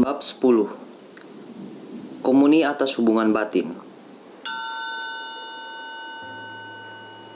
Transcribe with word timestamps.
Bab 0.00 0.24
10 0.24 2.24
Komuni 2.24 2.64
atas 2.64 2.96
hubungan 2.96 3.36
batin 3.36 3.68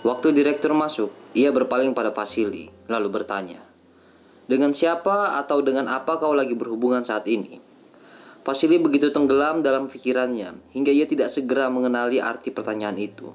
Waktu 0.00 0.32
direktur 0.32 0.72
masuk, 0.72 1.12
ia 1.36 1.52
berpaling 1.52 1.92
pada 1.92 2.16
Pasili, 2.16 2.72
lalu 2.88 3.12
bertanya, 3.12 3.60
Dengan 4.48 4.72
siapa 4.72 5.36
atau 5.44 5.60
dengan 5.60 5.92
apa 5.92 6.16
kau 6.16 6.32
lagi 6.32 6.56
berhubungan 6.56 7.04
saat 7.04 7.28
ini? 7.28 7.60
Pasili 8.40 8.80
begitu 8.80 9.12
tenggelam 9.12 9.60
dalam 9.60 9.84
pikirannya, 9.84 10.72
hingga 10.72 10.88
ia 10.88 11.04
tidak 11.04 11.28
segera 11.28 11.68
mengenali 11.68 12.16
arti 12.16 12.48
pertanyaan 12.48 12.96
itu. 12.96 13.28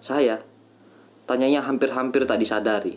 Saya, 0.00 0.40
tanyanya 1.28 1.68
hampir-hampir 1.68 2.24
tak 2.24 2.40
disadari. 2.40 2.96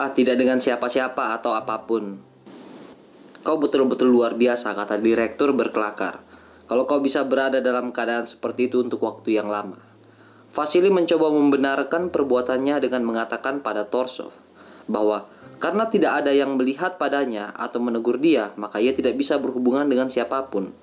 Ah, 0.00 0.08
tidak 0.08 0.40
dengan 0.40 0.56
siapa-siapa 0.56 1.36
atau 1.36 1.52
apa 1.52 1.84
pun, 1.84 2.29
Kau 3.40 3.56
betul-betul 3.56 4.12
luar 4.12 4.36
biasa, 4.36 4.76
kata 4.76 5.00
direktur 5.00 5.56
berkelakar. 5.56 6.20
Kalau 6.68 6.84
kau 6.84 7.00
bisa 7.00 7.24
berada 7.24 7.58
dalam 7.58 7.88
keadaan 7.90 8.28
seperti 8.28 8.68
itu 8.68 8.84
untuk 8.84 9.00
waktu 9.02 9.40
yang 9.40 9.48
lama. 9.48 9.80
Vasili 10.50 10.90
mencoba 10.92 11.30
membenarkan 11.30 12.10
perbuatannya 12.10 12.82
dengan 12.82 13.06
mengatakan 13.06 13.62
pada 13.64 13.86
Torsov 13.86 14.34
bahwa 14.90 15.24
karena 15.62 15.86
tidak 15.86 16.24
ada 16.24 16.32
yang 16.34 16.56
melihat 16.56 16.98
padanya 16.98 17.52
atau 17.54 17.78
menegur 17.78 18.16
dia, 18.16 18.50
maka 18.58 18.80
ia 18.80 18.90
tidak 18.90 19.14
bisa 19.16 19.36
berhubungan 19.36 19.86
dengan 19.86 20.10
siapa 20.10 20.48
pun. 20.48 20.74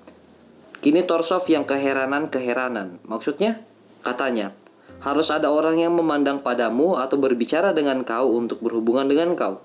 Kini 0.78 1.02
Torsov 1.02 1.46
yang 1.50 1.66
keheranan-keheranan. 1.66 3.02
Maksudnya, 3.02 3.58
katanya, 4.06 4.54
harus 5.02 5.30
ada 5.34 5.50
orang 5.50 5.82
yang 5.82 5.94
memandang 5.94 6.42
padamu 6.42 6.98
atau 6.98 7.18
berbicara 7.18 7.74
dengan 7.74 8.02
kau 8.06 8.34
untuk 8.34 8.62
berhubungan 8.62 9.06
dengan 9.10 9.34
kau. 9.34 9.62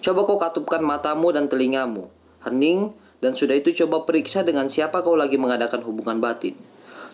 Coba 0.00 0.24
kau 0.24 0.40
katupkan 0.40 0.80
matamu 0.80 1.28
dan 1.28 1.52
telingamu, 1.52 2.08
hening, 2.44 2.96
dan 3.20 3.36
sudah 3.36 3.52
itu 3.52 3.84
coba 3.84 4.08
periksa 4.08 4.40
dengan 4.40 4.72
siapa 4.72 5.04
kau 5.04 5.12
lagi 5.12 5.36
mengadakan 5.36 5.84
hubungan 5.84 6.24
batin. 6.24 6.56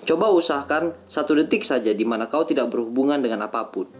Coba 0.06 0.30
usahakan 0.30 0.94
satu 1.10 1.34
detik 1.34 1.66
saja 1.66 1.90
di 1.90 2.06
mana 2.06 2.30
kau 2.30 2.46
tidak 2.46 2.70
berhubungan 2.70 3.18
dengan 3.18 3.50
apa 3.50 3.66
pun. 3.74 3.90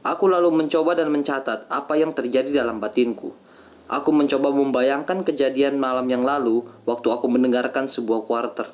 Aku 0.00 0.32
lalu 0.32 0.48
mencoba 0.48 0.96
dan 0.96 1.12
mencatat 1.12 1.68
apa 1.68 1.92
yang 2.00 2.16
terjadi 2.16 2.64
dalam 2.64 2.80
batinku. 2.80 3.36
Aku 3.84 4.16
mencoba 4.16 4.48
membayangkan 4.48 5.20
kejadian 5.20 5.76
malam 5.76 6.08
yang 6.08 6.24
lalu 6.24 6.64
waktu 6.88 7.12
aku 7.12 7.28
mendengarkan 7.28 7.84
sebuah 7.84 8.24
kuarter. 8.24 8.72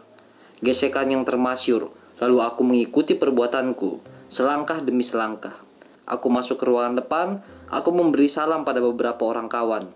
Gesekan 0.63 1.11
yang 1.11 1.27
termasyur, 1.27 1.91
lalu 2.23 2.39
aku 2.47 2.63
mengikuti 2.63 3.19
perbuatanku, 3.19 3.99
selangkah 4.31 4.79
demi 4.87 5.03
selangkah. 5.03 5.59
Aku 6.07 6.31
masuk 6.31 6.63
ke 6.63 6.65
ruangan 6.71 7.03
depan, 7.03 7.43
aku 7.71 7.91
memberi 7.95 8.31
salam 8.31 8.63
pada 8.63 8.79
beberapa 8.83 9.27
orang 9.27 9.51
kawan. 9.51 9.91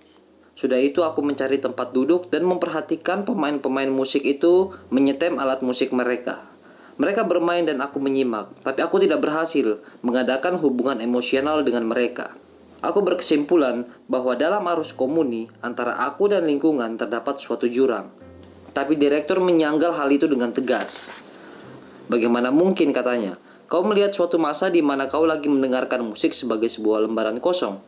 Sudah 0.58 0.76
itu 0.76 1.00
aku 1.00 1.24
mencari 1.24 1.56
tempat 1.56 1.96
duduk 1.96 2.28
dan 2.28 2.44
memperhatikan 2.44 3.24
pemain-pemain 3.24 3.88
musik 3.88 4.26
itu 4.26 4.74
menyetem 4.92 5.40
alat 5.40 5.64
musik 5.64 5.94
mereka. 5.94 6.44
Mereka 7.00 7.24
bermain 7.24 7.64
dan 7.64 7.80
aku 7.80 7.96
menyimak, 7.96 8.52
tapi 8.60 8.84
aku 8.84 9.00
tidak 9.00 9.24
berhasil 9.24 9.80
mengadakan 10.04 10.60
hubungan 10.60 11.00
emosional 11.00 11.64
dengan 11.64 11.88
mereka. 11.88 12.36
Aku 12.84 13.00
berkesimpulan 13.00 13.88
bahwa 14.04 14.36
dalam 14.36 14.60
arus 14.76 14.92
komuni 14.92 15.48
antara 15.64 15.96
aku 15.96 16.28
dan 16.28 16.44
lingkungan 16.44 17.00
terdapat 17.00 17.40
suatu 17.40 17.64
jurang. 17.68 18.12
Tapi 18.76 19.00
direktur 19.00 19.40
menyanggal 19.40 19.96
hal 19.96 20.08
itu 20.12 20.28
dengan 20.28 20.52
tegas. 20.52 21.16
Bagaimana 22.08 22.52
mungkin 22.52 22.92
katanya, 22.92 23.40
Kau 23.70 23.86
melihat 23.86 24.10
suatu 24.10 24.34
masa 24.34 24.66
di 24.66 24.82
mana 24.82 25.06
kau 25.06 25.22
lagi 25.22 25.46
mendengarkan 25.46 26.02
musik 26.02 26.34
sebagai 26.34 26.66
sebuah 26.66 27.06
lembaran 27.06 27.38
kosong. 27.38 27.78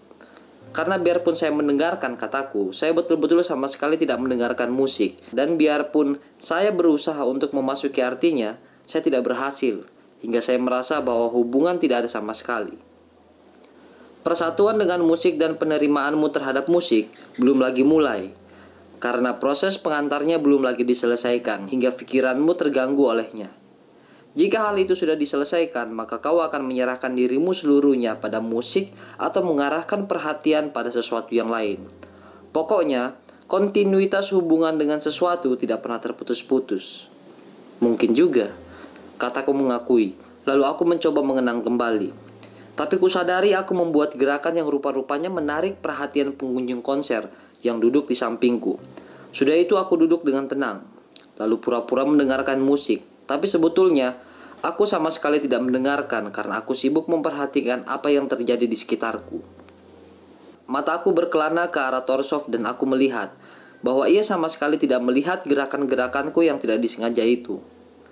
Karena 0.71 0.95
biarpun 0.95 1.35
saya 1.35 1.51
mendengarkan 1.51 2.15
kataku, 2.15 2.71
saya 2.71 2.95
betul-betul 2.95 3.43
sama 3.43 3.67
sekali 3.67 3.99
tidak 3.99 4.23
mendengarkan 4.23 4.71
musik. 4.71 5.19
Dan 5.35 5.59
biarpun 5.59 6.23
saya 6.39 6.71
berusaha 6.71 7.19
untuk 7.27 7.51
memasuki 7.51 7.99
artinya, 7.99 8.55
saya 8.87 9.03
tidak 9.03 9.27
berhasil. 9.27 9.83
Hingga 10.23 10.39
saya 10.39 10.63
merasa 10.63 11.03
bahwa 11.03 11.27
hubungan 11.35 11.83
tidak 11.83 12.07
ada 12.07 12.11
sama 12.15 12.31
sekali. 12.31 12.79
Persatuan 14.23 14.79
dengan 14.79 15.03
musik 15.03 15.35
dan 15.35 15.59
penerimaanmu 15.59 16.31
terhadap 16.31 16.71
musik 16.71 17.11
belum 17.43 17.59
lagi 17.59 17.83
mulai. 17.83 18.31
Karena 19.03 19.43
proses 19.43 19.83
pengantarnya 19.83 20.39
belum 20.39 20.63
lagi 20.63 20.87
diselesaikan 20.87 21.67
hingga 21.75 21.91
pikiranmu 21.99 22.55
terganggu 22.55 23.03
olehnya. 23.03 23.51
Jika 24.33 24.65
hal 24.65 24.81
itu 24.81 24.97
sudah 24.97 25.13
diselesaikan, 25.13 25.93
maka 25.93 26.17
kau 26.25 26.41
akan 26.41 26.65
menyerahkan 26.65 27.13
dirimu 27.13 27.53
seluruhnya 27.53 28.17
pada 28.17 28.41
musik 28.41 28.89
atau 29.21 29.45
mengarahkan 29.45 30.09
perhatian 30.09 30.73
pada 30.73 30.89
sesuatu 30.89 31.37
yang 31.37 31.53
lain. 31.53 31.85
Pokoknya, 32.49 33.13
kontinuitas 33.45 34.33
hubungan 34.33 34.81
dengan 34.81 35.05
sesuatu 35.05 35.53
tidak 35.61 35.85
pernah 35.85 36.01
terputus-putus. 36.01 37.13
Mungkin 37.85 38.17
juga, 38.17 38.57
kataku 39.21 39.53
mengakui, 39.53 40.17
lalu 40.49 40.65
aku 40.65 40.89
mencoba 40.89 41.21
mengenang 41.21 41.61
kembali. 41.61 42.33
Tapi 42.73 42.97
kusadari 42.97 43.53
aku 43.53 43.77
membuat 43.77 44.17
gerakan 44.17 44.57
yang 44.57 44.69
rupa-rupanya 44.73 45.29
menarik 45.29 45.85
perhatian 45.85 46.33
pengunjung 46.33 46.81
konser 46.81 47.29
yang 47.61 47.85
duduk 47.85 48.09
di 48.09 48.17
sampingku. 48.17 48.81
Sudah 49.29 49.61
itu 49.61 49.77
aku 49.77 50.01
duduk 50.01 50.25
dengan 50.25 50.49
tenang, 50.49 50.89
lalu 51.37 51.61
pura-pura 51.61 52.09
mendengarkan 52.09 52.65
musik 52.65 53.12
tapi 53.33 53.49
sebetulnya 53.49 54.21
aku 54.61 54.85
sama 54.85 55.09
sekali 55.09 55.41
tidak 55.41 55.65
mendengarkan 55.65 56.29
karena 56.29 56.61
aku 56.61 56.77
sibuk 56.77 57.09
memperhatikan 57.09 57.89
apa 57.89 58.13
yang 58.13 58.29
terjadi 58.29 58.69
di 58.69 58.77
sekitarku. 58.77 59.41
Mataku 60.69 61.17
berkelana 61.17 61.73
ke 61.73 61.81
arah 61.81 62.05
Torsov 62.05 62.53
dan 62.53 62.69
aku 62.69 62.85
melihat 62.85 63.33
bahwa 63.81 64.05
ia 64.05 64.21
sama 64.21 64.53
sekali 64.53 64.77
tidak 64.77 65.01
melihat 65.01 65.49
gerakan-gerakanku 65.49 66.45
yang 66.45 66.61
tidak 66.61 66.85
disengaja 66.85 67.25
itu. 67.25 67.57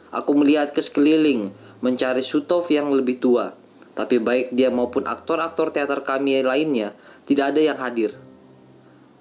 Aku 0.09 0.33
melihat 0.33 0.73
ke 0.73 0.81
sekeliling, 0.81 1.53
mencari 1.85 2.25
Sutov 2.25 2.65
yang 2.73 2.89
lebih 2.89 3.21
tua, 3.21 3.53
tapi 3.93 4.17
baik 4.17 4.57
dia 4.57 4.73
maupun 4.73 5.05
aktor-aktor 5.05 5.77
teater 5.77 6.01
kami 6.01 6.41
lainnya 6.41 6.97
tidak 7.29 7.53
ada 7.53 7.61
yang 7.61 7.77
hadir. 7.77 8.17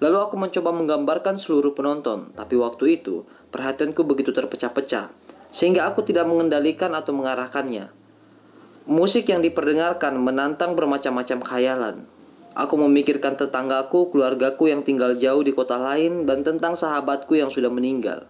Lalu 0.00 0.16
aku 0.16 0.40
mencoba 0.40 0.72
menggambarkan 0.72 1.36
seluruh 1.36 1.76
penonton, 1.76 2.32
tapi 2.32 2.56
waktu 2.56 2.96
itu 2.96 3.28
perhatianku 3.52 4.00
begitu 4.08 4.32
terpecah-pecah 4.32 5.19
sehingga 5.50 5.90
aku 5.90 6.06
tidak 6.06 6.26
mengendalikan 6.30 6.94
atau 6.94 7.12
mengarahkannya. 7.14 7.90
Musik 8.90 9.28
yang 9.30 9.44
diperdengarkan 9.44 10.16
menantang 10.18 10.74
bermacam-macam 10.74 11.38
khayalan. 11.44 11.96
Aku 12.56 12.74
memikirkan 12.74 13.38
tetanggaku, 13.38 14.10
keluargaku 14.10 14.66
yang 14.66 14.82
tinggal 14.82 15.14
jauh 15.14 15.46
di 15.46 15.54
kota 15.54 15.78
lain, 15.78 16.26
dan 16.26 16.42
tentang 16.42 16.74
sahabatku 16.74 17.38
yang 17.38 17.46
sudah 17.46 17.70
meninggal. 17.70 18.26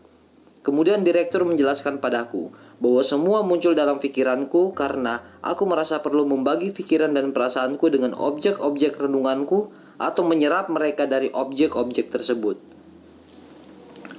Kemudian 0.60 1.00
direktur 1.00 1.48
menjelaskan 1.48 2.04
padaku 2.04 2.52
bahwa 2.84 3.00
semua 3.00 3.40
muncul 3.40 3.72
dalam 3.72 3.96
pikiranku 3.96 4.76
karena 4.76 5.24
aku 5.40 5.64
merasa 5.64 6.04
perlu 6.04 6.28
membagi 6.28 6.68
pikiran 6.76 7.16
dan 7.16 7.32
perasaanku 7.32 7.88
dengan 7.88 8.12
objek-objek 8.12 9.00
renunganku 9.00 9.72
atau 9.96 10.22
menyerap 10.24 10.68
mereka 10.68 11.08
dari 11.08 11.32
objek-objek 11.32 12.12
tersebut. 12.12 12.60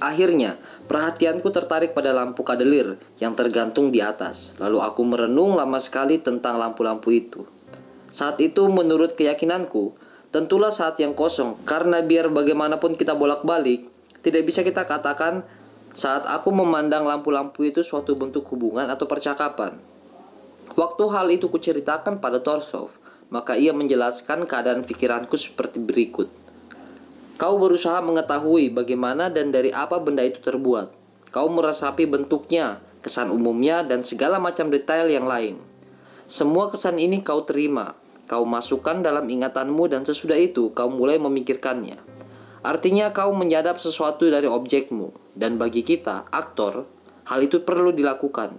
Akhirnya, 0.02 0.58
perhatianku 0.92 1.48
tertarik 1.48 1.96
pada 1.96 2.12
lampu 2.12 2.44
kadelir 2.44 3.00
yang 3.16 3.32
tergantung 3.32 3.88
di 3.88 4.04
atas. 4.04 4.60
Lalu 4.60 4.84
aku 4.84 5.00
merenung 5.08 5.56
lama 5.56 5.80
sekali 5.80 6.20
tentang 6.20 6.60
lampu-lampu 6.60 7.08
itu. 7.16 7.48
Saat 8.12 8.44
itu 8.44 8.68
menurut 8.68 9.16
keyakinanku, 9.16 9.96
tentulah 10.28 10.68
saat 10.68 11.00
yang 11.00 11.16
kosong 11.16 11.56
karena 11.64 12.04
biar 12.04 12.28
bagaimanapun 12.28 13.00
kita 13.00 13.16
bolak-balik, 13.16 13.88
tidak 14.20 14.44
bisa 14.44 14.60
kita 14.60 14.84
katakan 14.84 15.48
saat 15.96 16.28
aku 16.28 16.52
memandang 16.52 17.08
lampu-lampu 17.08 17.72
itu 17.72 17.80
suatu 17.80 18.12
bentuk 18.12 18.44
hubungan 18.52 18.84
atau 18.92 19.08
percakapan. 19.08 19.80
Waktu 20.76 21.04
hal 21.08 21.32
itu 21.32 21.48
kuceritakan 21.48 22.20
pada 22.20 22.44
Torsov, 22.44 22.92
maka 23.32 23.56
ia 23.56 23.72
menjelaskan 23.72 24.44
keadaan 24.44 24.84
pikiranku 24.84 25.40
seperti 25.40 25.80
berikut. 25.80 26.41
Kau 27.42 27.58
berusaha 27.58 27.98
mengetahui 27.98 28.70
bagaimana 28.70 29.26
dan 29.26 29.50
dari 29.50 29.74
apa 29.74 29.98
benda 29.98 30.22
itu 30.22 30.38
terbuat. 30.38 30.94
Kau 31.34 31.50
meresapi 31.50 32.06
bentuknya, 32.06 32.78
kesan 33.02 33.34
umumnya, 33.34 33.82
dan 33.82 34.06
segala 34.06 34.38
macam 34.38 34.70
detail 34.70 35.10
yang 35.10 35.26
lain. 35.26 35.58
Semua 36.30 36.70
kesan 36.70 37.02
ini 37.02 37.18
kau 37.18 37.42
terima, 37.42 37.98
kau 38.30 38.46
masukkan 38.46 39.02
dalam 39.02 39.26
ingatanmu 39.26 39.90
dan 39.90 40.06
sesudah 40.06 40.38
itu 40.38 40.70
kau 40.70 40.86
mulai 40.86 41.18
memikirkannya. 41.18 41.98
Artinya 42.62 43.10
kau 43.10 43.34
menyadap 43.34 43.82
sesuatu 43.82 44.30
dari 44.30 44.46
objekmu, 44.46 45.10
dan 45.34 45.58
bagi 45.58 45.82
kita, 45.82 46.30
aktor, 46.30 46.86
hal 47.26 47.42
itu 47.42 47.66
perlu 47.66 47.90
dilakukan. 47.90 48.54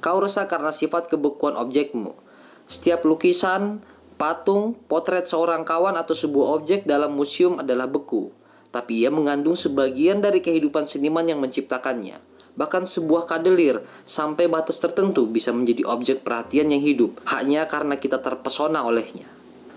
Kau 0.00 0.24
resah 0.24 0.48
karena 0.48 0.72
sifat 0.72 1.12
kebekuan 1.12 1.60
objekmu. 1.60 2.16
Setiap 2.64 3.04
lukisan, 3.04 3.84
Patung, 4.16 4.72
potret 4.88 5.28
seorang 5.28 5.60
kawan 5.60 5.92
atau 6.00 6.16
sebuah 6.16 6.56
objek 6.56 6.88
dalam 6.88 7.12
museum 7.12 7.60
adalah 7.60 7.84
beku, 7.84 8.32
tapi 8.72 9.04
ia 9.04 9.12
mengandung 9.12 9.60
sebagian 9.60 10.24
dari 10.24 10.40
kehidupan 10.40 10.88
seniman 10.88 11.28
yang 11.28 11.36
menciptakannya. 11.36 12.16
Bahkan 12.56 12.88
sebuah 12.88 13.28
kadelir 13.28 13.84
sampai 14.08 14.48
batas 14.48 14.80
tertentu 14.80 15.28
bisa 15.28 15.52
menjadi 15.52 15.84
objek 15.84 16.24
perhatian 16.24 16.72
yang 16.72 16.80
hidup 16.80 17.20
hanya 17.28 17.68
karena 17.68 18.00
kita 18.00 18.16
terpesona 18.24 18.88
olehnya. 18.88 19.28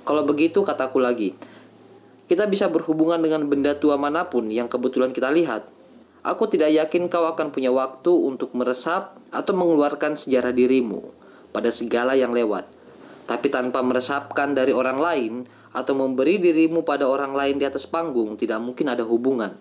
Kalau 0.08 0.24
begitu 0.24 0.64
kataku 0.64 1.04
lagi, 1.04 1.36
kita 2.32 2.48
bisa 2.48 2.72
berhubungan 2.72 3.20
dengan 3.20 3.44
benda 3.44 3.76
tua 3.76 4.00
mana 4.00 4.32
pun 4.32 4.48
yang 4.48 4.72
kebetulan 4.72 5.12
kita 5.12 5.28
lihat. 5.36 5.68
Aku 6.24 6.48
tidak 6.48 6.72
yakin 6.72 7.12
kau 7.12 7.28
akan 7.28 7.52
punya 7.52 7.76
waktu 7.76 8.08
untuk 8.16 8.56
meresap 8.56 9.20
atau 9.36 9.52
mengeluarkan 9.52 10.16
sejarah 10.16 10.56
dirimu 10.56 11.04
pada 11.52 11.76
segala 11.76 12.16
yang 12.16 12.32
lewat. 12.32 12.79
Tapi 13.30 13.54
tanpa 13.54 13.86
meresapkan 13.86 14.58
dari 14.58 14.74
orang 14.74 14.98
lain 14.98 15.34
atau 15.70 15.94
memberi 15.94 16.42
dirimu 16.42 16.82
pada 16.82 17.06
orang 17.06 17.38
lain 17.38 17.62
di 17.62 17.66
atas 17.70 17.86
panggung, 17.86 18.34
tidak 18.34 18.58
mungkin 18.58 18.90
ada 18.90 19.06
hubungan. 19.06 19.54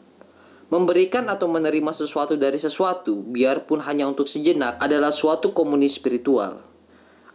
Memberikan 0.72 1.28
atau 1.28 1.52
menerima 1.52 1.92
sesuatu 1.92 2.40
dari 2.40 2.56
sesuatu, 2.56 3.20
biarpun 3.28 3.84
hanya 3.84 4.08
untuk 4.08 4.24
sejenak, 4.24 4.80
adalah 4.80 5.12
suatu 5.12 5.52
komunis 5.52 6.00
spiritual. 6.00 6.64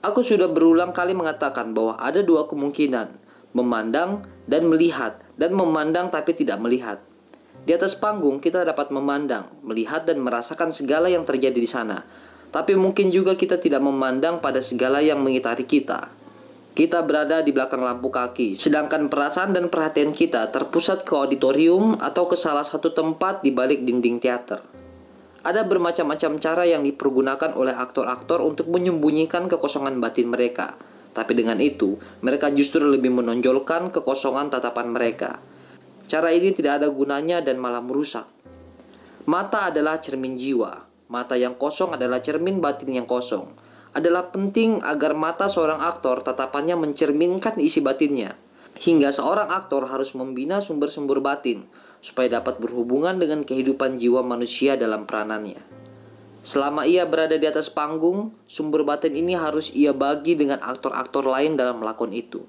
Aku 0.01 0.25
sudah 0.25 0.49
berulang 0.49 0.89
kali 0.89 1.13
mengatakan 1.13 1.69
bahwa 1.77 2.01
ada 2.01 2.25
dua 2.25 2.49
kemungkinan, 2.49 3.13
memandang 3.53 4.25
dan 4.49 4.65
melihat, 4.65 5.21
dan 5.37 5.53
memandang 5.53 6.09
tapi 6.09 6.33
tidak 6.33 6.57
melihat. 6.57 6.97
Di 7.63 7.77
atas 7.77 7.93
panggung 7.93 8.41
kita 8.41 8.65
dapat 8.65 8.89
memandang, 8.89 9.53
melihat 9.61 10.03
dan 10.09 10.17
merasakan 10.17 10.73
segala 10.73 11.13
yang 11.13 11.23
terjadi 11.29 11.55
di 11.55 11.69
sana. 11.69 12.01
Tapi 12.49 12.73
mungkin 12.73 13.09
juga 13.09 13.37
kita 13.37 13.57
tidak 13.57 13.81
memandang 13.85 14.41
pada 14.41 14.61
segala 14.61 15.01
yang 15.01 15.21
mengitari 15.21 15.65
kita. 15.65 16.22
Kita 16.73 17.05
berada 17.05 17.45
di 17.45 17.53
belakang 17.53 17.85
lampu 17.85 18.09
kaki, 18.09 18.57
sedangkan 18.57 19.05
perasaan 19.05 19.53
dan 19.53 19.69
perhatian 19.69 20.09
kita 20.09 20.49
terpusat 20.49 21.05
ke 21.05 21.13
auditorium 21.13 22.01
atau 22.01 22.25
ke 22.25 22.33
salah 22.33 22.65
satu 22.65 22.89
tempat 22.89 23.45
di 23.45 23.53
balik 23.53 23.85
dinding 23.85 24.17
teater. 24.17 24.57
Ada 25.45 25.69
bermacam-macam 25.69 26.41
cara 26.41 26.65
yang 26.65 26.81
dipergunakan 26.81 27.53
oleh 27.53 27.77
aktor-aktor 27.77 28.41
untuk 28.41 28.73
menyembunyikan 28.73 29.45
kekosongan 29.45 30.01
batin 30.01 30.33
mereka. 30.33 30.73
Tapi 31.13 31.37
dengan 31.37 31.61
itu, 31.61 31.93
mereka 32.25 32.49
justru 32.49 32.81
lebih 32.89 33.13
menonjolkan 33.21 33.93
kekosongan 33.93 34.49
tatapan 34.49 34.89
mereka. 34.89 35.37
Cara 36.09 36.33
ini 36.33 36.57
tidak 36.57 36.81
ada 36.81 36.89
gunanya 36.89 37.45
dan 37.45 37.61
malah 37.61 37.85
merusak. 37.85 38.25
Mata 39.29 39.69
adalah 39.69 40.01
cermin 40.01 40.41
jiwa. 40.41 40.73
Mata 41.13 41.37
yang 41.37 41.53
kosong 41.53 41.93
adalah 41.93 42.17
cermin 42.25 42.57
batin 42.57 42.97
yang 42.97 43.05
kosong 43.05 43.61
adalah 43.93 44.33
penting 44.33 44.81
agar 44.81 45.13
mata 45.13 45.45
seorang 45.45 45.81
aktor 45.81 46.25
tatapannya 46.25 46.73
mencerminkan 46.73 47.61
isi 47.61 47.79
batinnya. 47.79 48.33
Hingga 48.73 49.13
seorang 49.13 49.53
aktor 49.53 49.85
harus 49.85 50.17
membina 50.17 50.57
sumber-sumber 50.57 51.21
batin 51.21 51.61
supaya 52.03 52.41
dapat 52.41 52.59
berhubungan 52.59 53.15
dengan 53.21 53.45
kehidupan 53.45 54.01
jiwa 54.01 54.25
manusia 54.25 54.75
dalam 54.75 55.05
peranannya. 55.05 55.61
Selama 56.43 56.83
ia 56.83 57.07
berada 57.07 57.39
di 57.39 57.47
atas 57.47 57.71
panggung, 57.71 58.35
sumber 58.43 58.83
batin 58.83 59.15
ini 59.15 59.31
harus 59.31 59.71
ia 59.71 59.95
bagi 59.95 60.35
dengan 60.35 60.59
aktor-aktor 60.59 61.23
lain 61.23 61.55
dalam 61.55 61.79
melakon 61.79 62.11
itu. 62.11 62.43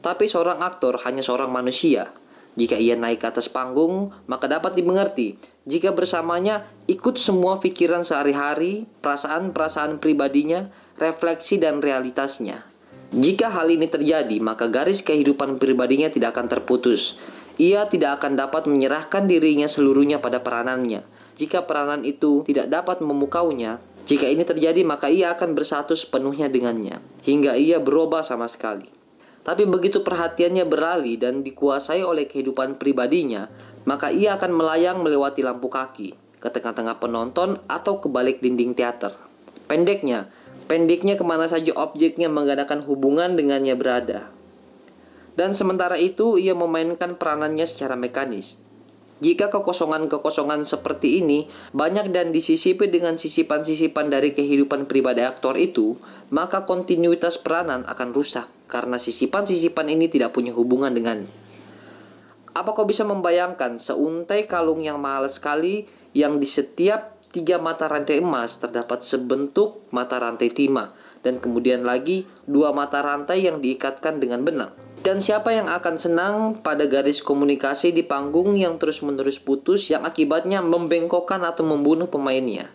Tapi 0.00 0.24
seorang 0.24 0.64
aktor 0.64 0.96
hanya 1.04 1.20
seorang 1.20 1.52
manusia, 1.52 2.08
jika 2.54 2.78
ia 2.78 2.94
naik 2.94 3.22
ke 3.22 3.26
atas 3.30 3.50
panggung, 3.50 4.14
maka 4.30 4.46
dapat 4.46 4.78
dimengerti 4.78 5.38
jika 5.64 5.96
bersamanya 5.96 6.68
ikut 6.84 7.16
semua 7.16 7.56
pikiran 7.56 8.04
sehari-hari, 8.04 8.84
perasaan-perasaan 9.00 9.96
pribadinya, 9.96 10.68
refleksi 11.00 11.56
dan 11.56 11.80
realitasnya. 11.80 12.68
Jika 13.14 13.48
hal 13.48 13.72
ini 13.72 13.88
terjadi, 13.88 14.36
maka 14.44 14.68
garis 14.68 15.00
kehidupan 15.00 15.56
pribadinya 15.56 16.12
tidak 16.12 16.36
akan 16.36 16.52
terputus. 16.52 17.16
Ia 17.56 17.88
tidak 17.88 18.20
akan 18.20 18.36
dapat 18.36 18.68
menyerahkan 18.68 19.24
dirinya 19.24 19.70
seluruhnya 19.70 20.20
pada 20.20 20.44
peranannya. 20.44 21.06
Jika 21.38 21.64
peranan 21.64 22.04
itu 22.04 22.44
tidak 22.44 22.68
dapat 22.68 23.00
memukaunya, 23.00 23.80
jika 24.04 24.28
ini 24.28 24.44
terjadi, 24.44 24.84
maka 24.84 25.08
ia 25.08 25.32
akan 25.32 25.56
bersatu 25.56 25.96
sepenuhnya 25.96 26.52
dengannya, 26.52 27.00
hingga 27.24 27.56
ia 27.56 27.80
berubah 27.80 28.20
sama 28.20 28.52
sekali. 28.52 28.93
Tapi 29.44 29.68
begitu 29.68 30.00
perhatiannya 30.00 30.64
beralih 30.64 31.20
dan 31.20 31.44
dikuasai 31.44 32.00
oleh 32.00 32.24
kehidupan 32.24 32.80
pribadinya, 32.80 33.52
maka 33.84 34.08
ia 34.08 34.40
akan 34.40 34.56
melayang 34.56 35.04
melewati 35.04 35.44
lampu 35.44 35.68
kaki, 35.68 36.16
ke 36.40 36.48
tengah-tengah 36.48 36.96
penonton 36.96 37.60
atau 37.68 38.00
ke 38.00 38.08
balik 38.08 38.40
dinding 38.40 38.72
teater. 38.72 39.12
Pendeknya, 39.68 40.32
pendeknya 40.64 41.20
ke 41.20 41.24
mana 41.28 41.44
saja 41.44 41.76
objeknya 41.76 42.32
mengadakan 42.32 42.80
hubungan 42.88 43.36
dengannya 43.36 43.76
berada. 43.76 44.32
Dan 45.36 45.52
sementara 45.52 46.00
itu, 46.00 46.40
ia 46.40 46.56
memainkan 46.56 47.20
peranannya 47.20 47.68
secara 47.68 48.00
mekanis. 48.00 48.63
Jika 49.24 49.48
kekosongan-kekosongan 49.48 50.68
seperti 50.68 51.24
ini 51.24 51.48
banyak 51.72 52.12
dan 52.12 52.28
disisipi 52.28 52.92
dengan 52.92 53.16
sisipan-sisipan 53.16 54.12
dari 54.12 54.36
kehidupan 54.36 54.84
pribadi 54.84 55.24
aktor 55.24 55.56
itu, 55.56 55.96
maka 56.28 56.68
kontinuitas 56.68 57.40
peranan 57.40 57.88
akan 57.88 58.12
rusak 58.12 58.44
karena 58.68 59.00
sisipan-sisipan 59.00 59.88
ini 59.88 60.12
tidak 60.12 60.36
punya 60.36 60.52
hubungan 60.52 60.92
dengan. 60.92 61.24
Apa 62.52 62.76
kau 62.76 62.84
bisa 62.84 63.08
membayangkan 63.08 63.80
seuntai 63.80 64.44
kalung 64.44 64.84
yang 64.84 65.00
mahal 65.00 65.24
sekali 65.32 65.88
yang 66.12 66.36
di 66.36 66.44
setiap 66.44 67.16
tiga 67.32 67.56
mata 67.56 67.88
rantai 67.88 68.20
emas 68.20 68.60
terdapat 68.60 69.08
sebentuk 69.08 69.88
mata 69.88 70.20
rantai 70.20 70.52
timah 70.52 70.92
dan 71.24 71.40
kemudian 71.40 71.80
lagi 71.80 72.28
dua 72.44 72.76
mata 72.76 73.00
rantai 73.00 73.48
yang 73.48 73.64
diikatkan 73.64 74.20
dengan 74.20 74.44
benang. 74.44 74.83
Dan 75.04 75.20
siapa 75.20 75.52
yang 75.52 75.68
akan 75.68 76.00
senang 76.00 76.64
pada 76.64 76.88
garis 76.88 77.20
komunikasi 77.20 77.92
di 77.92 78.00
panggung 78.00 78.56
yang 78.56 78.80
terus-menerus 78.80 79.36
putus 79.36 79.92
yang 79.92 80.00
akibatnya 80.00 80.64
membengkokkan 80.64 81.44
atau 81.44 81.60
membunuh 81.60 82.08
pemainnya? 82.08 82.72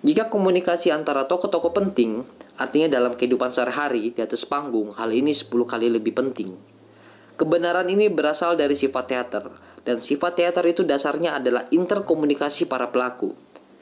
Jika 0.00 0.32
komunikasi 0.32 0.88
antara 0.88 1.28
tokoh-tokoh 1.28 1.76
penting, 1.76 2.24
artinya 2.56 2.88
dalam 2.88 3.12
kehidupan 3.12 3.52
sehari-hari 3.52 4.08
di 4.16 4.20
atas 4.24 4.48
panggung, 4.48 4.96
hal 4.96 5.12
ini 5.12 5.36
10 5.36 5.52
kali 5.68 5.92
lebih 5.92 6.16
penting. 6.16 6.56
Kebenaran 7.36 7.92
ini 7.92 8.08
berasal 8.08 8.56
dari 8.56 8.72
sifat 8.72 9.04
teater, 9.12 9.52
dan 9.84 10.00
sifat 10.00 10.40
teater 10.40 10.64
itu 10.64 10.80
dasarnya 10.80 11.36
adalah 11.36 11.68
interkomunikasi 11.68 12.72
para 12.72 12.88
pelaku. 12.88 13.36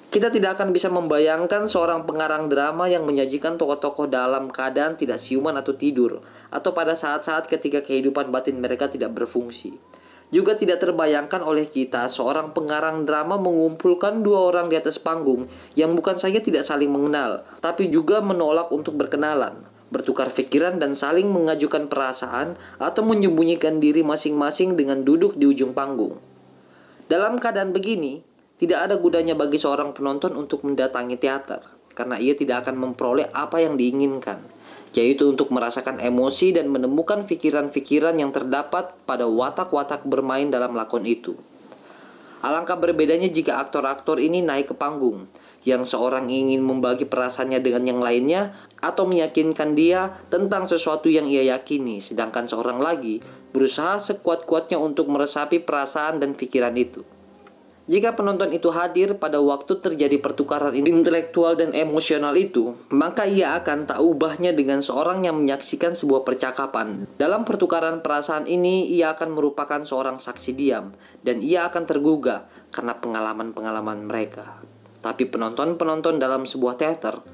Kita 0.08 0.32
tidak 0.32 0.56
akan 0.56 0.72
bisa 0.72 0.88
membayangkan 0.88 1.68
seorang 1.68 2.08
pengarang 2.08 2.48
drama 2.48 2.88
yang 2.88 3.04
menyajikan 3.04 3.60
tokoh-tokoh 3.60 4.08
dalam 4.08 4.48
keadaan 4.48 4.96
tidak 4.96 5.20
siuman 5.20 5.52
atau 5.52 5.76
tidur, 5.76 6.24
atau 6.48 6.72
pada 6.72 6.96
saat-saat 6.96 7.44
ketika 7.44 7.84
kehidupan 7.84 8.32
batin 8.32 8.56
mereka 8.56 8.88
tidak 8.88 9.12
berfungsi. 9.12 9.76
Juga 10.32 10.56
tidak 10.56 10.80
terbayangkan 10.80 11.44
oleh 11.44 11.68
kita 11.68 12.08
seorang 12.08 12.56
pengarang 12.56 13.04
drama 13.04 13.36
mengumpulkan 13.36 14.24
dua 14.24 14.48
orang 14.48 14.72
di 14.72 14.80
atas 14.80 14.96
panggung 14.96 15.44
yang 15.76 15.92
bukan 15.92 16.16
saja 16.16 16.40
tidak 16.40 16.64
saling 16.64 16.88
mengenal, 16.88 17.44
tapi 17.60 17.92
juga 17.92 18.24
menolak 18.24 18.72
untuk 18.72 18.96
berkenalan, 18.96 19.60
bertukar 19.92 20.32
pikiran 20.32 20.80
dan 20.80 20.96
saling 20.96 21.28
mengajukan 21.28 21.84
perasaan 21.88 22.56
atau 22.80 23.04
menyembunyikan 23.04 23.76
diri 23.76 24.00
masing-masing 24.00 24.72
dengan 24.72 25.04
duduk 25.04 25.36
di 25.36 25.48
ujung 25.48 25.76
panggung. 25.76 26.16
Dalam 27.08 27.40
keadaan 27.40 27.72
begini, 27.72 28.27
tidak 28.58 28.90
ada 28.90 28.94
gunanya 28.98 29.38
bagi 29.38 29.56
seorang 29.56 29.94
penonton 29.94 30.34
untuk 30.34 30.66
mendatangi 30.66 31.16
teater, 31.16 31.62
karena 31.94 32.18
ia 32.18 32.34
tidak 32.34 32.66
akan 32.66 32.76
memperoleh 32.76 33.30
apa 33.30 33.62
yang 33.62 33.78
diinginkan 33.78 34.58
yaitu 34.96 35.28
untuk 35.28 35.52
merasakan 35.52 36.00
emosi 36.00 36.56
dan 36.56 36.72
menemukan 36.72 37.28
pikiran-pikiran 37.28 38.16
yang 38.16 38.32
terdapat 38.32 38.96
pada 39.04 39.28
watak-watak 39.28 40.08
bermain 40.08 40.48
dalam 40.48 40.72
lakon 40.72 41.04
itu. 41.04 41.36
Alangkah 42.40 42.78
berbedanya 42.78 43.26
jika 43.26 43.58
aktor-aktor 43.58 44.22
ini 44.22 44.40
naik 44.40 44.72
ke 44.72 44.74
panggung, 44.78 45.26
yang 45.66 45.82
seorang 45.82 46.30
ingin 46.30 46.62
membagi 46.62 47.04
perasaannya 47.04 47.60
dengan 47.60 47.84
yang 47.84 48.00
lainnya 48.00 48.54
atau 48.78 49.04
meyakinkan 49.10 49.74
dia 49.74 50.16
tentang 50.30 50.70
sesuatu 50.70 51.10
yang 51.10 51.26
ia 51.26 51.44
yakini, 51.44 51.98
sedangkan 51.98 52.46
seorang 52.46 52.78
lagi 52.78 53.20
berusaha 53.50 53.98
sekuat-kuatnya 53.98 54.78
untuk 54.78 55.10
meresapi 55.10 55.66
perasaan 55.66 56.22
dan 56.22 56.38
pikiran 56.38 56.72
itu. 56.78 57.02
Jika 57.88 58.12
penonton 58.12 58.52
itu 58.52 58.68
hadir 58.68 59.16
pada 59.16 59.40
waktu 59.40 59.80
terjadi 59.80 60.20
pertukaran 60.20 60.76
intelektual 60.76 61.56
dan 61.56 61.72
emosional 61.72 62.36
itu, 62.36 62.76
maka 62.92 63.24
ia 63.24 63.56
akan 63.56 63.88
tak 63.88 64.04
ubahnya 64.04 64.52
dengan 64.52 64.84
seorang 64.84 65.24
yang 65.24 65.40
menyaksikan 65.40 65.96
sebuah 65.96 66.20
percakapan. 66.20 67.08
Dalam 67.16 67.48
pertukaran 67.48 68.04
perasaan 68.04 68.44
ini, 68.44 68.92
ia 68.92 69.16
akan 69.16 69.32
merupakan 69.32 69.80
seorang 69.80 70.20
saksi 70.20 70.52
diam, 70.52 70.92
dan 71.24 71.40
ia 71.40 71.64
akan 71.64 71.88
tergugah 71.88 72.44
karena 72.68 72.92
pengalaman-pengalaman 73.00 74.04
mereka. 74.04 74.60
Tapi 75.00 75.24
penonton-penonton 75.24 76.20
dalam 76.20 76.44
sebuah 76.44 76.76
teater 76.76 77.24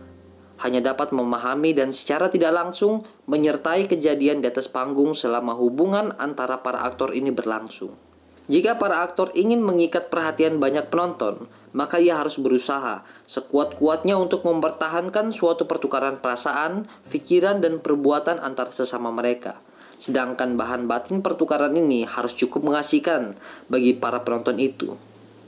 hanya 0.63 0.95
dapat 0.95 1.11
memahami 1.11 1.75
dan 1.75 1.91
secara 1.91 2.31
tidak 2.31 2.55
langsung 2.55 3.03
menyertai 3.27 3.91
kejadian 3.91 4.39
di 4.39 4.47
atas 4.47 4.71
panggung 4.71 5.19
selama 5.19 5.59
hubungan 5.59 6.15
antara 6.15 6.63
para 6.63 6.87
aktor 6.87 7.11
ini 7.11 7.35
berlangsung. 7.35 8.04
Jika 8.45 8.77
para 8.77 9.01
aktor 9.01 9.33
ingin 9.33 9.65
mengikat 9.65 10.13
perhatian 10.13 10.61
banyak 10.61 10.93
penonton, 10.93 11.49
maka 11.73 11.97
ia 11.97 12.21
harus 12.21 12.37
berusaha 12.37 13.03
sekuat-kuatnya 13.25 14.15
untuk 14.21 14.45
mempertahankan 14.45 15.33
suatu 15.33 15.65
pertukaran 15.65 16.21
perasaan, 16.21 16.85
pikiran, 17.09 17.65
dan 17.65 17.81
perbuatan 17.81 18.39
antar 18.39 18.69
sesama 18.71 19.09
mereka. 19.09 19.59
Sedangkan 19.97 20.55
bahan 20.61 20.85
batin 20.85 21.25
pertukaran 21.25 21.73
ini 21.73 22.05
harus 22.05 22.37
cukup 22.37 22.63
mengasihkan 22.63 23.35
bagi 23.73 23.97
para 23.97 24.21
penonton 24.23 24.61
itu. 24.61 24.95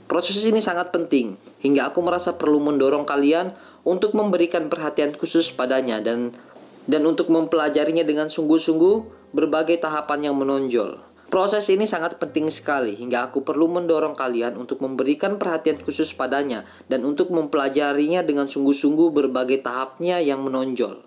Proses 0.07 0.39
ini 0.47 0.63
sangat 0.63 0.89
penting, 0.89 1.35
hingga 1.61 1.91
aku 1.91 1.99
merasa 1.99 2.33
perlu 2.33 2.63
mendorong 2.63 3.03
kalian 3.03 3.53
untuk 3.83 4.15
memberikan 4.15 4.67
perhatian 4.71 5.15
khusus 5.15 5.51
padanya 5.51 5.99
dan 6.03 6.31
dan 6.87 7.03
untuk 7.03 7.27
mempelajarinya 7.27 8.07
dengan 8.07 8.31
sungguh-sungguh 8.31 8.95
berbagai 9.35 9.83
tahapan 9.83 10.31
yang 10.31 10.35
menonjol. 10.39 10.95
Proses 11.27 11.67
ini 11.67 11.83
sangat 11.83 12.15
penting 12.23 12.47
sekali 12.47 12.95
hingga 12.95 13.27
aku 13.27 13.43
perlu 13.43 13.67
mendorong 13.67 14.15
kalian 14.15 14.55
untuk 14.55 14.79
memberikan 14.79 15.35
perhatian 15.35 15.75
khusus 15.75 16.15
padanya 16.15 16.63
dan 16.87 17.03
untuk 17.03 17.35
mempelajarinya 17.35 18.23
dengan 18.23 18.47
sungguh-sungguh 18.47 19.11
berbagai 19.11 19.59
tahapnya 19.59 20.23
yang 20.23 20.39
menonjol. 20.47 21.03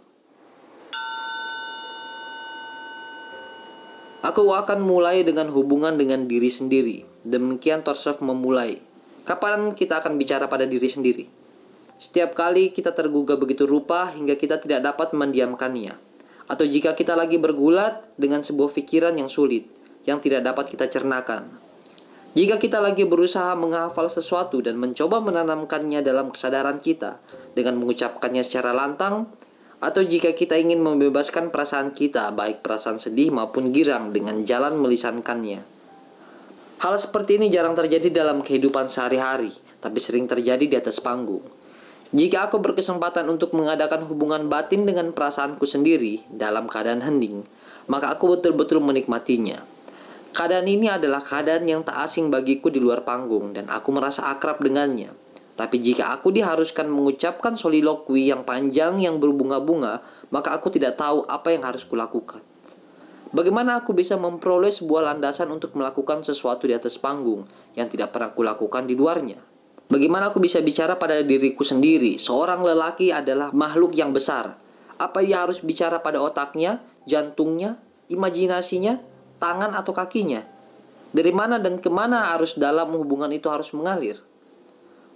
Aku 4.21 4.45
akan 4.53 4.85
mulai 4.85 5.25
dengan 5.25 5.49
hubungan 5.49 5.97
dengan 5.97 6.29
diri 6.29 6.53
sendiri. 6.53 7.09
Demikian 7.25 7.81
Torsov 7.81 8.21
memulai. 8.21 8.77
Kapan 9.25 9.73
kita 9.73 10.05
akan 10.05 10.21
bicara 10.21 10.45
pada 10.53 10.69
diri 10.69 10.85
sendiri? 10.85 11.25
Setiap 11.97 12.37
kali 12.37 12.77
kita 12.77 12.93
tergugah 12.93 13.41
begitu 13.41 13.65
rupa 13.65 14.13
hingga 14.13 14.37
kita 14.37 14.61
tidak 14.61 14.85
dapat 14.85 15.17
mendiamkannya. 15.17 15.97
Atau 16.45 16.69
jika 16.69 16.93
kita 16.93 17.17
lagi 17.17 17.41
bergulat 17.41 18.05
dengan 18.21 18.45
sebuah 18.45 18.77
pikiran 18.77 19.17
yang 19.17 19.33
sulit, 19.33 19.80
yang 20.05 20.23
tidak 20.23 20.45
dapat 20.47 20.73
kita 20.73 20.87
cernakan. 20.89 21.51
Jika 22.31 22.63
kita 22.63 22.79
lagi 22.79 23.03
berusaha 23.03 23.59
menghafal 23.59 24.07
sesuatu 24.07 24.63
dan 24.63 24.79
mencoba 24.79 25.19
menanamkannya 25.19 25.99
dalam 25.99 26.31
kesadaran 26.31 26.79
kita 26.79 27.19
dengan 27.59 27.75
mengucapkannya 27.83 28.47
secara 28.47 28.71
lantang, 28.71 29.27
atau 29.81 30.05
jika 30.05 30.37
kita 30.37 30.61
ingin 30.61 30.79
membebaskan 30.79 31.49
perasaan 31.49 31.91
kita, 31.91 32.31
baik 32.37 32.61
perasaan 32.63 33.01
sedih 33.03 33.33
maupun 33.33 33.73
girang, 33.73 34.13
dengan 34.13 34.45
jalan 34.47 34.77
melisankannya. 34.77 35.65
Hal 36.81 36.95
seperti 37.01 37.41
ini 37.41 37.49
jarang 37.49 37.75
terjadi 37.75 38.13
dalam 38.13 38.45
kehidupan 38.45 38.87
sehari-hari, 38.87 39.51
tapi 39.81 39.99
sering 39.99 40.29
terjadi 40.29 40.65
di 40.69 40.77
atas 40.77 41.01
panggung. 41.01 41.43
Jika 42.13 42.51
aku 42.51 42.61
berkesempatan 42.61 43.25
untuk 43.27 43.57
mengadakan 43.57 44.05
hubungan 44.05 44.47
batin 44.53 44.85
dengan 44.85 45.17
perasaanku 45.17 45.65
sendiri 45.65 46.23
dalam 46.29 46.69
keadaan 46.69 47.01
hening, 47.01 47.43
maka 47.89 48.13
aku 48.13 48.37
betul-betul 48.37 48.85
menikmatinya. 48.85 49.80
Keadaan 50.31 50.71
ini 50.71 50.87
adalah 50.87 51.27
keadaan 51.27 51.67
yang 51.67 51.83
tak 51.83 51.99
asing 52.07 52.31
bagiku 52.31 52.71
di 52.71 52.79
luar 52.79 53.03
panggung 53.03 53.51
dan 53.51 53.67
aku 53.67 53.91
merasa 53.91 54.31
akrab 54.31 54.63
dengannya. 54.63 55.11
Tapi 55.59 55.77
jika 55.83 56.15
aku 56.15 56.33
diharuskan 56.33 56.89
mengucapkan 56.89 57.59
soliloquy 57.59 58.31
yang 58.31 58.47
panjang 58.47 58.97
yang 59.03 59.21
berbunga-bunga, 59.21 60.01
maka 60.33 60.57
aku 60.57 60.73
tidak 60.73 60.97
tahu 60.97 61.27
apa 61.27 61.53
yang 61.53 61.67
harus 61.67 61.85
kulakukan. 61.85 62.41
Bagaimana 63.31 63.83
aku 63.83 63.95
bisa 63.95 64.17
memperoleh 64.17 64.73
sebuah 64.73 65.13
landasan 65.13 65.51
untuk 65.53 65.77
melakukan 65.77 66.25
sesuatu 66.25 66.67
di 66.67 66.75
atas 66.75 66.99
panggung 66.99 67.47
yang 67.77 67.87
tidak 67.87 68.15
pernah 68.15 68.33
kulakukan 68.33 68.87
di 68.87 68.95
luarnya? 68.97 69.39
Bagaimana 69.91 70.31
aku 70.31 70.39
bisa 70.39 70.63
bicara 70.63 70.95
pada 70.95 71.19
diriku 71.27 71.67
sendiri? 71.67 72.15
Seorang 72.15 72.63
lelaki 72.63 73.11
adalah 73.11 73.51
makhluk 73.51 73.99
yang 73.99 74.15
besar. 74.15 74.55
Apa 74.99 75.23
ia 75.23 75.43
harus 75.43 75.63
bicara 75.67 75.99
pada 75.99 76.23
otaknya, 76.23 76.79
jantungnya, 77.11 77.75
imajinasinya, 78.07 79.10
tangan 79.41 79.73
atau 79.75 79.91
kakinya. 79.97 80.45
Dari 81.11 81.35
mana 81.35 81.59
dan 81.59 81.83
ke 81.83 81.91
mana 81.91 82.31
arus 82.39 82.55
dalam 82.55 82.95
hubungan 82.95 83.33
itu 83.35 83.51
harus 83.51 83.75
mengalir. 83.75 84.23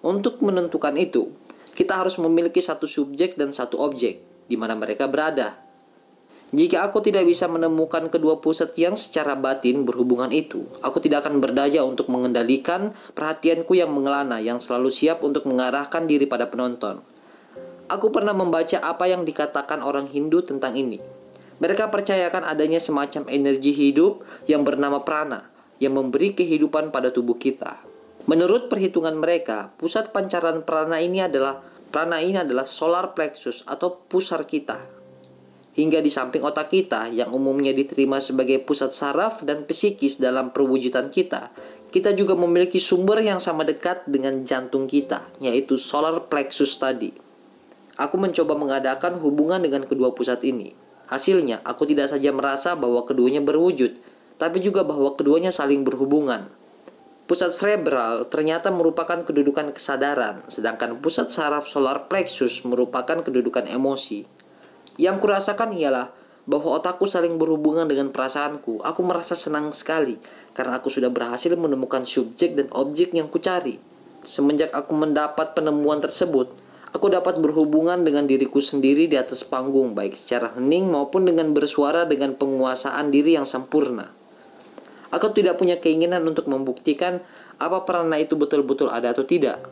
Untuk 0.02 0.42
menentukan 0.42 0.98
itu, 0.98 1.30
kita 1.78 2.02
harus 2.02 2.18
memiliki 2.18 2.58
satu 2.58 2.88
subjek 2.90 3.38
dan 3.38 3.54
satu 3.54 3.78
objek 3.78 4.20
di 4.50 4.56
mana 4.58 4.74
mereka 4.74 5.06
berada. 5.06 5.60
Jika 6.54 6.86
aku 6.86 7.02
tidak 7.02 7.26
bisa 7.26 7.50
menemukan 7.50 8.06
kedua 8.06 8.38
pusat 8.38 8.78
yang 8.78 8.94
secara 8.94 9.34
batin 9.34 9.82
berhubungan 9.82 10.30
itu, 10.30 10.62
aku 10.86 11.02
tidak 11.02 11.26
akan 11.26 11.42
berdaya 11.42 11.82
untuk 11.82 12.06
mengendalikan 12.06 12.94
perhatianku 13.16 13.74
yang 13.74 13.90
mengelana 13.90 14.38
yang 14.38 14.62
selalu 14.62 14.94
siap 14.94 15.26
untuk 15.26 15.50
mengarahkan 15.50 16.06
diri 16.06 16.30
pada 16.30 16.46
penonton. 16.46 17.02
Aku 17.90 18.14
pernah 18.14 18.32
membaca 18.38 18.78
apa 18.86 19.10
yang 19.10 19.26
dikatakan 19.26 19.82
orang 19.82 20.06
Hindu 20.06 20.46
tentang 20.46 20.78
ini. 20.78 21.02
Mereka 21.62 21.90
percayakan 21.90 22.42
adanya 22.42 22.82
semacam 22.82 23.30
energi 23.30 23.70
hidup 23.70 24.26
yang 24.50 24.66
bernama 24.66 25.06
prana 25.06 25.46
yang 25.78 25.94
memberi 25.94 26.34
kehidupan 26.34 26.90
pada 26.90 27.14
tubuh 27.14 27.38
kita. 27.38 27.78
Menurut 28.24 28.72
perhitungan 28.72 29.14
mereka, 29.20 29.70
pusat 29.76 30.10
pancaran 30.10 30.64
prana 30.64 30.98
ini 30.98 31.20
adalah 31.20 31.60
prana 31.92 32.18
ini 32.24 32.40
adalah 32.40 32.64
solar 32.64 33.12
plexus 33.12 33.62
atau 33.68 33.94
pusar 34.08 34.48
kita. 34.48 34.80
Hingga 35.74 35.98
di 36.00 36.10
samping 36.10 36.46
otak 36.46 36.70
kita 36.70 37.10
yang 37.10 37.34
umumnya 37.34 37.74
diterima 37.74 38.22
sebagai 38.22 38.62
pusat 38.62 38.94
saraf 38.94 39.42
dan 39.42 39.66
psikis 39.66 40.22
dalam 40.22 40.54
perwujudan 40.54 41.10
kita, 41.10 41.50
kita 41.90 42.14
juga 42.14 42.34
memiliki 42.38 42.82
sumber 42.82 43.22
yang 43.22 43.38
sama 43.38 43.62
dekat 43.66 44.06
dengan 44.06 44.42
jantung 44.42 44.86
kita, 44.86 45.26
yaitu 45.38 45.78
solar 45.78 46.26
plexus 46.30 46.74
tadi. 46.78 47.14
Aku 47.94 48.18
mencoba 48.18 48.58
mengadakan 48.58 49.22
hubungan 49.22 49.62
dengan 49.62 49.86
kedua 49.86 50.10
pusat 50.14 50.42
ini. 50.42 50.83
Hasilnya, 51.14 51.62
aku 51.62 51.86
tidak 51.86 52.10
saja 52.10 52.34
merasa 52.34 52.74
bahwa 52.74 53.06
keduanya 53.06 53.38
berwujud, 53.38 53.94
tapi 54.34 54.58
juga 54.58 54.82
bahwa 54.82 55.14
keduanya 55.14 55.54
saling 55.54 55.86
berhubungan. 55.86 56.50
Pusat 57.30 57.50
cerebral 57.54 58.14
ternyata 58.26 58.74
merupakan 58.74 59.22
kedudukan 59.22 59.70
kesadaran, 59.70 60.42
sedangkan 60.50 60.98
pusat 60.98 61.30
saraf 61.30 61.70
solar 61.70 62.10
plexus 62.10 62.66
merupakan 62.66 63.22
kedudukan 63.22 63.70
emosi. 63.70 64.26
Yang 64.98 65.22
kurasakan 65.22 65.70
ialah 65.78 66.10
bahwa 66.50 66.82
otakku 66.82 67.08
saling 67.08 67.38
berhubungan 67.38 67.88
dengan 67.88 68.10
perasaanku. 68.12 68.82
Aku 68.82 69.00
merasa 69.06 69.32
senang 69.32 69.72
sekali 69.72 70.20
karena 70.52 70.82
aku 70.82 70.92
sudah 70.92 71.08
berhasil 71.08 71.54
menemukan 71.56 72.04
subjek 72.04 72.58
dan 72.58 72.68
objek 72.74 73.16
yang 73.16 73.30
kucari. 73.32 73.80
Semenjak 74.26 74.74
aku 74.76 74.92
mendapat 74.92 75.56
penemuan 75.56 76.02
tersebut, 76.04 76.52
Aku 76.94 77.10
dapat 77.10 77.42
berhubungan 77.42 78.06
dengan 78.06 78.22
diriku 78.22 78.62
sendiri 78.62 79.10
di 79.10 79.18
atas 79.18 79.42
panggung, 79.42 79.98
baik 79.98 80.14
secara 80.14 80.54
hening 80.54 80.94
maupun 80.94 81.26
dengan 81.26 81.50
bersuara 81.50 82.06
dengan 82.06 82.38
penguasaan 82.38 83.10
diri 83.10 83.34
yang 83.34 83.42
sempurna. 83.42 84.14
Aku 85.10 85.34
tidak 85.34 85.58
punya 85.58 85.82
keinginan 85.82 86.22
untuk 86.22 86.46
membuktikan 86.46 87.18
apa 87.58 87.82
peranan 87.82 88.22
itu 88.22 88.38
betul-betul 88.38 88.94
ada 88.94 89.10
atau 89.10 89.26
tidak. 89.26 89.66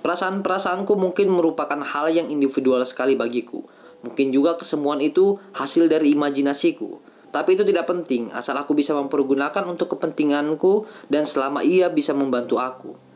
Perasaan-perasaanku 0.00 0.96
mungkin 0.96 1.28
merupakan 1.28 1.76
hal 1.76 2.08
yang 2.08 2.32
individual 2.32 2.80
sekali 2.88 3.12
bagiku. 3.12 3.60
Mungkin 4.00 4.32
juga 4.32 4.56
kesemuan 4.56 5.04
itu 5.04 5.36
hasil 5.52 5.92
dari 5.92 6.16
imajinasiku. 6.16 7.04
Tapi 7.28 7.52
itu 7.52 7.68
tidak 7.68 7.84
penting, 7.84 8.32
asal 8.32 8.56
aku 8.56 8.72
bisa 8.72 8.96
mempergunakan 8.96 9.60
untuk 9.68 9.92
kepentinganku 9.92 10.88
dan 11.12 11.28
selama 11.28 11.60
ia 11.60 11.92
bisa 11.92 12.16
membantu 12.16 12.56
aku. 12.56 13.07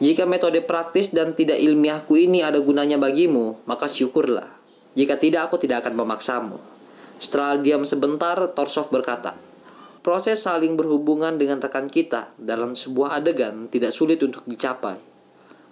Jika 0.00 0.24
metode 0.24 0.64
praktis 0.64 1.12
dan 1.12 1.36
tidak 1.36 1.60
ilmiahku 1.60 2.16
ini 2.16 2.40
ada 2.40 2.56
gunanya 2.56 2.96
bagimu, 2.96 3.60
maka 3.68 3.84
syukurlah. 3.84 4.48
Jika 4.96 5.20
tidak, 5.20 5.52
aku 5.52 5.60
tidak 5.60 5.84
akan 5.84 5.92
memaksamu. 6.00 6.56
Setelah 7.20 7.60
diam 7.60 7.84
sebentar, 7.84 8.40
Torsov 8.56 8.88
berkata, 8.88 9.36
Proses 10.00 10.40
saling 10.40 10.80
berhubungan 10.80 11.36
dengan 11.36 11.60
rekan 11.60 11.92
kita 11.92 12.32
dalam 12.40 12.72
sebuah 12.72 13.20
adegan 13.20 13.68
tidak 13.68 13.92
sulit 13.92 14.24
untuk 14.24 14.40
dicapai. 14.48 14.96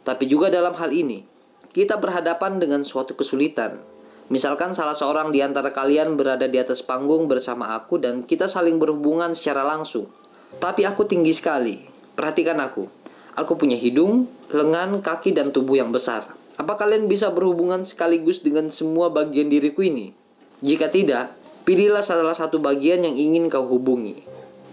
Tapi 0.05 0.25
juga 0.29 0.53
dalam 0.53 0.77
hal 0.77 0.93
ini, 0.93 1.25
kita 1.73 1.97
berhadapan 1.97 2.61
dengan 2.61 2.85
suatu 2.85 3.17
kesulitan. 3.17 3.81
Misalkan 4.29 4.77
salah 4.77 4.93
seorang 4.93 5.33
di 5.33 5.41
antara 5.41 5.73
kalian 5.73 6.21
berada 6.21 6.45
di 6.45 6.61
atas 6.61 6.85
panggung 6.85 7.25
bersama 7.25 7.73
aku 7.73 7.97
dan 7.97 8.21
kita 8.21 8.45
saling 8.45 8.77
berhubungan 8.77 9.33
secara 9.33 9.65
langsung. 9.65 10.05
Tapi 10.61 10.85
aku 10.85 11.09
tinggi 11.09 11.33
sekali. 11.33 11.81
Perhatikan 12.13 12.61
aku. 12.61 12.98
Aku 13.39 13.55
punya 13.55 13.79
hidung, 13.79 14.27
lengan, 14.51 14.99
kaki, 14.99 15.31
dan 15.31 15.55
tubuh 15.55 15.79
yang 15.79 15.95
besar. 15.95 16.27
Apa 16.59 16.75
kalian 16.75 17.07
bisa 17.07 17.31
berhubungan 17.31 17.87
sekaligus 17.87 18.43
dengan 18.43 18.67
semua 18.75 19.15
bagian 19.15 19.47
diriku 19.47 19.87
ini? 19.87 20.11
Jika 20.59 20.91
tidak, 20.91 21.31
pilihlah 21.63 22.03
salah 22.03 22.35
satu 22.35 22.59
bagian 22.59 23.07
yang 23.07 23.15
ingin 23.15 23.47
kau 23.47 23.63
hubungi. 23.71 24.27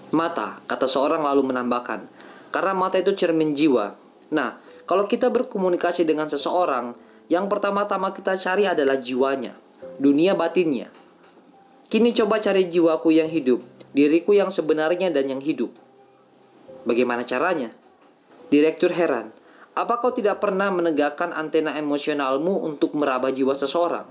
Mata, 0.10 0.66
kata 0.66 0.90
seorang 0.90 1.22
lalu 1.22 1.54
menambahkan, 1.54 2.10
karena 2.50 2.74
mata 2.74 2.98
itu 2.98 3.14
cermin 3.14 3.54
jiwa. 3.54 3.94
Nah, 4.34 4.58
kalau 4.90 5.06
kita 5.06 5.30
berkomunikasi 5.30 6.02
dengan 6.02 6.26
seseorang, 6.26 6.98
yang 7.30 7.46
pertama-tama 7.46 8.18
kita 8.18 8.34
cari 8.34 8.66
adalah 8.66 8.98
jiwanya, 8.98 9.54
dunia 10.02 10.34
batinnya. 10.34 10.90
Kini 11.86 12.18
coba 12.18 12.42
cari 12.42 12.66
jiwaku 12.66 13.14
yang 13.14 13.30
hidup, 13.30 13.62
diriku 13.94 14.34
yang 14.34 14.50
sebenarnya 14.50 15.14
dan 15.14 15.30
yang 15.30 15.42
hidup. 15.42 15.70
Bagaimana 16.82 17.22
caranya? 17.22 17.70
Direktur 18.54 18.94
heran, 18.94 19.34
apa 19.76 20.00
kau 20.00 20.14
tidak 20.14 20.40
pernah 20.40 20.72
menegakkan 20.72 21.36
antena 21.36 21.76
emosionalmu 21.76 22.64
untuk 22.64 22.96
meraba 22.96 23.34
jiwa 23.34 23.52
seseorang? 23.58 24.08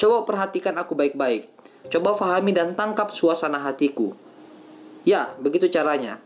Coba 0.00 0.24
perhatikan 0.24 0.74
aku 0.80 0.96
baik-baik. 0.96 1.50
Coba 1.92 2.16
fahami 2.16 2.56
dan 2.56 2.72
tangkap 2.72 3.12
suasana 3.12 3.60
hatiku. 3.60 4.16
Ya, 5.04 5.36
begitu 5.36 5.68
caranya. 5.68 6.16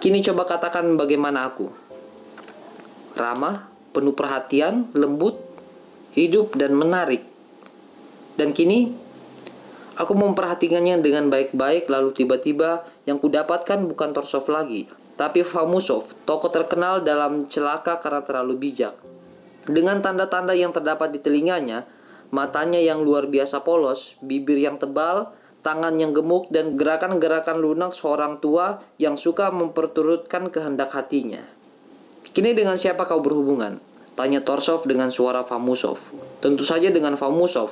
Kini 0.00 0.24
coba 0.24 0.48
katakan 0.48 0.96
bagaimana 0.96 1.44
aku. 1.52 1.68
Ramah, 3.14 3.68
penuh 3.92 4.16
perhatian, 4.16 4.90
lembut, 4.96 5.38
hidup, 6.16 6.56
dan 6.56 6.74
menarik. 6.74 7.22
Dan 8.34 8.56
kini, 8.56 8.90
aku 9.94 10.16
memperhatikannya 10.16 10.98
dengan 11.04 11.30
baik-baik 11.30 11.86
lalu 11.86 12.16
tiba-tiba 12.16 12.82
yang 13.06 13.22
kudapatkan 13.22 13.86
bukan 13.86 14.10
Torsov 14.10 14.50
lagi, 14.50 14.90
tapi 15.14 15.46
Famusov, 15.46 16.10
tokoh 16.26 16.50
terkenal 16.50 17.06
dalam 17.06 17.46
celaka 17.46 18.02
karena 18.02 18.26
terlalu 18.26 18.58
bijak. 18.58 18.98
Dengan 19.64 20.02
tanda-tanda 20.02 20.52
yang 20.52 20.74
terdapat 20.74 21.14
di 21.14 21.22
telinganya, 21.22 21.86
matanya 22.34 22.82
yang 22.82 23.06
luar 23.06 23.30
biasa 23.30 23.62
polos, 23.62 24.18
bibir 24.20 24.58
yang 24.58 24.76
tebal, 24.76 25.30
tangan 25.62 25.96
yang 25.96 26.12
gemuk, 26.12 26.50
dan 26.50 26.74
gerakan-gerakan 26.74 27.62
lunak 27.62 27.94
seorang 27.94 28.42
tua 28.42 28.82
yang 28.98 29.14
suka 29.14 29.54
memperturutkan 29.54 30.50
kehendak 30.50 30.92
hatinya. 30.92 31.40
Kini 32.34 32.52
dengan 32.52 32.74
siapa 32.74 33.06
kau 33.06 33.22
berhubungan? 33.22 33.78
Tanya 34.18 34.42
Torsov 34.42 34.86
dengan 34.86 35.14
suara 35.14 35.46
Famusov. 35.46 36.14
Tentu 36.42 36.66
saja 36.66 36.90
dengan 36.90 37.14
Famusov. 37.14 37.70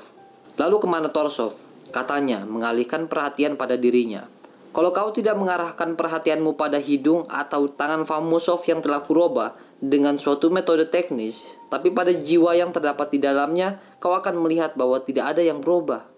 Lalu 0.58 0.76
ke 0.78 0.87
mana 0.87 1.11
Torsov? 1.11 1.58
Katanya, 1.90 2.46
mengalihkan 2.46 3.11
perhatian 3.11 3.58
pada 3.58 3.75
dirinya. 3.75 4.26
Kalau 4.73 4.88
kau 4.88 5.12
tidak 5.12 5.37
mengarahkan 5.37 6.00
perhatianmu 6.00 6.57
pada 6.57 6.81
hidung 6.81 7.29
atau 7.29 7.69
tangan 7.69 8.09
Famusov 8.09 8.64
yang 8.64 8.81
telah 8.81 9.05
kurubah 9.05 9.52
dengan 9.85 10.17
suatu 10.17 10.49
metode 10.49 10.88
teknis, 10.88 11.61
tapi 11.69 11.93
pada 11.93 12.09
jiwa 12.09 12.57
yang 12.57 12.73
terdapat 12.73 13.12
di 13.12 13.21
dalamnya, 13.21 13.76
kau 14.00 14.17
akan 14.17 14.41
melihat 14.41 14.73
bahwa 14.73 14.97
tidak 15.05 15.37
ada 15.37 15.45
yang 15.45 15.61
berubah. 15.61 16.09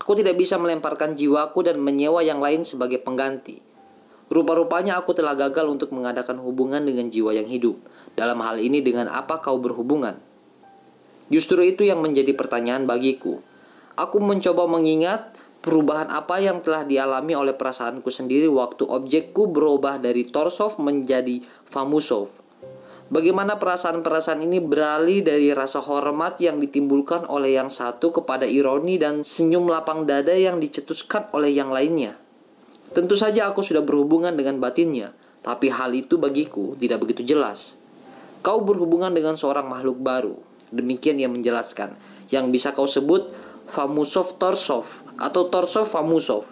Aku 0.00 0.16
tidak 0.16 0.40
bisa 0.40 0.56
melemparkan 0.56 1.12
jiwaku 1.20 1.68
dan 1.68 1.76
menyewa 1.76 2.24
yang 2.24 2.40
lain 2.40 2.64
sebagai 2.64 2.96
pengganti. 3.04 3.60
Rupa-rupanya 4.32 4.96
aku 4.96 5.12
telah 5.12 5.36
gagal 5.36 5.68
untuk 5.68 5.92
mengadakan 5.92 6.40
hubungan 6.40 6.80
dengan 6.80 7.12
jiwa 7.12 7.36
yang 7.36 7.44
hidup. 7.44 7.76
Dalam 8.16 8.40
hal 8.40 8.56
ini 8.56 8.80
dengan 8.80 9.12
apa 9.12 9.36
kau 9.44 9.60
berhubungan? 9.60 10.16
Justru 11.28 11.60
itu 11.60 11.84
yang 11.84 12.00
menjadi 12.00 12.32
pertanyaan 12.32 12.88
bagiku. 12.88 13.44
Aku 14.00 14.16
mencoba 14.24 14.64
mengingat 14.64 15.35
perubahan 15.66 16.06
apa 16.14 16.38
yang 16.38 16.62
telah 16.62 16.86
dialami 16.86 17.34
oleh 17.34 17.58
perasaanku 17.58 18.06
sendiri 18.06 18.46
waktu 18.46 18.86
objekku 18.86 19.50
berubah 19.50 19.98
dari 19.98 20.30
Torsov 20.30 20.78
menjadi 20.78 21.42
Famusov. 21.66 22.30
Bagaimana 23.10 23.58
perasaan-perasaan 23.58 24.46
ini 24.46 24.62
beralih 24.62 25.26
dari 25.26 25.50
rasa 25.50 25.82
hormat 25.82 26.38
yang 26.38 26.62
ditimbulkan 26.62 27.26
oleh 27.26 27.58
yang 27.58 27.66
satu 27.66 28.14
kepada 28.14 28.46
ironi 28.46 28.98
dan 28.98 29.26
senyum 29.26 29.66
lapang 29.66 30.06
dada 30.06 30.34
yang 30.34 30.62
dicetuskan 30.62 31.34
oleh 31.34 31.50
yang 31.50 31.74
lainnya. 31.74 32.14
Tentu 32.94 33.18
saja 33.18 33.50
aku 33.50 33.66
sudah 33.66 33.82
berhubungan 33.82 34.38
dengan 34.38 34.62
batinnya, 34.62 35.14
tapi 35.42 35.70
hal 35.70 35.90
itu 35.98 36.14
bagiku 36.18 36.78
tidak 36.78 37.02
begitu 37.02 37.26
jelas. 37.26 37.82
Kau 38.42 38.62
berhubungan 38.62 39.10
dengan 39.10 39.34
seorang 39.34 39.66
makhluk 39.66 39.98
baru, 39.98 40.38
demikian 40.70 41.18
ia 41.18 41.30
menjelaskan, 41.30 41.94
yang 42.30 42.50
bisa 42.50 42.70
kau 42.74 42.90
sebut 42.90 43.45
Famusov 43.66 44.38
Torsov 44.38 45.06
atau 45.18 45.50
Torsov 45.50 45.86
Famusov. 45.90 46.46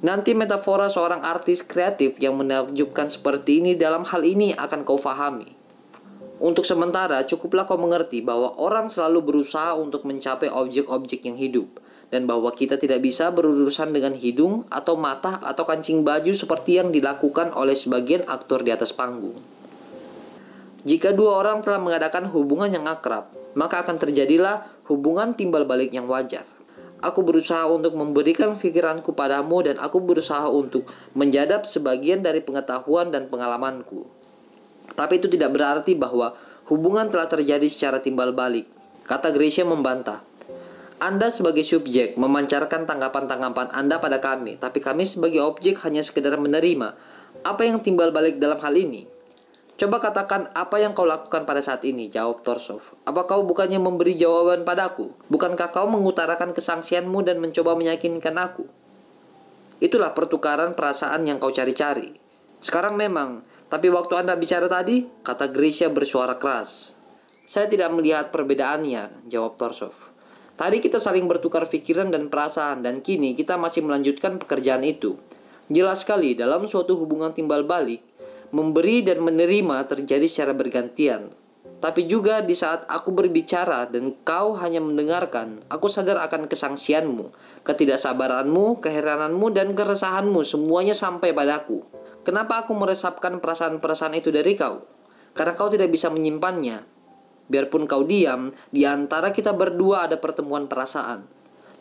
Nanti 0.00 0.32
metafora 0.32 0.88
seorang 0.88 1.20
artis 1.20 1.60
kreatif 1.60 2.16
yang 2.16 2.32
menakjubkan 2.40 3.04
seperti 3.04 3.60
ini 3.60 3.76
dalam 3.76 4.00
hal 4.08 4.24
ini 4.24 4.56
akan 4.56 4.88
kau 4.88 4.96
fahami. 4.96 5.52
Untuk 6.40 6.64
sementara, 6.64 7.20
cukuplah 7.28 7.68
kau 7.68 7.76
mengerti 7.76 8.24
bahwa 8.24 8.56
orang 8.56 8.88
selalu 8.88 9.20
berusaha 9.20 9.76
untuk 9.76 10.08
mencapai 10.08 10.48
objek-objek 10.48 11.28
yang 11.28 11.36
hidup 11.36 11.68
dan 12.08 12.24
bahwa 12.24 12.48
kita 12.56 12.80
tidak 12.80 13.04
bisa 13.04 13.28
berurusan 13.28 13.92
dengan 13.92 14.16
hidung 14.16 14.64
atau 14.72 14.96
mata 14.96 15.36
atau 15.44 15.68
kancing 15.68 16.00
baju 16.00 16.32
seperti 16.32 16.80
yang 16.80 16.88
dilakukan 16.90 17.52
oleh 17.52 17.76
sebagian 17.76 18.24
aktor 18.24 18.64
di 18.64 18.72
atas 18.72 18.96
panggung. 18.96 19.36
Jika 20.80 21.12
dua 21.12 21.44
orang 21.44 21.60
telah 21.60 21.76
mengadakan 21.76 22.32
hubungan 22.32 22.72
yang 22.72 22.88
akrab, 22.88 23.28
maka 23.52 23.84
akan 23.84 24.00
terjadilah 24.00 24.79
hubungan 24.90 25.38
timbal 25.38 25.62
balik 25.70 25.94
yang 25.94 26.10
wajar. 26.10 26.42
Aku 27.00 27.24
berusaha 27.24 27.64
untuk 27.70 27.96
memberikan 27.96 28.52
pikiranku 28.52 29.16
padamu 29.16 29.64
dan 29.64 29.80
aku 29.80 30.04
berusaha 30.04 30.50
untuk 30.52 30.84
menjadap 31.16 31.64
sebagian 31.64 32.20
dari 32.20 32.44
pengetahuan 32.44 33.08
dan 33.08 33.30
pengalamanku. 33.30 34.04
Tapi 34.92 35.22
itu 35.22 35.30
tidak 35.32 35.56
berarti 35.56 35.96
bahwa 35.96 36.36
hubungan 36.68 37.08
telah 37.08 37.30
terjadi 37.30 37.64
secara 37.72 38.04
timbal 38.04 38.36
balik. 38.36 38.68
Kata 39.08 39.32
Gracia 39.32 39.64
membantah. 39.64 40.20
Anda 41.00 41.32
sebagai 41.32 41.64
subjek 41.64 42.20
memancarkan 42.20 42.84
tanggapan-tanggapan 42.84 43.72
Anda 43.72 43.96
pada 43.96 44.20
kami, 44.20 44.60
tapi 44.60 44.84
kami 44.84 45.08
sebagai 45.08 45.40
objek 45.40 45.80
hanya 45.88 46.04
sekedar 46.04 46.36
menerima. 46.36 46.92
Apa 47.40 47.64
yang 47.64 47.80
timbal 47.80 48.12
balik 48.12 48.36
dalam 48.36 48.60
hal 48.60 48.76
ini? 48.76 49.08
Coba 49.80 49.96
katakan 49.96 50.52
apa 50.52 50.76
yang 50.76 50.92
kau 50.92 51.08
lakukan 51.08 51.48
pada 51.48 51.64
saat 51.64 51.80
ini, 51.88 52.12
jawab 52.12 52.44
Torsov. 52.44 52.84
Apa 53.08 53.24
kau 53.24 53.48
bukannya 53.48 53.80
memberi 53.80 54.12
jawaban 54.12 54.60
padaku? 54.60 55.08
Bukankah 55.32 55.72
kau 55.72 55.88
mengutarakan 55.88 56.52
kesangsianmu 56.52 57.24
dan 57.24 57.40
mencoba 57.40 57.72
meyakinkan 57.72 58.36
aku? 58.36 58.68
Itulah 59.80 60.12
pertukaran 60.12 60.76
perasaan 60.76 61.24
yang 61.24 61.40
kau 61.40 61.48
cari-cari. 61.48 62.12
Sekarang 62.60 63.00
memang, 63.00 63.40
tapi 63.72 63.88
waktu 63.88 64.20
Anda 64.20 64.36
bicara 64.36 64.68
tadi, 64.68 65.08
kata 65.24 65.48
Grisha 65.48 65.88
bersuara 65.88 66.36
keras. 66.36 67.00
Saya 67.48 67.64
tidak 67.64 67.88
melihat 67.96 68.28
perbedaannya, 68.28 69.32
jawab 69.32 69.56
Torsov. 69.56 69.96
Tadi 70.60 70.84
kita 70.84 71.00
saling 71.00 71.24
bertukar 71.24 71.64
pikiran 71.64 72.12
dan 72.12 72.28
perasaan 72.28 72.84
dan 72.84 73.00
kini 73.00 73.32
kita 73.32 73.56
masih 73.56 73.80
melanjutkan 73.88 74.36
pekerjaan 74.36 74.84
itu. 74.84 75.16
Jelas 75.72 76.04
sekali 76.04 76.36
dalam 76.36 76.68
suatu 76.68 77.00
hubungan 77.00 77.32
timbal 77.32 77.64
balik, 77.64 78.09
memberi 78.50 79.02
dan 79.06 79.22
menerima 79.22 79.86
terjadi 79.86 80.26
secara 80.26 80.52
bergantian. 80.54 81.30
Tapi 81.80 82.04
juga 82.04 82.44
di 82.44 82.52
saat 82.52 82.84
aku 82.84 83.08
berbicara 83.16 83.88
dan 83.88 84.12
kau 84.20 84.52
hanya 84.60 84.84
mendengarkan, 84.84 85.64
aku 85.72 85.88
sadar 85.88 86.20
akan 86.20 86.44
kesangsianmu, 86.44 87.32
ketidaksabaranmu, 87.64 88.84
keherananmu, 88.84 89.46
dan 89.56 89.72
keresahanmu 89.72 90.44
semuanya 90.44 90.92
sampai 90.92 91.32
padaku. 91.32 91.80
Kenapa 92.20 92.68
aku 92.68 92.76
meresapkan 92.76 93.40
perasaan-perasaan 93.40 94.12
itu 94.12 94.28
dari 94.28 94.52
kau? 94.60 94.84
Karena 95.32 95.56
kau 95.56 95.72
tidak 95.72 95.88
bisa 95.88 96.12
menyimpannya, 96.12 96.84
Biarpun 97.50 97.90
kau 97.90 98.06
diam, 98.06 98.54
di 98.70 98.86
antara 98.86 99.34
kita 99.34 99.50
berdua 99.50 100.06
ada 100.06 100.22
pertemuan 100.22 100.70
perasaan. 100.70 101.26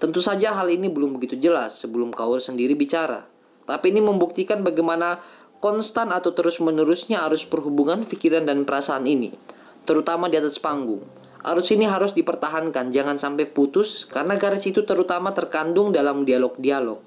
Tentu 0.02 0.18
saja 0.18 0.58
hal 0.58 0.66
ini 0.74 0.90
belum 0.90 1.22
begitu 1.22 1.38
jelas 1.38 1.78
sebelum 1.78 2.10
kau 2.10 2.42
sendiri 2.42 2.74
bicara. 2.74 3.30
Tapi 3.70 3.94
ini 3.94 4.02
membuktikan 4.02 4.66
bagaimana 4.66 5.22
konstan 5.60 6.16
atau 6.16 6.32
terus-menerusnya 6.32 7.24
arus 7.28 7.48
perhubungan 7.48 8.08
pikiran 8.08 8.48
dan 8.48 8.64
perasaan 8.64 9.08
ini, 9.08 9.36
terutama 9.84 10.32
di 10.32 10.40
atas 10.40 10.60
panggung. 10.60 11.04
Arus 11.40 11.72
ini 11.72 11.88
harus 11.88 12.12
dipertahankan, 12.16 12.92
jangan 12.92 13.16
sampai 13.16 13.48
putus, 13.48 14.04
karena 14.08 14.36
garis 14.36 14.68
itu 14.68 14.84
terutama 14.84 15.32
terkandung 15.32 15.96
dalam 15.96 16.28
dialog-dialog. 16.28 17.00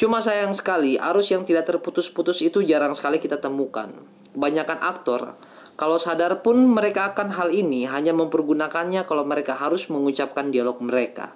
Cuma 0.00 0.24
sayang 0.24 0.56
sekali, 0.56 0.96
arus 0.96 1.28
yang 1.32 1.44
tidak 1.44 1.68
terputus-putus 1.68 2.40
itu 2.40 2.64
jarang 2.64 2.96
sekali 2.96 3.20
kita 3.20 3.36
temukan. 3.36 3.92
Kebanyakan 4.32 4.78
aktor 4.80 5.36
kalau 5.72 5.96
sadar 5.96 6.44
pun 6.44 6.60
mereka 6.68 7.10
akan 7.10 7.32
hal 7.32 7.48
ini 7.50 7.88
hanya 7.88 8.12
mempergunakannya 8.12 9.08
kalau 9.08 9.24
mereka 9.24 9.56
harus 9.56 9.88
mengucapkan 9.88 10.52
dialog 10.52 10.78
mereka. 10.84 11.32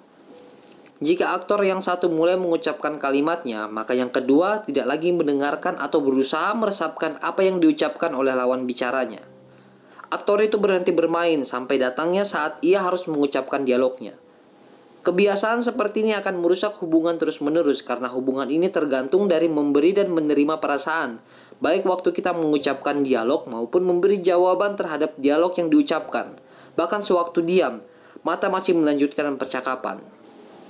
Jika 0.97 1.37
aktor 1.37 1.61
yang 1.61 1.85
satu 1.85 2.09
mulai 2.09 2.41
mengucapkan 2.41 2.97
kalimatnya, 2.97 3.69
maka 3.69 3.93
yang 3.93 4.09
kedua 4.09 4.65
tidak 4.65 4.89
lagi 4.89 5.13
mendengarkan 5.13 5.77
atau 5.77 6.01
berusaha 6.01 6.49
meresapkan 6.57 7.21
apa 7.21 7.45
yang 7.45 7.61
diucapkan 7.61 8.17
oleh 8.17 8.33
lawan 8.33 8.65
bicaranya. 8.65 9.21
Aktor 10.09 10.41
itu 10.41 10.57
berhenti 10.57 10.89
bermain 10.89 11.45
sampai 11.45 11.77
datangnya 11.77 12.25
saat 12.25 12.57
ia 12.65 12.81
harus 12.81 13.05
mengucapkan 13.05 13.61
dialognya. 13.61 14.17
Kebiasaan 15.05 15.61
seperti 15.61 16.01
ini 16.01 16.17
akan 16.17 16.41
merusak 16.41 16.81
hubungan 16.81 17.15
terus-menerus 17.21 17.85
karena 17.85 18.09
hubungan 18.09 18.49
ini 18.49 18.73
tergantung 18.73 19.29
dari 19.29 19.45
memberi 19.45 19.93
dan 19.93 20.09
menerima 20.09 20.57
perasaan, 20.57 21.21
baik 21.61 21.85
waktu 21.85 22.09
kita 22.09 22.33
mengucapkan 22.33 23.05
dialog 23.05 23.45
maupun 23.45 23.85
memberi 23.85 24.17
jawaban 24.17 24.73
terhadap 24.73 25.13
dialog 25.21 25.53
yang 25.61 25.69
diucapkan. 25.69 26.33
Bahkan 26.73 27.05
sewaktu 27.05 27.39
diam, 27.45 27.85
mata 28.25 28.49
masih 28.49 28.73
melanjutkan 28.73 29.37
percakapan. 29.37 30.16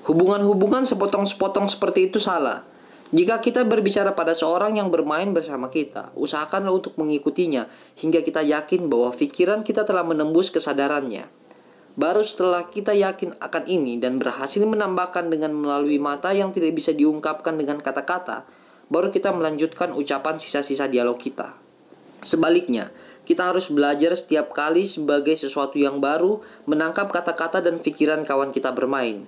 Hubungan-hubungan 0.08 0.88
sepotong-sepotong 0.88 1.68
seperti 1.68 2.08
itu 2.08 2.16
salah. 2.16 2.64
Jika 3.12 3.44
kita 3.44 3.68
berbicara 3.68 4.16
pada 4.16 4.32
seorang 4.32 4.80
yang 4.80 4.88
bermain 4.88 5.36
bersama 5.36 5.68
kita, 5.68 6.16
usahakanlah 6.16 6.72
untuk 6.72 6.96
mengikutinya 6.96 7.68
hingga 8.00 8.24
kita 8.24 8.40
yakin 8.40 8.88
bahwa 8.88 9.12
pikiran 9.12 9.68
kita 9.68 9.84
telah 9.84 10.08
menembus 10.08 10.48
kesadarannya. 10.48 11.28
Baru 12.00 12.24
setelah 12.24 12.72
kita 12.72 12.96
yakin 12.96 13.36
akan 13.36 13.64
ini 13.68 14.00
dan 14.00 14.16
berhasil 14.16 14.64
menambahkan 14.64 15.28
dengan 15.28 15.52
melalui 15.52 16.00
mata 16.00 16.32
yang 16.32 16.56
tidak 16.56 16.72
bisa 16.72 16.96
diungkapkan 16.96 17.60
dengan 17.60 17.84
kata-kata, 17.84 18.48
baru 18.88 19.12
kita 19.12 19.36
melanjutkan 19.36 19.92
ucapan 19.92 20.40
sisa-sisa 20.40 20.88
dialog 20.88 21.20
kita. 21.20 21.52
Sebaliknya, 22.24 22.96
kita 23.28 23.52
harus 23.52 23.68
belajar 23.68 24.16
setiap 24.16 24.56
kali 24.56 24.88
sebagai 24.88 25.36
sesuatu 25.36 25.76
yang 25.76 26.00
baru, 26.00 26.40
menangkap 26.64 27.12
kata-kata 27.12 27.60
dan 27.60 27.84
pikiran 27.84 28.24
kawan 28.24 28.56
kita 28.56 28.72
bermain. 28.72 29.28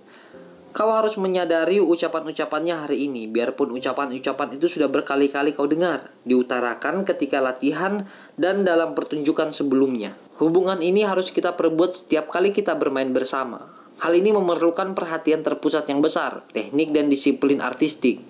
Kau 0.69 0.93
harus 0.93 1.17
menyadari 1.17 1.81
ucapan-ucapannya 1.81 2.85
hari 2.85 3.09
ini, 3.09 3.25
biarpun 3.25 3.73
ucapan-ucapan 3.73 4.53
itu 4.53 4.69
sudah 4.69 4.85
berkali-kali 4.85 5.57
kau 5.57 5.65
dengar, 5.65 6.13
diutarakan 6.29 7.09
ketika 7.09 7.41
latihan 7.41 8.05
dan 8.37 8.61
dalam 8.61 8.93
pertunjukan 8.93 9.49
sebelumnya. 9.49 10.13
Hubungan 10.37 10.77
ini 10.85 11.01
harus 11.01 11.33
kita 11.33 11.57
perbuat 11.57 11.97
setiap 11.97 12.29
kali 12.29 12.53
kita 12.53 12.77
bermain 12.77 13.09
bersama. 13.09 13.65
Hal 13.99 14.13
ini 14.13 14.29
memerlukan 14.29 14.93
perhatian 14.93 15.41
terpusat 15.41 15.89
yang 15.89 16.05
besar, 16.05 16.45
teknik 16.53 16.93
dan 16.93 17.09
disiplin 17.09 17.59
artistik. 17.59 18.21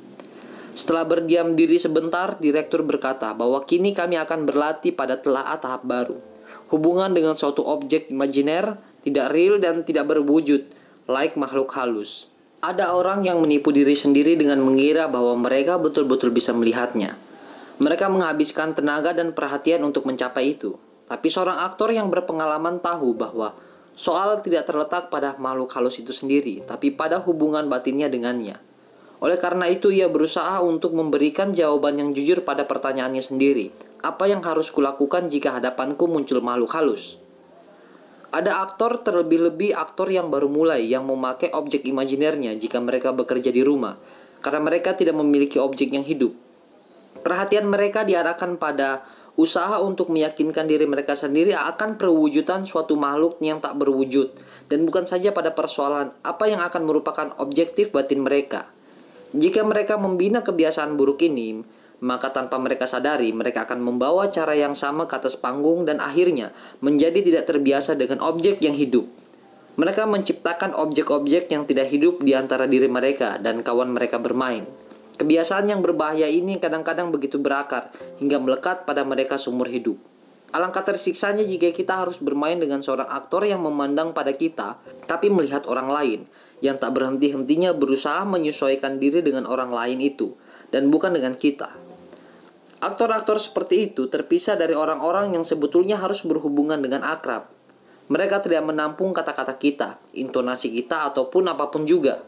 Setelah 0.74 1.04
berdiam 1.04 1.60
diri 1.60 1.76
sebentar, 1.76 2.40
direktur 2.40 2.88
berkata 2.88 3.36
bahwa 3.36 3.68
kini 3.68 3.92
kami 3.92 4.16
akan 4.16 4.48
berlatih 4.48 4.96
pada 4.96 5.20
telaah 5.20 5.60
tahap 5.60 5.84
baru. 5.84 6.16
Hubungan 6.72 7.12
dengan 7.12 7.36
suatu 7.36 7.68
objek 7.68 8.08
imajiner, 8.08 8.80
tidak 9.04 9.30
real 9.36 9.60
dan 9.60 9.84
tidak 9.84 10.08
berwujud, 10.08 10.79
like 11.10 11.34
makhluk 11.34 11.74
halus. 11.74 12.30
Ada 12.62 12.94
orang 12.94 13.26
yang 13.26 13.42
menipu 13.42 13.74
diri 13.74 13.98
sendiri 13.98 14.38
dengan 14.38 14.62
mengira 14.62 15.10
bahwa 15.10 15.34
mereka 15.42 15.82
betul-betul 15.82 16.30
bisa 16.30 16.54
melihatnya. 16.54 17.18
Mereka 17.82 18.14
menghabiskan 18.14 18.78
tenaga 18.78 19.18
dan 19.18 19.34
perhatian 19.34 19.82
untuk 19.82 20.06
mencapai 20.06 20.54
itu. 20.54 20.78
Tapi 21.10 21.28
seorang 21.34 21.66
aktor 21.66 21.90
yang 21.90 22.14
berpengalaman 22.14 22.78
tahu 22.78 23.18
bahwa 23.18 23.58
soal 23.98 24.46
tidak 24.46 24.70
terletak 24.70 25.10
pada 25.10 25.34
makhluk 25.42 25.74
halus 25.74 25.98
itu 25.98 26.14
sendiri, 26.14 26.62
tapi 26.62 26.94
pada 26.94 27.18
hubungan 27.26 27.66
batinnya 27.66 28.06
dengannya. 28.06 28.62
Oleh 29.18 29.42
karena 29.42 29.66
itu, 29.66 29.90
ia 29.90 30.06
berusaha 30.14 30.62
untuk 30.62 30.94
memberikan 30.94 31.58
jawaban 31.58 31.98
yang 31.98 32.10
jujur 32.14 32.46
pada 32.46 32.70
pertanyaannya 32.70 33.24
sendiri. 33.26 33.74
Apa 34.06 34.30
yang 34.30 34.46
harus 34.46 34.70
kulakukan 34.70 35.28
jika 35.34 35.58
hadapanku 35.58 36.06
muncul 36.06 36.38
makhluk 36.40 36.70
halus? 36.78 37.18
Ada 38.30 38.62
aktor 38.62 39.02
terlebih-lebih 39.02 39.74
aktor 39.74 40.14
yang 40.14 40.30
baru 40.30 40.46
mulai 40.46 40.86
yang 40.86 41.10
memakai 41.10 41.50
objek 41.50 41.82
imajinernya 41.90 42.54
jika 42.62 42.78
mereka 42.78 43.10
bekerja 43.10 43.50
di 43.50 43.66
rumah 43.66 43.98
karena 44.46 44.62
mereka 44.62 44.94
tidak 44.94 45.18
memiliki 45.18 45.58
objek 45.58 45.90
yang 45.90 46.06
hidup. 46.06 46.32
Perhatian 47.26 47.66
mereka 47.66 48.06
diarahkan 48.06 48.62
pada 48.62 49.02
usaha 49.34 49.82
untuk 49.82 50.14
meyakinkan 50.14 50.70
diri 50.70 50.86
mereka 50.86 51.18
sendiri 51.18 51.58
akan 51.58 51.98
perwujudan 51.98 52.70
suatu 52.70 52.94
makhluk 52.94 53.42
yang 53.42 53.58
tak 53.58 53.76
berwujud 53.82 54.30
dan 54.70 54.86
bukan 54.86 55.10
saja 55.10 55.34
pada 55.34 55.50
persoalan 55.56 56.14
apa 56.22 56.46
yang 56.46 56.62
akan 56.62 56.86
merupakan 56.86 57.28
objektif 57.42 57.90
batin 57.90 58.22
mereka. 58.22 58.70
Jika 59.34 59.66
mereka 59.66 59.98
membina 59.98 60.46
kebiasaan 60.46 60.98
buruk 60.98 61.26
ini, 61.26 61.62
maka 62.00 62.32
tanpa 62.32 62.56
mereka 62.60 62.88
sadari 62.88 63.32
mereka 63.36 63.68
akan 63.68 63.84
membawa 63.84 64.32
cara 64.32 64.56
yang 64.56 64.76
sama 64.76 65.08
ke 65.08 65.20
atas 65.20 65.36
panggung 65.36 65.84
dan 65.84 66.00
akhirnya 66.00 66.56
menjadi 66.80 67.20
tidak 67.20 67.44
terbiasa 67.48 68.00
dengan 68.00 68.24
objek 68.24 68.64
yang 68.64 68.76
hidup. 68.76 69.08
Mereka 69.80 70.04
menciptakan 70.12 70.76
objek-objek 70.76 71.48
yang 71.48 71.64
tidak 71.64 71.88
hidup 71.88 72.20
di 72.20 72.36
antara 72.36 72.68
diri 72.68 72.92
mereka 72.92 73.40
dan 73.40 73.64
kawan 73.64 73.96
mereka 73.96 74.20
bermain. 74.20 74.68
Kebiasaan 75.20 75.72
yang 75.72 75.80
berbahaya 75.80 76.28
ini 76.28 76.60
kadang-kadang 76.60 77.12
begitu 77.12 77.40
berakar 77.40 77.92
hingga 78.20 78.40
melekat 78.40 78.84
pada 78.84 79.08
mereka 79.08 79.40
seumur 79.40 79.72
hidup. 79.72 79.96
Alangkah 80.50 80.82
tersiksanya 80.82 81.46
jika 81.46 81.70
kita 81.72 82.02
harus 82.02 82.18
bermain 82.20 82.58
dengan 82.58 82.82
seorang 82.82 83.06
aktor 83.06 83.46
yang 83.46 83.62
memandang 83.62 84.18
pada 84.18 84.34
kita, 84.34 84.82
tapi 85.06 85.30
melihat 85.30 85.64
orang 85.70 85.94
lain, 85.94 86.20
yang 86.60 86.82
tak 86.82 86.98
berhenti-hentinya 86.98 87.78
berusaha 87.78 88.26
menyesuaikan 88.26 89.00
diri 89.00 89.24
dengan 89.24 89.46
orang 89.46 89.70
lain 89.70 90.02
itu, 90.02 90.34
dan 90.74 90.90
bukan 90.90 91.14
dengan 91.16 91.38
kita. 91.38 91.70
Aktor-aktor 92.80 93.44
seperti 93.44 93.92
itu 93.92 94.08
terpisah 94.08 94.56
dari 94.56 94.72
orang-orang 94.72 95.36
yang 95.36 95.44
sebetulnya 95.44 96.00
harus 96.00 96.24
berhubungan 96.24 96.80
dengan 96.80 97.04
akrab. 97.04 97.52
Mereka 98.08 98.40
tidak 98.40 98.64
menampung 98.64 99.12
kata-kata 99.12 99.60
kita, 99.60 100.00
intonasi 100.16 100.72
kita, 100.72 101.04
ataupun 101.12 101.52
apa 101.52 101.68
pun 101.68 101.84
juga. 101.84 102.24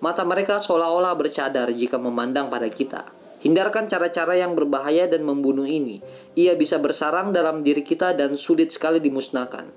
Mata 0.00 0.24
mereka 0.24 0.56
seolah-olah 0.58 1.12
bercadar 1.14 1.68
jika 1.76 2.00
memandang 2.00 2.48
pada 2.48 2.66
kita. 2.72 3.04
Hindarkan 3.44 3.84
cara-cara 3.86 4.34
yang 4.34 4.56
berbahaya 4.56 5.06
dan 5.12 5.28
membunuh 5.28 5.68
ini. 5.68 6.00
Ia 6.40 6.56
bisa 6.56 6.80
bersarang 6.80 7.30
dalam 7.30 7.60
diri 7.60 7.84
kita 7.84 8.16
dan 8.16 8.34
sulit 8.34 8.72
sekali 8.72 8.98
dimusnahkan. 8.98 9.68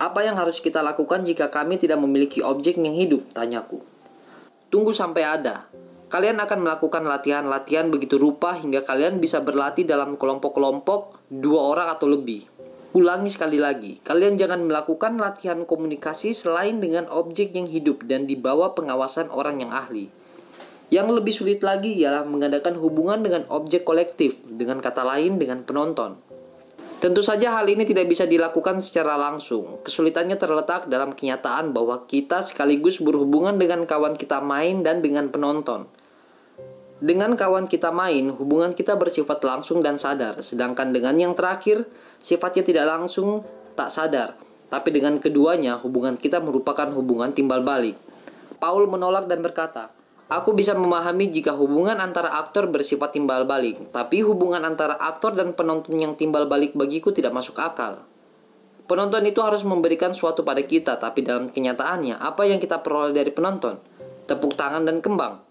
Apa 0.00 0.24
yang 0.24 0.40
harus 0.40 0.64
kita 0.64 0.80
lakukan 0.80 1.28
jika 1.28 1.52
kami 1.52 1.76
tidak 1.76 2.00
memiliki 2.00 2.40
objek 2.40 2.80
yang 2.80 2.96
hidup? 2.96 3.22
Tanyaku. 3.36 3.84
Tunggu 4.72 4.96
sampai 4.96 5.22
ada. 5.28 5.68
Kalian 6.06 6.38
akan 6.38 6.62
melakukan 6.62 7.02
latihan-latihan 7.02 7.90
begitu 7.90 8.14
rupa 8.14 8.54
hingga 8.54 8.86
kalian 8.86 9.18
bisa 9.18 9.42
berlatih 9.42 9.82
dalam 9.82 10.14
kelompok-kelompok 10.14 11.26
dua 11.34 11.74
orang 11.74 11.90
atau 11.90 12.06
lebih. 12.06 12.46
Ulangi 12.94 13.26
sekali 13.26 13.58
lagi, 13.58 13.98
kalian 14.06 14.38
jangan 14.38 14.62
melakukan 14.62 15.18
latihan 15.18 15.66
komunikasi 15.66 16.30
selain 16.30 16.78
dengan 16.78 17.10
objek 17.10 17.52
yang 17.58 17.66
hidup 17.66 18.06
dan 18.06 18.24
di 18.24 18.38
bawah 18.38 18.72
pengawasan 18.78 19.34
orang 19.34 19.66
yang 19.66 19.74
ahli. 19.74 20.06
Yang 20.94 21.08
lebih 21.18 21.34
sulit 21.34 21.60
lagi 21.66 21.98
ialah 21.98 22.22
mengadakan 22.22 22.78
hubungan 22.78 23.26
dengan 23.26 23.42
objek 23.50 23.82
kolektif, 23.82 24.38
dengan 24.46 24.78
kata 24.78 25.02
lain 25.02 25.42
dengan 25.42 25.66
penonton. 25.66 26.22
Tentu 26.96 27.20
saja 27.20 27.58
hal 27.58 27.66
ini 27.68 27.84
tidak 27.84 28.08
bisa 28.08 28.24
dilakukan 28.24 28.80
secara 28.80 29.18
langsung. 29.18 29.82
Kesulitannya 29.84 30.38
terletak 30.38 30.86
dalam 30.86 31.12
kenyataan 31.12 31.74
bahwa 31.74 32.06
kita 32.08 32.40
sekaligus 32.40 33.02
berhubungan 33.02 33.58
dengan 33.60 33.84
kawan 33.84 34.16
kita 34.16 34.40
main 34.40 34.80
dan 34.80 35.04
dengan 35.04 35.28
penonton. 35.28 35.90
Dengan 36.96 37.36
kawan 37.36 37.68
kita 37.68 37.92
main, 37.92 38.32
hubungan 38.32 38.72
kita 38.72 38.96
bersifat 38.96 39.44
langsung 39.44 39.84
dan 39.84 40.00
sadar, 40.00 40.40
sedangkan 40.40 40.96
dengan 40.96 41.12
yang 41.20 41.36
terakhir, 41.36 41.84
sifatnya 42.24 42.64
tidak 42.64 42.88
langsung, 42.88 43.44
tak 43.76 43.92
sadar. 43.92 44.32
Tapi 44.72 44.88
dengan 44.96 45.20
keduanya, 45.20 45.76
hubungan 45.76 46.16
kita 46.16 46.40
merupakan 46.40 46.88
hubungan 46.96 47.36
timbal 47.36 47.60
balik. 47.60 48.00
Paul 48.56 48.88
menolak 48.88 49.28
dan 49.28 49.44
berkata, 49.44 49.92
Aku 50.26 50.58
bisa 50.58 50.74
memahami 50.74 51.30
jika 51.30 51.54
hubungan 51.54 52.02
antara 52.02 52.34
aktor 52.34 52.66
bersifat 52.66 53.14
timbal 53.14 53.46
balik, 53.46 53.94
tapi 53.94 54.26
hubungan 54.26 54.58
antara 54.64 54.98
aktor 54.98 55.38
dan 55.38 55.54
penonton 55.54 56.02
yang 56.02 56.18
timbal 56.18 56.50
balik 56.50 56.74
bagiku 56.74 57.14
tidak 57.14 57.30
masuk 57.30 57.62
akal. 57.62 58.02
Penonton 58.90 59.22
itu 59.22 59.38
harus 59.38 59.62
memberikan 59.62 60.10
suatu 60.10 60.42
pada 60.42 60.66
kita, 60.66 60.98
tapi 60.98 61.22
dalam 61.22 61.46
kenyataannya, 61.46 62.18
apa 62.18 62.42
yang 62.42 62.58
kita 62.58 62.82
peroleh 62.82 63.14
dari 63.14 63.30
penonton? 63.30 63.78
Tepuk 64.26 64.58
tangan 64.58 64.82
dan 64.82 64.98
kembang. 64.98 65.45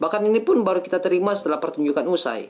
Bahkan 0.00 0.24
ini 0.24 0.40
pun 0.40 0.64
baru 0.64 0.80
kita 0.80 0.98
terima 1.04 1.36
setelah 1.36 1.60
pertunjukan 1.60 2.08
usai. 2.08 2.48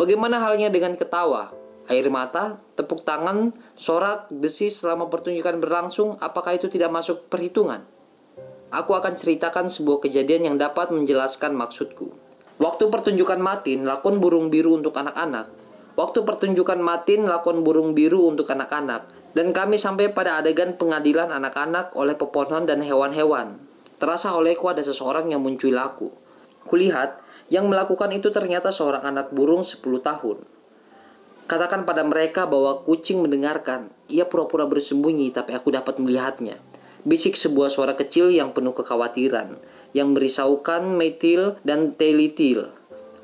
Bagaimana 0.00 0.40
halnya 0.40 0.72
dengan 0.72 0.96
ketawa, 0.96 1.52
air 1.92 2.08
mata, 2.08 2.56
tepuk 2.80 3.04
tangan, 3.04 3.52
sorak, 3.76 4.32
desis 4.32 4.80
selama 4.80 5.12
pertunjukan 5.12 5.60
berlangsung, 5.60 6.16
apakah 6.16 6.56
itu 6.56 6.72
tidak 6.72 6.88
masuk 6.88 7.28
perhitungan? 7.28 7.84
Aku 8.72 8.96
akan 8.96 9.20
ceritakan 9.20 9.68
sebuah 9.68 10.00
kejadian 10.08 10.48
yang 10.48 10.56
dapat 10.56 10.96
menjelaskan 10.96 11.52
maksudku. 11.52 12.08
Waktu 12.56 12.88
pertunjukan 12.88 13.36
Matin, 13.36 13.84
lakon 13.84 14.16
burung 14.16 14.48
biru 14.48 14.80
untuk 14.80 14.96
anak-anak. 14.96 15.52
Waktu 15.92 16.24
pertunjukan 16.24 16.80
Matin, 16.80 17.28
lakon 17.28 17.60
burung 17.60 17.92
biru 17.92 18.32
untuk 18.32 18.48
anak-anak. 18.48 19.12
Dan 19.36 19.52
kami 19.52 19.76
sampai 19.76 20.16
pada 20.16 20.40
adegan 20.40 20.80
pengadilan 20.80 21.28
anak-anak 21.36 21.92
oleh 22.00 22.16
pepohonan 22.16 22.64
dan 22.64 22.80
hewan-hewan. 22.80 23.60
Terasa 24.00 24.32
olehku 24.32 24.72
ada 24.72 24.80
seseorang 24.80 25.28
yang 25.28 25.44
muncul 25.44 25.76
aku. 25.76 26.21
Kulihat, 26.66 27.18
yang 27.52 27.68
melakukan 27.68 28.08
itu 28.14 28.32
ternyata 28.32 28.72
seorang 28.72 29.04
anak 29.04 29.34
burung 29.34 29.60
10 29.60 29.82
tahun. 30.00 30.40
Katakan 31.50 31.84
pada 31.84 32.00
mereka 32.06 32.48
bahwa 32.48 32.80
kucing 32.86 33.20
mendengarkan. 33.20 33.92
Ia 34.08 34.24
pura-pura 34.24 34.64
bersembunyi, 34.64 35.34
tapi 35.36 35.52
aku 35.52 35.68
dapat 35.74 36.00
melihatnya. 36.00 36.56
Bisik 37.02 37.34
sebuah 37.34 37.68
suara 37.68 37.98
kecil 37.98 38.30
yang 38.30 38.54
penuh 38.54 38.72
kekhawatiran, 38.72 39.58
yang 39.90 40.14
merisaukan 40.14 40.96
Metil 40.96 41.58
dan 41.66 41.92
Telitil. 41.92 42.70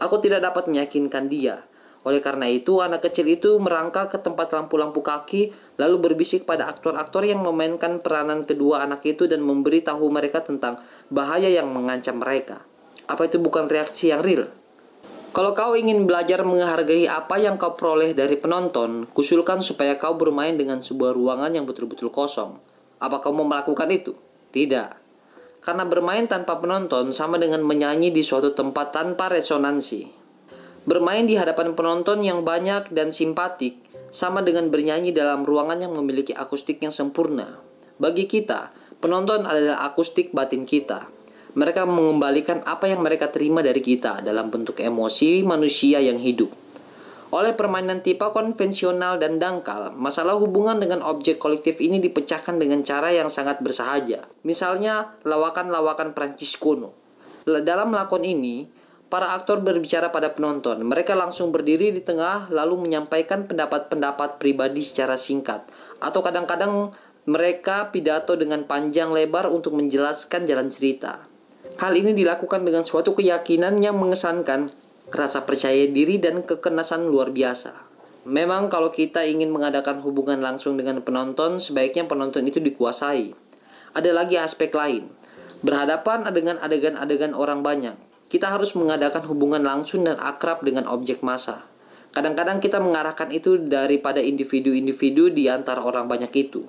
Aku 0.02 0.18
tidak 0.18 0.44
dapat 0.44 0.66
meyakinkan 0.66 1.30
dia. 1.30 1.62
Oleh 2.02 2.18
karena 2.18 2.50
itu, 2.50 2.82
anak 2.82 3.06
kecil 3.06 3.26
itu 3.30 3.56
merangkak 3.62 4.12
ke 4.12 4.18
tempat 4.18 4.50
lampu-lampu 4.50 5.00
kaki, 5.00 5.54
lalu 5.78 5.96
berbisik 6.10 6.42
pada 6.42 6.66
aktor-aktor 6.68 7.22
yang 7.22 7.40
memainkan 7.40 8.02
peranan 8.02 8.42
kedua 8.44 8.82
anak 8.82 9.06
itu 9.06 9.24
dan 9.24 9.46
memberi 9.46 9.80
tahu 9.80 10.10
mereka 10.10 10.42
tentang 10.44 10.82
bahaya 11.08 11.48
yang 11.48 11.70
mengancam 11.70 12.18
mereka. 12.18 12.66
Apa 13.08 13.24
itu 13.24 13.40
bukan 13.40 13.72
reaksi 13.72 14.12
yang 14.12 14.20
real? 14.20 14.44
Kalau 15.32 15.56
kau 15.56 15.72
ingin 15.72 16.04
belajar 16.04 16.44
menghargai 16.44 17.08
apa 17.08 17.40
yang 17.40 17.56
kau 17.56 17.72
peroleh 17.72 18.12
dari 18.12 18.36
penonton, 18.36 19.08
kusulkan 19.12 19.64
supaya 19.64 19.96
kau 19.96 20.16
bermain 20.16 20.56
dengan 20.56 20.84
sebuah 20.84 21.16
ruangan 21.16 21.52
yang 21.56 21.64
betul-betul 21.64 22.12
kosong. 22.12 22.60
Apa 23.00 23.24
kau 23.24 23.32
mau 23.32 23.48
melakukan 23.48 23.88
itu? 23.88 24.12
Tidak. 24.52 24.90
Karena 25.64 25.84
bermain 25.88 26.28
tanpa 26.28 26.60
penonton 26.60 27.12
sama 27.16 27.40
dengan 27.40 27.64
menyanyi 27.64 28.12
di 28.12 28.20
suatu 28.20 28.52
tempat 28.52 28.92
tanpa 28.92 29.32
resonansi. 29.32 30.08
Bermain 30.88 31.28
di 31.28 31.36
hadapan 31.36 31.76
penonton 31.76 32.24
yang 32.24 32.44
banyak 32.44 32.92
dan 32.92 33.12
simpatik 33.12 33.84
sama 34.08 34.40
dengan 34.40 34.72
bernyanyi 34.72 35.12
dalam 35.12 35.44
ruangan 35.44 35.84
yang 35.84 35.92
memiliki 35.92 36.32
akustik 36.32 36.80
yang 36.80 36.92
sempurna. 36.92 37.60
Bagi 38.00 38.24
kita, 38.24 38.72
penonton 39.00 39.44
adalah 39.44 39.84
akustik 39.84 40.32
batin 40.32 40.64
kita. 40.64 41.17
Mereka 41.58 41.90
mengembalikan 41.90 42.62
apa 42.62 42.86
yang 42.86 43.02
mereka 43.02 43.34
terima 43.34 43.66
dari 43.66 43.82
kita 43.82 44.22
dalam 44.22 44.46
bentuk 44.46 44.78
emosi 44.78 45.42
manusia 45.42 45.98
yang 45.98 46.22
hidup. 46.22 46.54
Oleh 47.34 47.58
permainan 47.58 47.98
tipe 48.00 48.22
konvensional 48.30 49.18
dan 49.18 49.42
dangkal, 49.42 49.90
masalah 49.98 50.38
hubungan 50.38 50.78
dengan 50.78 51.02
objek 51.02 51.42
kolektif 51.42 51.82
ini 51.82 51.98
dipecahkan 51.98 52.62
dengan 52.62 52.86
cara 52.86 53.10
yang 53.10 53.26
sangat 53.26 53.58
bersahaja. 53.58 54.30
Misalnya, 54.46 55.18
lawakan-lawakan 55.26 56.14
Prancis 56.14 56.54
kuno. 56.54 56.94
Dalam 57.42 57.90
lakon 57.90 58.22
ini, 58.22 58.70
para 59.10 59.34
aktor 59.34 59.58
berbicara 59.58 60.14
pada 60.14 60.30
penonton. 60.32 60.80
Mereka 60.86 61.18
langsung 61.18 61.50
berdiri 61.50 61.90
di 61.90 62.06
tengah 62.06 62.48
lalu 62.54 62.86
menyampaikan 62.86 63.50
pendapat-pendapat 63.50 64.38
pribadi 64.38 64.80
secara 64.80 65.18
singkat. 65.18 65.66
Atau 65.98 66.22
kadang-kadang 66.22 66.94
mereka 67.28 67.92
pidato 67.92 68.38
dengan 68.40 68.64
panjang 68.64 69.12
lebar 69.12 69.52
untuk 69.52 69.76
menjelaskan 69.76 70.48
jalan 70.48 70.72
cerita. 70.72 71.28
Hal 71.78 71.94
ini 71.94 72.10
dilakukan 72.10 72.66
dengan 72.66 72.82
suatu 72.82 73.14
keyakinan 73.14 73.78
yang 73.78 73.94
mengesankan 74.02 74.74
rasa 75.14 75.46
percaya 75.46 75.86
diri 75.86 76.18
dan 76.18 76.42
kekenasan 76.42 77.06
luar 77.06 77.30
biasa. 77.30 77.86
Memang 78.26 78.66
kalau 78.66 78.90
kita 78.90 79.22
ingin 79.22 79.54
mengadakan 79.54 80.02
hubungan 80.02 80.42
langsung 80.42 80.74
dengan 80.74 81.00
penonton, 81.06 81.62
sebaiknya 81.62 82.10
penonton 82.10 82.44
itu 82.50 82.58
dikuasai. 82.58 83.30
Ada 83.94 84.10
lagi 84.10 84.34
aspek 84.34 84.74
lain. 84.74 85.06
Berhadapan 85.62 86.26
dengan 86.34 86.58
adegan-adegan 86.58 87.32
orang 87.32 87.62
banyak, 87.62 87.94
kita 88.26 88.50
harus 88.50 88.74
mengadakan 88.74 89.22
hubungan 89.30 89.62
langsung 89.62 90.02
dan 90.02 90.18
akrab 90.18 90.66
dengan 90.66 90.90
objek 90.90 91.22
massa. 91.22 91.62
Kadang-kadang 92.10 92.58
kita 92.58 92.82
mengarahkan 92.82 93.30
itu 93.30 93.54
daripada 93.70 94.18
individu-individu 94.18 95.30
di 95.30 95.46
antara 95.46 95.86
orang 95.86 96.10
banyak 96.10 96.32
itu. 96.34 96.66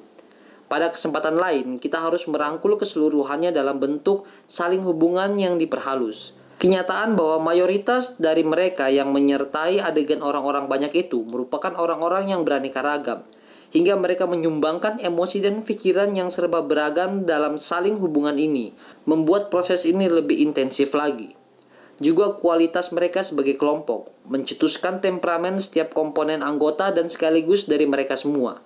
Pada 0.70 0.94
kesempatan 0.94 1.34
lain, 1.34 1.82
kita 1.82 1.98
harus 1.98 2.30
merangkul 2.30 2.78
keseluruhannya 2.78 3.50
dalam 3.50 3.82
bentuk 3.82 4.30
saling 4.46 4.86
hubungan 4.86 5.34
yang 5.42 5.58
diperhalus. 5.58 6.38
Kenyataan 6.62 7.18
bahwa 7.18 7.50
mayoritas 7.50 8.22
dari 8.22 8.46
mereka 8.46 8.86
yang 8.94 9.10
menyertai 9.10 9.82
adegan 9.82 10.22
orang-orang 10.22 10.70
banyak 10.70 10.94
itu 10.94 11.26
merupakan 11.26 11.74
orang-orang 11.74 12.30
yang 12.30 12.46
beraneka 12.46 12.86
ragam, 12.86 13.26
hingga 13.74 13.98
mereka 13.98 14.30
menyumbangkan 14.30 15.02
emosi 15.02 15.42
dan 15.42 15.66
pikiran 15.66 16.14
yang 16.14 16.30
serba 16.30 16.62
beragam 16.62 17.26
dalam 17.26 17.58
saling 17.58 17.98
hubungan 17.98 18.38
ini, 18.38 18.78
membuat 19.10 19.50
proses 19.50 19.90
ini 19.90 20.06
lebih 20.06 20.38
intensif 20.38 20.94
lagi 20.94 21.40
juga 22.00 22.40
kualitas 22.40 22.96
mereka 22.96 23.22
sebagai 23.28 23.60
kelompok, 23.60 24.08
mencetuskan 24.32 25.04
temperamen 25.04 25.60
setiap 25.60 25.92
komponen 25.92 26.40
anggota 26.40 26.96
dan 26.96 27.12
sekaligus 27.12 27.68
dari 27.68 27.84
mereka 27.86 28.16
semua. 28.16 28.64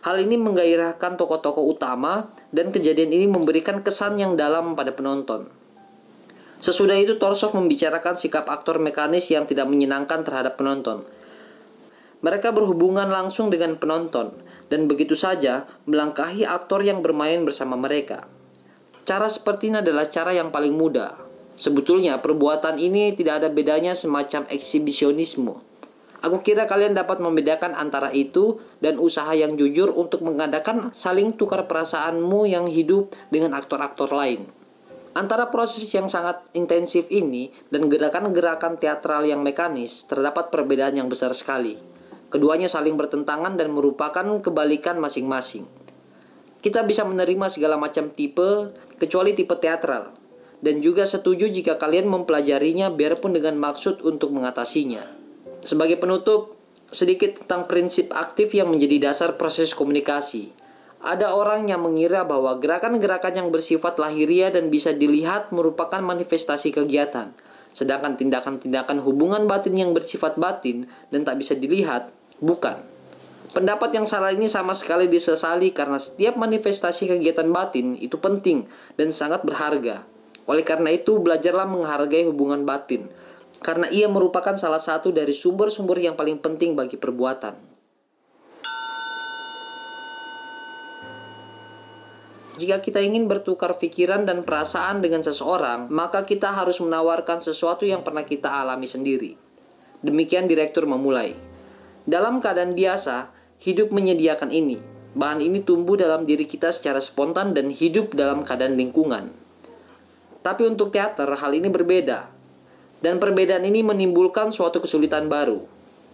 Hal 0.00 0.16
ini 0.20 0.40
menggairahkan 0.40 1.20
tokoh-tokoh 1.20 1.64
utama 1.76 2.32
dan 2.50 2.72
kejadian 2.72 3.12
ini 3.12 3.28
memberikan 3.28 3.84
kesan 3.84 4.16
yang 4.16 4.36
dalam 4.36 4.72
pada 4.72 4.96
penonton. 4.96 5.48
Sesudah 6.60 6.96
itu 6.96 7.16
Torsov 7.16 7.56
membicarakan 7.56 8.16
sikap 8.16 8.48
aktor 8.48 8.80
mekanis 8.80 9.28
yang 9.32 9.48
tidak 9.48 9.68
menyenangkan 9.68 10.24
terhadap 10.24 10.60
penonton. 10.60 11.04
Mereka 12.20 12.52
berhubungan 12.52 13.08
langsung 13.08 13.48
dengan 13.48 13.80
penonton 13.80 14.32
dan 14.68 14.84
begitu 14.88 15.16
saja 15.16 15.64
melangkahi 15.88 16.44
aktor 16.44 16.84
yang 16.84 17.00
bermain 17.00 17.44
bersama 17.44 17.80
mereka. 17.80 18.28
Cara 19.08 19.28
seperti 19.28 19.72
ini 19.72 19.80
adalah 19.80 20.04
cara 20.04 20.36
yang 20.36 20.52
paling 20.52 20.76
mudah, 20.76 21.30
Sebetulnya 21.60 22.16
perbuatan 22.24 22.80
ini 22.80 23.12
tidak 23.12 23.44
ada 23.44 23.52
bedanya 23.52 23.92
semacam 23.92 24.48
eksibisionisme. 24.48 25.60
Aku 26.20 26.44
kira 26.44 26.68
kalian 26.68 26.92
dapat 26.92 27.16
membedakan 27.24 27.72
antara 27.72 28.12
itu 28.12 28.60
dan 28.84 29.00
usaha 29.00 29.32
yang 29.32 29.56
jujur 29.56 29.88
untuk 29.96 30.20
mengadakan 30.20 30.92
saling 30.92 31.32
tukar 31.32 31.64
perasaanmu 31.64 32.44
yang 32.44 32.68
hidup 32.68 33.08
dengan 33.32 33.56
aktor-aktor 33.56 34.12
lain. 34.12 34.44
Antara 35.16 35.48
proses 35.48 35.88
yang 35.90 36.12
sangat 36.12 36.44
intensif 36.52 37.08
ini 37.08 37.50
dan 37.72 37.88
gerakan-gerakan 37.88 38.76
teatral 38.76 39.24
yang 39.26 39.40
mekanis 39.40 40.06
terdapat 40.06 40.52
perbedaan 40.52 40.94
yang 41.00 41.08
besar 41.08 41.32
sekali. 41.32 41.80
Keduanya 42.30 42.70
saling 42.70 42.94
bertentangan 42.94 43.58
dan 43.58 43.74
merupakan 43.74 44.22
kebalikan 44.38 45.02
masing-masing. 45.02 45.66
Kita 46.60 46.84
bisa 46.84 47.02
menerima 47.08 47.48
segala 47.48 47.80
macam 47.80 48.12
tipe 48.12 48.70
kecuali 49.00 49.32
tipe 49.32 49.56
teatral 49.56 50.14
dan 50.60 50.84
juga 50.84 51.08
setuju 51.08 51.48
jika 51.48 51.80
kalian 51.80 52.06
mempelajarinya 52.06 52.92
biarpun 52.92 53.32
dengan 53.32 53.56
maksud 53.56 54.04
untuk 54.04 54.30
mengatasinya. 54.36 55.19
Sebagai 55.60 56.00
penutup, 56.00 56.56
sedikit 56.90 57.44
tentang 57.44 57.70
prinsip 57.70 58.10
aktif 58.10 58.50
yang 58.56 58.72
menjadi 58.72 59.10
dasar 59.10 59.38
proses 59.38 59.76
komunikasi. 59.76 60.50
Ada 61.00 61.32
orang 61.32 61.70
yang 61.70 61.80
mengira 61.80 62.28
bahwa 62.28 62.60
gerakan-gerakan 62.60 63.32
yang 63.32 63.48
bersifat 63.48 63.96
lahiria 63.96 64.52
dan 64.52 64.68
bisa 64.68 64.92
dilihat 64.92 65.48
merupakan 65.48 66.00
manifestasi 66.04 66.76
kegiatan, 66.76 67.32
sedangkan 67.72 68.20
tindakan-tindakan 68.20 69.00
hubungan 69.00 69.48
batin 69.48 69.80
yang 69.80 69.96
bersifat 69.96 70.36
batin 70.36 70.84
dan 71.08 71.24
tak 71.24 71.40
bisa 71.40 71.56
dilihat 71.56 72.12
bukan. 72.44 72.84
Pendapat 73.50 73.90
yang 73.96 74.06
salah 74.06 74.30
ini 74.30 74.46
sama 74.46 74.76
sekali 74.76 75.10
disesali 75.10 75.74
karena 75.74 75.98
setiap 75.98 76.38
manifestasi 76.38 77.16
kegiatan 77.16 77.48
batin 77.50 77.98
itu 77.98 78.14
penting 78.20 78.68
dan 78.94 79.10
sangat 79.10 79.42
berharga. 79.42 80.06
Oleh 80.46 80.62
karena 80.62 80.94
itu, 80.94 81.18
belajarlah 81.18 81.66
menghargai 81.66 82.28
hubungan 82.30 82.62
batin, 82.62 83.10
karena 83.60 83.92
ia 83.92 84.08
merupakan 84.08 84.56
salah 84.56 84.80
satu 84.80 85.12
dari 85.12 85.36
sumber-sumber 85.36 86.00
yang 86.00 86.16
paling 86.16 86.40
penting 86.40 86.72
bagi 86.72 86.96
perbuatan. 86.96 87.70
Jika 92.60 92.84
kita 92.84 93.00
ingin 93.00 93.24
bertukar 93.24 93.80
pikiran 93.80 94.28
dan 94.28 94.44
perasaan 94.44 95.00
dengan 95.00 95.24
seseorang, 95.24 95.88
maka 95.88 96.28
kita 96.28 96.52
harus 96.52 96.76
menawarkan 96.84 97.40
sesuatu 97.40 97.88
yang 97.88 98.04
pernah 98.04 98.20
kita 98.20 98.52
alami 98.52 98.84
sendiri. 98.84 99.32
Demikian 100.04 100.44
direktur 100.44 100.84
memulai. 100.84 101.32
Dalam 102.04 102.36
keadaan 102.40 102.76
biasa, 102.76 103.32
hidup 103.64 103.96
menyediakan 103.96 104.52
ini. 104.52 104.76
Bahan 105.16 105.40
ini 105.40 105.64
tumbuh 105.64 105.96
dalam 105.96 106.28
diri 106.28 106.44
kita 106.44 106.68
secara 106.68 107.00
spontan 107.00 107.56
dan 107.56 107.72
hidup 107.72 108.12
dalam 108.12 108.44
keadaan 108.44 108.76
lingkungan. 108.76 109.32
Tapi 110.44 110.62
untuk 110.68 110.92
teater 110.92 111.28
hal 111.32 111.52
ini 111.56 111.68
berbeda. 111.72 112.39
Dan 113.00 113.16
perbedaan 113.16 113.64
ini 113.64 113.80
menimbulkan 113.80 114.52
suatu 114.52 114.84
kesulitan 114.84 115.32
baru. 115.32 115.64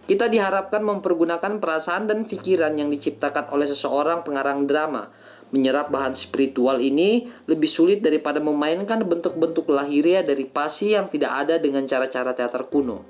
Kita 0.07 0.31
diharapkan 0.31 0.79
mempergunakan 0.87 1.59
perasaan 1.59 2.07
dan 2.07 2.23
pikiran 2.23 2.79
yang 2.79 2.87
diciptakan 2.87 3.51
oleh 3.51 3.67
seseorang 3.67 4.23
pengarang 4.23 4.63
drama. 4.63 5.11
Menyerap 5.51 5.91
bahan 5.91 6.15
spiritual 6.15 6.79
ini 6.79 7.27
lebih 7.47 7.67
sulit 7.67 7.99
daripada 7.99 8.39
memainkan 8.39 9.03
bentuk-bentuk 9.03 9.67
lahiria 9.67 10.23
dari 10.23 10.47
pasi 10.47 10.95
yang 10.95 11.11
tidak 11.11 11.43
ada 11.43 11.55
dengan 11.59 11.83
cara-cara 11.83 12.31
teater 12.31 12.71
kuno. 12.71 13.03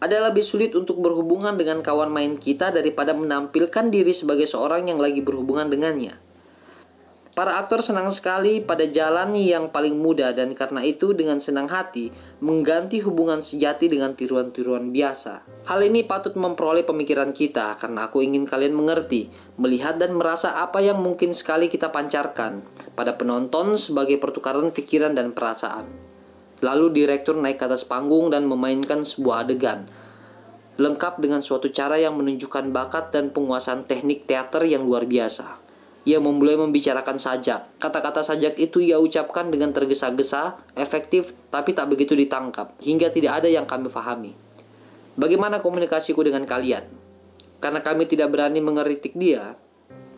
Ada 0.00 0.32
lebih 0.32 0.46
sulit 0.46 0.72
untuk 0.72 1.04
berhubungan 1.04 1.58
dengan 1.60 1.84
kawan 1.84 2.08
main 2.08 2.40
kita 2.40 2.72
daripada 2.72 3.12
menampilkan 3.12 3.92
diri 3.92 4.16
sebagai 4.16 4.48
seorang 4.48 4.88
yang 4.88 4.96
lagi 4.96 5.20
berhubungan 5.20 5.68
dengannya. 5.68 6.27
Para 7.38 7.54
aktor 7.54 7.86
senang 7.86 8.10
sekali 8.10 8.66
pada 8.66 8.82
jalan 8.82 9.30
yang 9.38 9.70
paling 9.70 9.94
mudah 9.94 10.34
dan 10.34 10.58
karena 10.58 10.82
itu 10.82 11.14
dengan 11.14 11.38
senang 11.38 11.70
hati 11.70 12.10
mengganti 12.42 12.98
hubungan 12.98 13.38
sejati 13.38 13.86
dengan 13.86 14.10
tiruan-tiruan 14.10 14.90
biasa. 14.90 15.46
Hal 15.70 15.86
ini 15.86 16.02
patut 16.02 16.34
memperoleh 16.34 16.82
pemikiran 16.82 17.30
kita 17.30 17.78
karena 17.78 18.10
aku 18.10 18.26
ingin 18.26 18.42
kalian 18.42 18.74
mengerti, 18.74 19.30
melihat 19.54 20.02
dan 20.02 20.18
merasa 20.18 20.58
apa 20.58 20.82
yang 20.82 20.98
mungkin 20.98 21.30
sekali 21.30 21.70
kita 21.70 21.94
pancarkan 21.94 22.58
pada 22.98 23.14
penonton 23.14 23.78
sebagai 23.78 24.18
pertukaran 24.18 24.74
pikiran 24.74 25.14
dan 25.14 25.30
perasaan. 25.30 25.86
Lalu 26.58 26.90
direktur 26.90 27.38
naik 27.38 27.62
ke 27.62 27.70
atas 27.70 27.86
panggung 27.86 28.34
dan 28.34 28.50
memainkan 28.50 29.06
sebuah 29.06 29.46
adegan 29.46 29.86
lengkap 30.74 31.22
dengan 31.22 31.38
suatu 31.38 31.70
cara 31.70 32.02
yang 32.02 32.18
menunjukkan 32.18 32.74
bakat 32.74 33.14
dan 33.14 33.30
penguasaan 33.30 33.86
teknik 33.86 34.26
teater 34.26 34.66
yang 34.66 34.82
luar 34.82 35.06
biasa. 35.06 35.67
Ia 36.06 36.22
memulai 36.22 36.54
membicarakan 36.54 37.18
sajak. 37.18 37.80
Kata-kata 37.82 38.22
sajak 38.22 38.54
itu 38.60 38.78
ia 38.78 39.02
ucapkan 39.02 39.50
dengan 39.50 39.74
tergesa-gesa, 39.74 40.60
efektif, 40.78 41.34
tapi 41.50 41.74
tak 41.74 41.90
begitu 41.90 42.14
ditangkap, 42.14 42.76
hingga 42.78 43.10
tidak 43.10 43.42
ada 43.42 43.48
yang 43.50 43.66
kami 43.66 43.90
pahami. 43.90 44.32
Bagaimana 45.18 45.58
komunikasiku 45.58 46.22
dengan 46.22 46.46
kalian? 46.46 46.86
Karena 47.58 47.82
kami 47.82 48.06
tidak 48.06 48.30
berani 48.30 48.62
mengeritik 48.62 49.18
dia, 49.18 49.58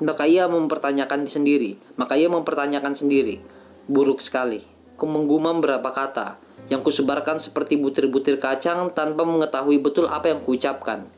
maka 0.01 0.25
ia 0.25 0.49
mempertanyakan 0.49 1.29
sendiri. 1.29 1.77
Maka 2.01 2.17
ia 2.17 2.29
mempertanyakan 2.33 2.97
sendiri. 2.97 3.41
Buruk 3.89 4.25
sekali. 4.25 4.65
Ku 4.97 5.09
menggumam 5.09 5.61
berapa 5.65 5.89
kata, 5.93 6.37
yang 6.73 6.85
kusebarkan 6.85 7.41
seperti 7.41 7.81
butir-butir 7.81 8.37
kacang 8.41 8.93
tanpa 8.93 9.25
mengetahui 9.25 9.81
betul 9.81 10.09
apa 10.09 10.33
yang 10.33 10.41
kuucapkan. 10.45 11.09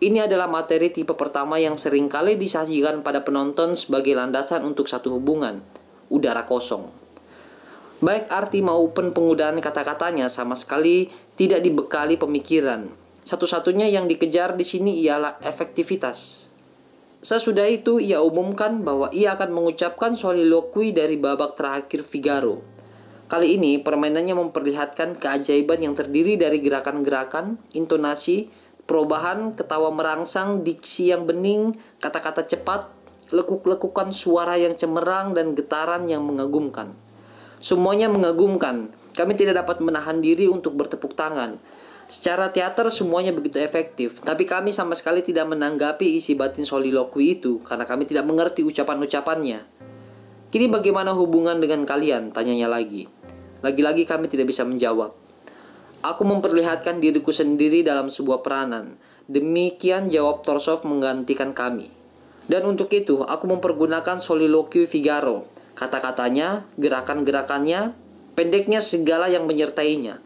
Ini 0.00 0.24
adalah 0.24 0.48
materi 0.48 0.88
tipe 0.88 1.12
pertama 1.12 1.60
yang 1.60 1.76
sering 1.76 2.08
kali 2.08 2.40
disajikan 2.40 3.04
pada 3.04 3.20
penonton 3.20 3.76
sebagai 3.76 4.16
landasan 4.16 4.64
untuk 4.64 4.88
satu 4.88 5.20
hubungan, 5.20 5.60
udara 6.08 6.48
kosong. 6.48 6.88
Baik 8.00 8.32
arti 8.32 8.64
maupun 8.64 9.12
penggunaan 9.12 9.60
kata-katanya 9.60 10.32
sama 10.32 10.56
sekali 10.56 11.12
tidak 11.36 11.60
dibekali 11.60 12.16
pemikiran. 12.16 12.88
Satu-satunya 13.28 13.92
yang 13.92 14.08
dikejar 14.08 14.56
di 14.56 14.64
sini 14.64 15.04
ialah 15.04 15.36
efektivitas. 15.44 16.48
Sesudah 17.20 17.68
itu 17.68 18.00
ia 18.00 18.24
umumkan 18.24 18.80
bahwa 18.80 19.12
ia 19.12 19.36
akan 19.36 19.52
mengucapkan 19.52 20.16
soliloquy 20.16 20.96
dari 20.96 21.20
babak 21.20 21.60
terakhir 21.60 22.00
Figaro. 22.00 22.64
Kali 23.28 23.60
ini 23.60 23.76
permainannya 23.84 24.32
memperlihatkan 24.32 25.20
keajaiban 25.20 25.84
yang 25.84 25.92
terdiri 25.92 26.40
dari 26.40 26.64
gerakan-gerakan, 26.64 27.60
intonasi, 27.76 28.48
perubahan, 28.90 29.54
ketawa 29.54 29.94
merangsang, 29.94 30.66
diksi 30.66 31.14
yang 31.14 31.22
bening, 31.22 31.78
kata-kata 32.02 32.42
cepat, 32.42 32.90
lekuk-lekukan 33.30 34.10
suara 34.10 34.58
yang 34.58 34.74
cemerlang 34.74 35.30
dan 35.30 35.54
getaran 35.54 36.10
yang 36.10 36.26
mengagumkan. 36.26 36.90
Semuanya 37.62 38.10
mengagumkan. 38.10 38.90
Kami 39.14 39.38
tidak 39.38 39.62
dapat 39.62 39.78
menahan 39.78 40.18
diri 40.18 40.50
untuk 40.50 40.74
bertepuk 40.74 41.14
tangan. 41.14 41.62
Secara 42.10 42.50
teater 42.50 42.90
semuanya 42.90 43.30
begitu 43.30 43.62
efektif, 43.62 44.18
tapi 44.26 44.42
kami 44.42 44.74
sama 44.74 44.98
sekali 44.98 45.22
tidak 45.22 45.46
menanggapi 45.46 46.18
isi 46.18 46.34
batin 46.34 46.66
soliloquy 46.66 47.38
itu 47.38 47.62
karena 47.62 47.86
kami 47.86 48.02
tidak 48.02 48.26
mengerti 48.26 48.66
ucapan-ucapannya. 48.66 49.62
Kini 50.50 50.66
bagaimana 50.66 51.14
hubungan 51.14 51.62
dengan 51.62 51.86
kalian? 51.86 52.34
Tanyanya 52.34 52.66
lagi. 52.66 53.06
Lagi-lagi 53.62 54.02
kami 54.02 54.26
tidak 54.26 54.50
bisa 54.50 54.66
menjawab. 54.66 55.14
Aku 56.00 56.24
memperlihatkan 56.24 56.98
diriku 56.98 57.32
sendiri 57.32 57.84
dalam 57.84 58.08
sebuah 58.08 58.40
peranan. 58.40 58.96
Demikian 59.28 60.08
jawab 60.08 60.42
Torsov 60.42 60.82
menggantikan 60.88 61.52
kami. 61.52 61.92
Dan 62.48 62.66
untuk 62.66 62.90
itu, 62.90 63.22
aku 63.22 63.46
mempergunakan 63.46 64.18
soliloquy 64.18 64.88
Figaro, 64.88 65.46
Kata-katanya, 65.80 66.68
gerakan-gerakannya, 66.76 67.96
pendeknya 68.36 68.84
segala 68.84 69.32
yang 69.32 69.48
menyertainya. 69.48 70.20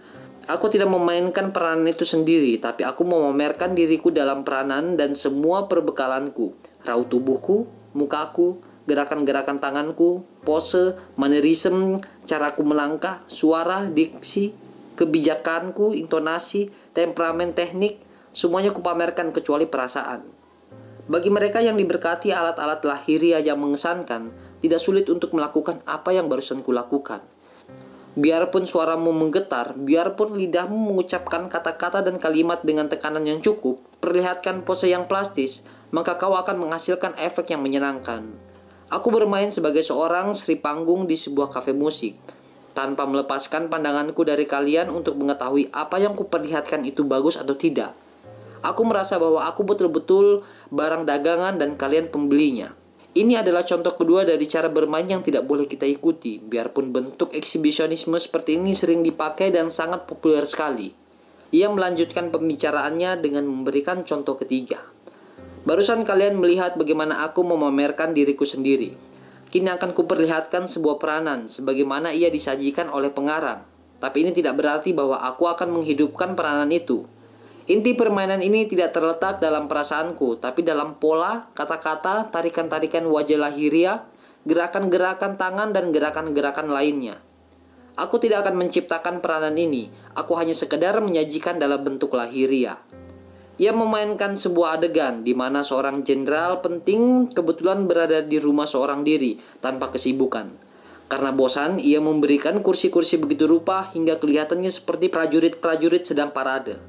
Aku 0.50 0.66
tidak 0.66 0.90
memainkan 0.90 1.54
peranan 1.54 1.87
itu 1.87 2.02
sendiri, 2.02 2.58
tapi 2.58 2.82
aku 2.82 3.06
memamerkan 3.06 3.78
diriku 3.78 4.10
dalam 4.10 4.42
peranan 4.42 4.98
dan 4.98 5.14
semua 5.14 5.70
perbekalanku, 5.70 6.58
raut 6.82 7.06
tubuhku, 7.06 7.70
mukaku, 7.94 8.58
gerakan-gerakan 8.90 9.62
tanganku, 9.62 10.26
pose, 10.42 10.98
manerism, 11.14 12.02
caraku 12.26 12.66
melangkah, 12.66 13.22
suara, 13.30 13.87
diksi, 13.87 14.52
kebijakanku, 14.94 15.94
intonasi, 15.94 16.70
temperamen 16.94 17.54
teknik, 17.54 17.98
semuanya 18.35 18.74
kupamerkan 18.74 19.30
kecuali 19.30 19.66
perasaan. 19.66 20.26
Bagi 21.04 21.28
mereka 21.28 21.61
yang 21.61 21.76
diberkati 21.76 22.33
alat-alat 22.33 22.80
lahiriah 22.80 23.44
yang 23.44 23.61
mengesankan, 23.61 24.33
tidak 24.64 24.80
sulit 24.80 25.04
untuk 25.12 25.37
melakukan 25.37 25.85
apa 25.85 26.16
yang 26.16 26.33
barusan 26.33 26.64
kulakukan. 26.64 27.20
Biarpun 28.14 28.64
suaramu 28.64 29.11
menggetar, 29.11 29.74
biarpun 29.76 30.38
lidahmu 30.38 30.94
mengucapkan 30.94 31.50
kata-kata 31.50 32.00
dan 32.00 32.16
kalimat 32.16 32.62
dengan 32.62 32.88
tekanan 32.88 33.26
yang 33.26 33.42
cukup, 33.44 33.83
perlihatkan 33.98 34.62
pose 34.62 34.88
yang 34.88 35.11
plastis, 35.11 35.66
maka 35.90 36.16
kau 36.16 36.33
akan 36.38 36.62
menghasilkan 36.62 37.18
efek 37.20 37.52
yang 37.52 37.61
menyenangkan. 37.61 38.24
Aku 38.88 39.11
bermain 39.11 39.50
sebagai 39.50 39.83
seorang 39.83 40.33
Sri 40.33 40.57
Panggung 40.57 41.11
di 41.11 41.18
sebuah 41.18 41.50
kafe 41.50 41.74
musik, 41.74 42.14
tanpa 42.74 43.06
melepaskan 43.06 43.70
pandanganku 43.70 44.26
dari 44.26 44.44
kalian 44.44 44.90
untuk 44.90 45.14
mengetahui 45.16 45.70
apa 45.70 46.02
yang 46.02 46.18
kuperlihatkan 46.18 46.82
itu 46.82 47.06
bagus 47.06 47.38
atau 47.38 47.54
tidak. 47.54 47.94
Aku 48.60 48.82
merasa 48.82 49.16
bahwa 49.16 49.46
aku 49.46 49.62
betul-betul 49.62 50.42
barang 50.74 51.06
dagangan 51.06 51.56
dan 51.56 51.78
kalian 51.78 52.10
pembelinya. 52.10 52.74
Ini 53.14 53.46
adalah 53.46 53.62
contoh 53.62 53.94
kedua 53.94 54.26
dari 54.26 54.42
cara 54.50 54.66
bermain 54.66 55.06
yang 55.06 55.22
tidak 55.22 55.46
boleh 55.46 55.70
kita 55.70 55.87
ikuti, 55.87 56.42
biarpun 56.42 56.90
bentuk 56.90 57.30
eksibisionisme 57.30 58.18
seperti 58.18 58.58
ini 58.58 58.74
sering 58.74 59.06
dipakai 59.06 59.54
dan 59.54 59.70
sangat 59.70 60.02
populer 60.10 60.42
sekali. 60.42 60.90
Ia 61.54 61.70
melanjutkan 61.70 62.34
pembicaraannya 62.34 63.22
dengan 63.22 63.46
memberikan 63.46 64.02
contoh 64.02 64.34
ketiga. 64.34 64.82
Barusan 65.62 66.02
kalian 66.02 66.42
melihat 66.42 66.74
bagaimana 66.74 67.22
aku 67.22 67.46
memamerkan 67.46 68.10
diriku 68.18 68.42
sendiri. 68.42 69.13
Kini 69.54 69.70
akan 69.70 69.94
kuperlihatkan 69.94 70.66
sebuah 70.66 70.98
peranan 70.98 71.46
sebagaimana 71.46 72.10
ia 72.10 72.26
disajikan 72.26 72.90
oleh 72.90 73.14
pengarang. 73.14 73.62
Tapi 74.02 74.26
ini 74.26 74.34
tidak 74.34 74.58
berarti 74.58 74.90
bahwa 74.90 75.22
aku 75.22 75.46
akan 75.46 75.78
menghidupkan 75.78 76.34
peranan 76.34 76.74
itu. 76.74 77.06
Inti 77.70 77.94
permainan 77.94 78.42
ini 78.42 78.66
tidak 78.66 78.98
terletak 78.98 79.38
dalam 79.38 79.70
perasaanku, 79.70 80.42
tapi 80.42 80.66
dalam 80.66 80.98
pola, 80.98 81.46
kata-kata, 81.54 82.34
tarikan-tarikan 82.34 83.06
wajah 83.06 83.46
lahiriah, 83.46 84.02
gerakan-gerakan 84.42 85.38
tangan, 85.38 85.70
dan 85.70 85.94
gerakan-gerakan 85.94 86.74
lainnya. 86.74 87.22
Aku 87.94 88.18
tidak 88.18 88.42
akan 88.42 88.58
menciptakan 88.58 89.22
peranan 89.22 89.54
ini, 89.54 89.86
aku 90.18 90.34
hanya 90.34 90.50
sekedar 90.50 90.98
menyajikan 90.98 91.62
dalam 91.62 91.78
bentuk 91.86 92.10
lahiriah. 92.10 92.82
Ia 93.54 93.70
memainkan 93.70 94.34
sebuah 94.34 94.82
adegan 94.82 95.22
di 95.22 95.30
mana 95.30 95.62
seorang 95.62 96.02
jenderal 96.02 96.58
penting 96.58 97.30
kebetulan 97.30 97.86
berada 97.86 98.18
di 98.18 98.42
rumah 98.42 98.66
seorang 98.66 99.06
diri 99.06 99.38
tanpa 99.62 99.94
kesibukan. 99.94 100.50
Karena 101.06 101.30
bosan, 101.30 101.78
ia 101.78 102.02
memberikan 102.02 102.58
kursi-kursi 102.64 103.22
begitu 103.22 103.46
rupa 103.46 103.94
hingga 103.94 104.18
kelihatannya 104.18 104.72
seperti 104.72 105.06
prajurit-prajurit 105.06 106.02
sedang 106.02 106.34
parade. 106.34 106.80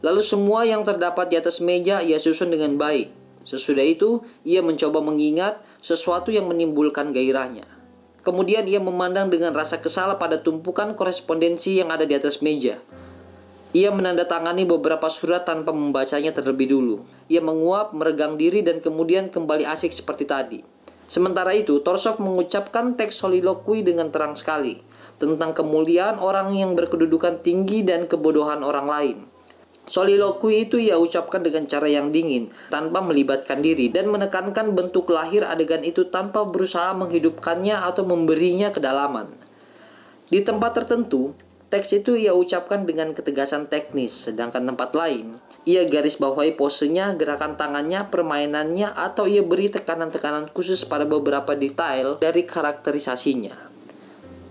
Lalu 0.00 0.24
semua 0.24 0.64
yang 0.64 0.86
terdapat 0.86 1.28
di 1.28 1.36
atas 1.36 1.60
meja 1.60 2.00
ia 2.00 2.16
susun 2.16 2.48
dengan 2.54 2.80
baik. 2.80 3.12
Sesudah 3.44 3.84
itu, 3.84 4.24
ia 4.48 4.64
mencoba 4.64 5.04
mengingat 5.04 5.60
sesuatu 5.84 6.32
yang 6.32 6.48
menimbulkan 6.48 7.12
gairahnya. 7.12 7.68
Kemudian 8.24 8.64
ia 8.64 8.80
memandang 8.80 9.28
dengan 9.28 9.52
rasa 9.52 9.84
kesal 9.84 10.16
pada 10.16 10.40
tumpukan 10.40 10.96
korespondensi 10.96 11.80
yang 11.82 11.92
ada 11.92 12.08
di 12.08 12.16
atas 12.16 12.40
meja. 12.40 12.80
Ia 13.76 13.92
menandatangani 13.92 14.64
beberapa 14.64 15.12
surat 15.12 15.44
tanpa 15.44 15.76
membacanya 15.76 16.32
terlebih 16.32 16.72
dulu. 16.72 17.04
Ia 17.28 17.44
menguap, 17.44 17.92
meregang 17.92 18.40
diri, 18.40 18.64
dan 18.64 18.80
kemudian 18.80 19.28
kembali 19.28 19.68
asik 19.68 19.92
seperti 19.92 20.24
tadi. 20.24 20.60
Sementara 21.04 21.52
itu, 21.52 21.84
Torsov 21.84 22.16
mengucapkan 22.20 22.96
teks 22.96 23.20
soliloquy 23.20 23.84
dengan 23.84 24.08
terang 24.08 24.36
sekali 24.36 24.80
tentang 25.18 25.52
kemuliaan 25.52 26.16
orang 26.22 26.54
yang 26.54 26.78
berkedudukan 26.78 27.42
tinggi 27.42 27.82
dan 27.84 28.06
kebodohan 28.06 28.62
orang 28.62 28.86
lain. 28.86 29.18
Soliloquy 29.88 30.68
itu 30.68 30.76
ia 30.76 31.00
ucapkan 31.00 31.40
dengan 31.40 31.64
cara 31.64 31.88
yang 31.88 32.12
dingin, 32.12 32.52
tanpa 32.68 33.00
melibatkan 33.00 33.64
diri, 33.64 33.88
dan 33.88 34.12
menekankan 34.12 34.76
bentuk 34.76 35.08
lahir 35.08 35.48
adegan 35.48 35.80
itu 35.80 36.12
tanpa 36.12 36.44
berusaha 36.44 36.92
menghidupkannya 36.92 37.72
atau 37.72 38.04
memberinya 38.04 38.68
kedalaman. 38.68 39.32
Di 40.28 40.44
tempat 40.44 40.76
tertentu, 40.76 41.32
teks 41.68 42.00
itu 42.04 42.16
ia 42.16 42.32
ucapkan 42.32 42.88
dengan 42.88 43.12
ketegasan 43.12 43.68
teknis, 43.68 44.12
sedangkan 44.28 44.64
tempat 44.64 44.96
lain, 44.96 45.36
ia 45.68 45.84
garis 45.84 46.16
bawahi 46.16 46.56
posenya, 46.56 47.12
gerakan 47.20 47.60
tangannya, 47.60 48.08
permainannya, 48.08 48.88
atau 48.96 49.28
ia 49.28 49.44
beri 49.44 49.68
tekanan-tekanan 49.68 50.48
khusus 50.56 50.88
pada 50.88 51.04
beberapa 51.04 51.52
detail 51.52 52.16
dari 52.16 52.48
karakterisasinya. 52.48 53.52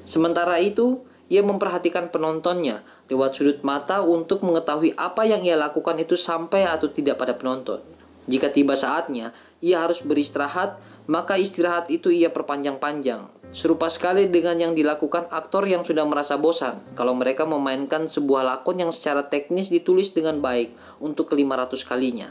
Sementara 0.05 0.61
itu, 0.61 1.01
ia 1.27 1.41
memperhatikan 1.43 2.13
penontonnya, 2.13 2.85
lewat 3.09 3.33
sudut 3.35 3.59
mata 3.65 4.05
untuk 4.05 4.45
mengetahui 4.45 4.95
apa 4.95 5.25
yang 5.27 5.43
ia 5.43 5.57
lakukan 5.59 5.97
itu 5.99 6.15
sampai 6.15 6.69
atau 6.69 6.87
tidak 6.87 7.19
pada 7.19 7.35
penonton. 7.35 7.81
Jika 8.27 8.53
tiba 8.53 8.77
saatnya, 8.77 9.33
ia 9.59 9.83
harus 9.83 10.03
beristirahat, 10.05 10.79
maka 11.07 11.39
istirahat 11.39 11.87
itu 11.89 12.11
ia 12.11 12.29
perpanjang-panjang. 12.31 13.36
Serupa 13.57 13.89
sekali 13.89 14.29
dengan 14.29 14.53
yang 14.61 14.77
dilakukan 14.77 15.33
aktor 15.33 15.65
yang 15.65 15.81
sudah 15.81 16.05
merasa 16.05 16.37
bosan 16.37 16.77
kalau 16.93 17.17
mereka 17.17 17.41
memainkan 17.41 18.05
sebuah 18.05 18.45
lakon 18.45 18.85
yang 18.85 18.93
secara 18.93 19.33
teknis 19.33 19.73
ditulis 19.73 20.13
dengan 20.13 20.37
baik 20.45 20.77
untuk 21.01 21.33
ke-500 21.33 21.81
kalinya. 21.89 22.29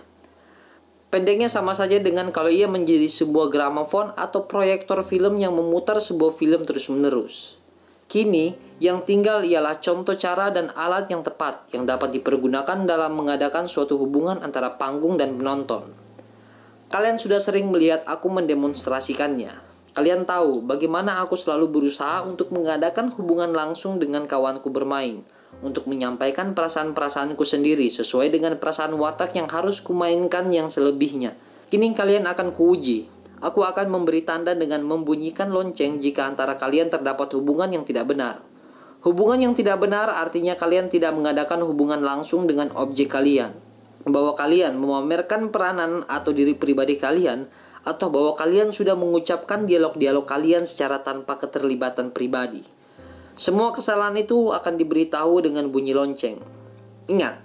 Pendeknya 1.10 1.50
sama 1.50 1.74
saja 1.74 1.98
dengan 1.98 2.30
kalau 2.30 2.46
ia 2.46 2.70
menjadi 2.70 3.10
sebuah 3.10 3.50
gramofon 3.50 4.14
atau 4.14 4.46
proyektor 4.46 5.02
film 5.02 5.42
yang 5.42 5.50
memutar 5.50 5.98
sebuah 5.98 6.30
film 6.30 6.62
terus-menerus. 6.62 7.58
Kini, 8.06 8.54
yang 8.78 9.02
tinggal 9.02 9.42
ialah 9.42 9.82
contoh 9.82 10.14
cara 10.14 10.54
dan 10.54 10.70
alat 10.78 11.10
yang 11.10 11.26
tepat 11.26 11.66
yang 11.74 11.90
dapat 11.90 12.14
dipergunakan 12.14 12.86
dalam 12.86 13.18
mengadakan 13.18 13.66
suatu 13.66 13.98
hubungan 13.98 14.46
antara 14.46 14.78
panggung 14.78 15.18
dan 15.18 15.34
penonton. 15.34 15.90
Kalian 16.86 17.18
sudah 17.18 17.42
sering 17.42 17.66
melihat 17.66 18.06
aku 18.06 18.30
mendemonstrasikannya. 18.30 19.65
Kalian 19.96 20.28
tahu 20.28 20.61
bagaimana 20.68 21.24
aku 21.24 21.40
selalu 21.40 21.72
berusaha 21.72 22.20
untuk 22.28 22.52
mengadakan 22.52 23.09
hubungan 23.16 23.56
langsung 23.56 23.96
dengan 23.96 24.28
kawanku 24.28 24.68
bermain, 24.68 25.24
untuk 25.64 25.88
menyampaikan 25.88 26.52
perasaan-perasaanku 26.52 27.40
sendiri 27.48 27.88
sesuai 27.88 28.28
dengan 28.28 28.61
perasaan 28.61 28.92
watak 28.92 29.32
yang 29.32 29.48
harus 29.48 29.80
kumainkan 29.80 30.52
yang 30.52 30.68
selebihnya. 30.68 31.32
Kini 31.72 31.96
kalian 31.96 32.28
akan 32.28 32.52
kuuji 32.52 33.16
Aku 33.37 33.61
akan 33.61 33.92
memberi 33.92 34.24
tanda 34.24 34.56
dengan 34.56 34.80
membunyikan 34.80 35.52
lonceng 35.52 36.00
jika 36.00 36.24
antara 36.24 36.56
kalian 36.56 36.88
terdapat 36.88 37.37
hubungan 37.37 37.68
yang 37.68 37.85
tidak 37.85 38.09
benar. 38.09 38.40
Hubungan 39.04 39.38
yang 39.44 39.52
tidak 39.52 39.76
benar 39.76 40.09
artinya 40.09 40.56
kalian 40.56 40.88
tidak 40.88 41.12
mengadakan 41.12 41.61
hubungan 41.68 42.00
langsung 42.00 42.48
dengan 42.48 42.72
objek 42.72 43.12
kalian. 43.12 43.52
Bahwa 44.09 44.32
kalian 44.32 44.80
memamerkan 44.80 45.52
peranan 45.52 46.09
atau 46.09 46.32
diri 46.32 46.56
pribadi 46.56 46.96
kalian, 46.96 47.44
atau 47.87 48.11
bahwa 48.11 48.35
kalian 48.35 48.75
sudah 48.75 48.99
mengucapkan 48.99 49.62
dialog-dialog 49.62 50.27
kalian 50.27 50.66
secara 50.66 51.07
tanpa 51.07 51.38
keterlibatan 51.38 52.11
pribadi. 52.11 52.66
Semua 53.38 53.70
kesalahan 53.70 54.18
itu 54.18 54.51
akan 54.51 54.75
diberitahu 54.75 55.46
dengan 55.46 55.70
bunyi 55.70 55.94
lonceng. 55.94 56.42
Ingat, 57.07 57.38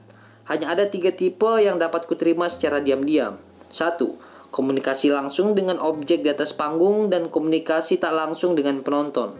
hanya 0.49 0.73
ada 0.73 0.89
tiga 0.89 1.13
tipe 1.13 1.61
yang 1.61 1.77
dapat 1.77 2.09
kuterima 2.09 2.49
secara 2.49 2.81
diam-diam. 2.81 3.37
Satu, 3.69 4.17
komunikasi 4.49 5.13
langsung 5.13 5.53
dengan 5.53 5.77
objek 5.77 6.25
di 6.25 6.29
atas 6.33 6.57
panggung 6.57 7.13
dan 7.13 7.29
komunikasi 7.29 8.01
tak 8.01 8.17
langsung 8.17 8.57
dengan 8.57 8.81
penonton. 8.81 9.37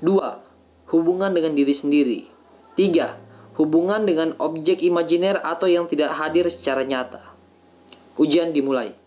2. 0.00 0.94
Hubungan 0.94 1.34
dengan 1.34 1.58
diri 1.58 1.74
sendiri. 1.74 2.20
3. 2.78 3.58
Hubungan 3.58 4.04
dengan 4.04 4.36
objek 4.38 4.84
imajiner 4.84 5.40
atau 5.42 5.66
yang 5.66 5.88
tidak 5.90 6.12
hadir 6.14 6.46
secara 6.52 6.84
nyata. 6.84 7.24
Ujian 8.20 8.52
dimulai. 8.52 9.05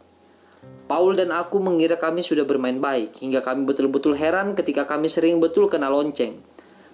Paul 0.89 1.16
dan 1.16 1.30
aku 1.30 1.62
mengira 1.62 1.95
kami 2.01 2.26
sudah 2.26 2.43
bermain 2.43 2.82
baik, 2.82 3.22
hingga 3.22 3.45
kami 3.45 3.64
betul-betul 3.70 4.18
heran 4.18 4.57
ketika 4.57 4.89
kami 4.89 5.05
sering 5.05 5.38
betul 5.38 5.70
kena 5.70 5.88
lonceng. 5.88 6.41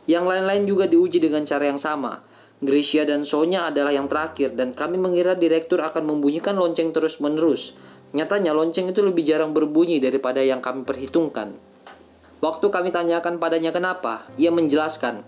Yang 0.06 0.26
lain-lain 0.28 0.64
juga 0.70 0.86
diuji 0.86 1.18
dengan 1.18 1.48
cara 1.48 1.72
yang 1.72 1.80
sama. 1.82 2.22
Gracia 2.62 3.04
dan 3.08 3.26
Sonya 3.26 3.68
adalah 3.68 3.92
yang 3.92 4.12
terakhir, 4.12 4.54
dan 4.54 4.76
kami 4.76 5.00
mengira 5.00 5.36
direktur 5.36 5.82
akan 5.82 6.04
membunyikan 6.08 6.56
lonceng 6.56 6.92
terus-menerus, 6.96 7.76
Nyatanya 8.16 8.56
lonceng 8.56 8.88
itu 8.88 9.04
lebih 9.04 9.28
jarang 9.28 9.52
berbunyi 9.52 10.00
daripada 10.00 10.40
yang 10.40 10.64
kami 10.64 10.88
perhitungkan. 10.88 11.52
Waktu 12.40 12.72
kami 12.72 12.96
tanyakan 12.96 13.44
padanya 13.44 13.76
kenapa, 13.76 14.24
ia 14.40 14.56
menjelaskan. 14.56 15.28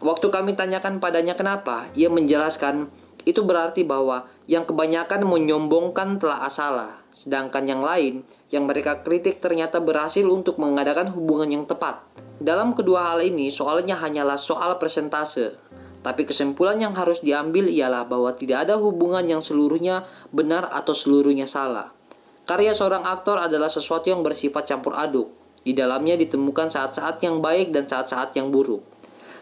Waktu 0.00 0.32
kami 0.32 0.56
tanyakan 0.56 0.96
padanya 0.96 1.36
kenapa, 1.36 1.92
ia 1.92 2.08
menjelaskan 2.08 2.88
itu 3.28 3.44
berarti 3.44 3.84
bahwa 3.84 4.32
yang 4.48 4.64
kebanyakan 4.64 5.28
menyombongkan 5.28 6.16
telah 6.16 6.48
asalah. 6.48 7.01
Sedangkan 7.12 7.68
yang 7.68 7.84
lain 7.84 8.24
yang 8.48 8.64
mereka 8.64 9.04
kritik 9.04 9.40
ternyata 9.40 9.80
berhasil 9.80 10.24
untuk 10.24 10.56
mengadakan 10.60 11.12
hubungan 11.12 11.48
yang 11.48 11.64
tepat. 11.64 12.04
Dalam 12.42 12.74
kedua 12.74 13.14
hal 13.14 13.22
ini, 13.22 13.52
soalnya 13.52 13.96
hanyalah 14.00 14.40
soal 14.40 14.80
persentase. 14.80 15.56
Tapi 16.02 16.26
kesimpulan 16.26 16.82
yang 16.82 16.98
harus 16.98 17.22
diambil 17.22 17.70
ialah 17.70 18.02
bahwa 18.10 18.34
tidak 18.34 18.66
ada 18.66 18.74
hubungan 18.74 19.22
yang 19.22 19.38
seluruhnya 19.38 20.02
benar 20.34 20.66
atau 20.66 20.90
seluruhnya 20.90 21.46
salah. 21.46 21.94
Karya 22.42 22.74
seorang 22.74 23.06
aktor 23.06 23.38
adalah 23.38 23.70
sesuatu 23.70 24.10
yang 24.10 24.26
bersifat 24.26 24.66
campur 24.66 24.98
aduk. 24.98 25.30
Di 25.62 25.78
dalamnya 25.78 26.18
ditemukan 26.18 26.74
saat-saat 26.74 27.22
yang 27.22 27.38
baik 27.38 27.70
dan 27.70 27.86
saat-saat 27.86 28.34
yang 28.34 28.50
buruk. 28.50 28.82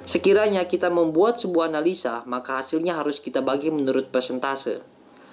Sekiranya 0.05 0.69
kita 0.69 0.93
membuat 0.93 1.41
sebuah 1.41 1.73
analisa, 1.73 2.21
maka 2.29 2.61
hasilnya 2.61 2.97
harus 3.01 3.21
kita 3.25 3.41
bagi 3.41 3.73
menurut 3.73 4.13
persentase. 4.13 4.85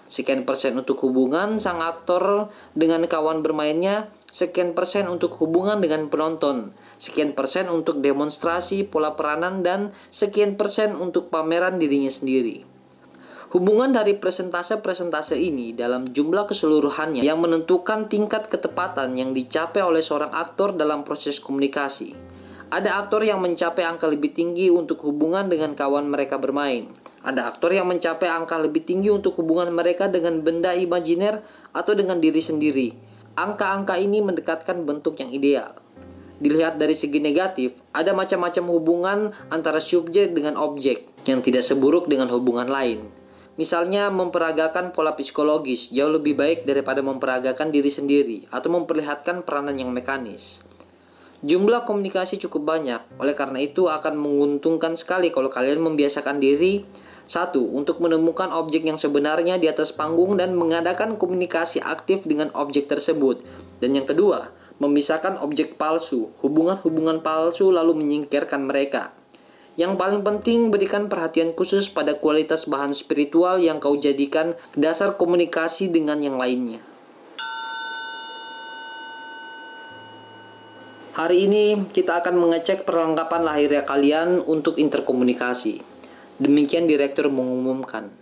Sekian 0.08 0.48
persen 0.48 0.80
untuk 0.80 1.04
hubungan 1.04 1.60
sang 1.60 1.84
aktor 1.84 2.48
dengan 2.72 3.04
kawan 3.04 3.44
bermainnya, 3.44 4.08
sekian 4.32 4.72
persen 4.72 5.12
untuk 5.12 5.36
hubungan 5.44 5.84
dengan 5.84 6.08
penonton, 6.08 6.72
sekian 6.96 7.36
persen 7.36 7.68
untuk 7.68 8.00
demonstrasi 8.00 8.88
pola 8.88 9.20
peranan, 9.20 9.68
dan 9.68 9.92
sekian 10.08 10.56
persen 10.56 10.96
untuk 10.96 11.28
pameran 11.28 11.76
dirinya 11.76 12.08
sendiri. 12.08 12.64
Hubungan 13.48 13.96
dari 13.96 14.20
presentase-presentase 14.20 15.40
ini 15.40 15.72
dalam 15.72 16.12
jumlah 16.12 16.52
keseluruhannya 16.52 17.24
yang 17.24 17.40
menentukan 17.40 18.12
tingkat 18.12 18.52
ketepatan 18.52 19.16
yang 19.16 19.32
dicapai 19.32 19.80
oleh 19.80 20.04
seorang 20.04 20.36
aktor 20.36 20.76
dalam 20.76 21.08
proses 21.08 21.40
komunikasi. 21.40 22.12
Ada 22.68 23.00
aktor 23.00 23.24
yang 23.24 23.40
mencapai 23.40 23.88
angka 23.88 24.12
lebih 24.12 24.36
tinggi 24.36 24.68
untuk 24.68 25.00
hubungan 25.08 25.48
dengan 25.48 25.72
kawan 25.80 26.12
mereka 26.12 26.36
bermain. 26.36 26.92
Ada 27.28 27.52
aktor 27.52 27.76
yang 27.76 27.92
mencapai 27.92 28.32
angka 28.32 28.56
lebih 28.56 28.88
tinggi 28.88 29.12
untuk 29.12 29.36
hubungan 29.44 29.68
mereka 29.76 30.08
dengan 30.08 30.40
benda 30.40 30.72
imajiner 30.72 31.44
atau 31.76 31.92
dengan 31.92 32.24
diri 32.24 32.40
sendiri. 32.40 32.96
Angka-angka 33.36 34.00
ini 34.00 34.24
mendekatkan 34.24 34.88
bentuk 34.88 35.20
yang 35.20 35.36
ideal. 35.36 35.76
Dilihat 36.40 36.80
dari 36.80 36.96
segi 36.96 37.20
negatif, 37.20 37.76
ada 37.92 38.16
macam-macam 38.16 38.64
hubungan 38.72 39.20
antara 39.52 39.84
subjek 39.84 40.32
dengan 40.32 40.56
objek 40.56 41.12
yang 41.28 41.44
tidak 41.44 41.68
seburuk 41.68 42.08
dengan 42.08 42.32
hubungan 42.32 42.72
lain. 42.72 43.12
Misalnya 43.60 44.08
memperagakan 44.08 44.96
pola 44.96 45.12
psikologis 45.12 45.92
jauh 45.92 46.16
lebih 46.16 46.40
baik 46.40 46.64
daripada 46.64 47.04
memperagakan 47.04 47.76
diri 47.76 47.92
sendiri 47.92 48.48
atau 48.56 48.72
memperlihatkan 48.72 49.44
peranan 49.44 49.76
yang 49.76 49.92
mekanis. 49.92 50.64
Jumlah 51.44 51.84
komunikasi 51.84 52.40
cukup 52.40 52.64
banyak, 52.72 53.20
oleh 53.20 53.36
karena 53.36 53.60
itu 53.60 53.92
akan 53.92 54.16
menguntungkan 54.16 54.96
sekali 54.96 55.30
kalau 55.30 55.52
kalian 55.52 55.84
membiasakan 55.84 56.40
diri 56.40 56.88
satu, 57.28 57.60
untuk 57.76 58.00
menemukan 58.00 58.50
objek 58.56 58.88
yang 58.88 58.96
sebenarnya 58.96 59.60
di 59.60 59.68
atas 59.68 59.92
panggung 59.92 60.40
dan 60.40 60.56
mengadakan 60.56 61.20
komunikasi 61.20 61.84
aktif 61.84 62.24
dengan 62.24 62.50
objek 62.56 62.88
tersebut. 62.88 63.44
Dan 63.84 64.00
yang 64.00 64.08
kedua, 64.08 64.56
memisahkan 64.80 65.44
objek 65.44 65.76
palsu, 65.76 66.32
hubungan-hubungan 66.40 67.20
palsu 67.20 67.70
lalu 67.70 68.00
menyingkirkan 68.00 68.64
mereka. 68.64 69.12
Yang 69.78 69.94
paling 70.00 70.26
penting, 70.26 70.74
berikan 70.74 71.06
perhatian 71.06 71.54
khusus 71.54 71.86
pada 71.92 72.18
kualitas 72.18 72.66
bahan 72.66 72.98
spiritual 72.98 73.62
yang 73.62 73.78
kau 73.78 73.94
jadikan 73.94 74.58
dasar 74.74 75.20
komunikasi 75.20 75.94
dengan 75.94 76.18
yang 76.18 76.42
lainnya. 76.42 76.82
Hari 81.18 81.50
ini 81.50 81.82
kita 81.94 82.22
akan 82.22 82.38
mengecek 82.38 82.86
perlengkapan 82.86 83.42
lahirnya 83.42 83.82
kalian 83.86 84.38
untuk 84.46 84.78
interkomunikasi. 84.78 85.97
Demikian 86.38 86.86
direktur 86.86 87.34
mengumumkan. 87.34 88.14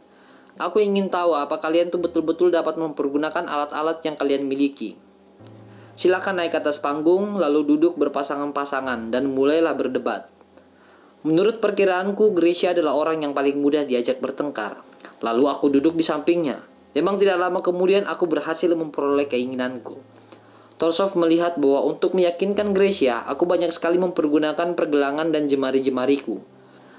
Aku 0.55 0.80
ingin 0.80 1.11
tahu 1.11 1.36
apa 1.36 1.59
kalian 1.59 1.91
tuh 1.91 1.99
betul-betul 1.99 2.47
dapat 2.47 2.80
mempergunakan 2.80 3.43
alat-alat 3.43 3.99
yang 4.07 4.16
kalian 4.16 4.47
miliki. 4.47 4.95
Silakan 5.99 6.39
naik 6.39 6.55
ke 6.55 6.59
atas 6.63 6.80
panggung, 6.80 7.36
lalu 7.36 7.76
duduk 7.76 7.99
berpasangan-pasangan 7.99 9.11
dan 9.11 9.28
mulailah 9.32 9.76
berdebat. 9.76 10.32
Menurut 11.28 11.59
perkiraanku, 11.59 12.32
Gracia 12.32 12.72
adalah 12.72 12.95
orang 12.95 13.28
yang 13.28 13.34
paling 13.36 13.59
mudah 13.59 13.84
diajak 13.84 14.24
bertengkar. 14.24 14.80
Lalu 15.20 15.43
aku 15.51 15.68
duduk 15.72 15.99
di 15.99 16.03
sampingnya. 16.03 16.63
Memang 16.95 17.20
tidak 17.20 17.36
lama 17.36 17.59
kemudian 17.59 18.07
aku 18.07 18.24
berhasil 18.24 18.72
memperoleh 18.72 19.28
keinginanku. 19.28 19.99
Torsov 20.80 21.20
melihat 21.20 21.59
bahwa 21.59 21.84
untuk 21.88 22.16
meyakinkan 22.16 22.72
Gracia, 22.72 23.28
aku 23.28 23.43
banyak 23.43 23.76
sekali 23.76 23.99
mempergunakan 23.99 24.76
pergelangan 24.76 25.32
dan 25.32 25.51
jemari-jemariku. 25.51 26.55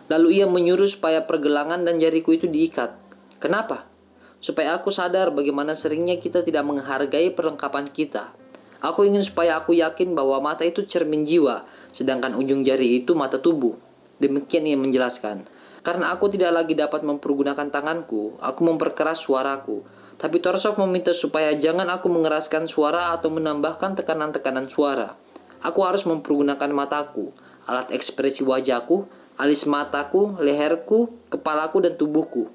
Lalu 0.07 0.43
ia 0.43 0.47
menyuruh 0.47 0.87
supaya 0.87 1.27
pergelangan 1.27 1.83
dan 1.83 1.99
jariku 1.99 2.35
itu 2.35 2.47
diikat. 2.47 2.95
Kenapa? 3.43 3.91
Supaya 4.39 4.79
aku 4.79 4.95
sadar 4.95 5.35
bagaimana 5.35 5.75
seringnya 5.75 6.23
kita 6.23 6.47
tidak 6.47 6.63
menghargai 6.63 7.35
perlengkapan 7.35 7.91
kita. 7.91 8.31
Aku 8.79 9.03
ingin 9.03 9.25
supaya 9.25 9.59
aku 9.59 9.75
yakin 9.75 10.15
bahwa 10.15 10.39
mata 10.39 10.63
itu 10.63 10.87
cermin 10.87 11.27
jiwa, 11.27 11.67
sedangkan 11.91 12.39
ujung 12.39 12.63
jari 12.63 13.03
itu 13.03 13.19
mata 13.19 13.41
tubuh. 13.43 13.75
Demikian 14.23 14.69
ia 14.69 14.79
menjelaskan. 14.79 15.49
Karena 15.83 16.15
aku 16.15 16.31
tidak 16.31 16.55
lagi 16.55 16.75
dapat 16.75 17.03
mempergunakan 17.03 17.71
tanganku, 17.71 18.39
aku 18.39 18.61
memperkeras 18.63 19.23
suaraku. 19.23 19.87
Tapi 20.17 20.41
Torsov 20.41 20.81
meminta 20.81 21.13
supaya 21.13 21.53
jangan 21.59 21.87
aku 21.93 22.09
mengeraskan 22.09 22.65
suara 22.67 23.13
atau 23.13 23.29
menambahkan 23.29 23.99
tekanan-tekanan 24.01 24.67
suara. 24.67 25.15
Aku 25.61 25.85
harus 25.85 26.09
mempergunakan 26.09 26.71
mataku, 26.73 27.31
alat 27.69 27.93
ekspresi 27.93 28.43
wajahku, 28.43 29.05
alis 29.37 29.69
mataku, 29.69 30.37
leherku, 30.41 31.13
kepalaku, 31.29 31.85
dan 31.85 31.95
tubuhku. 31.97 32.49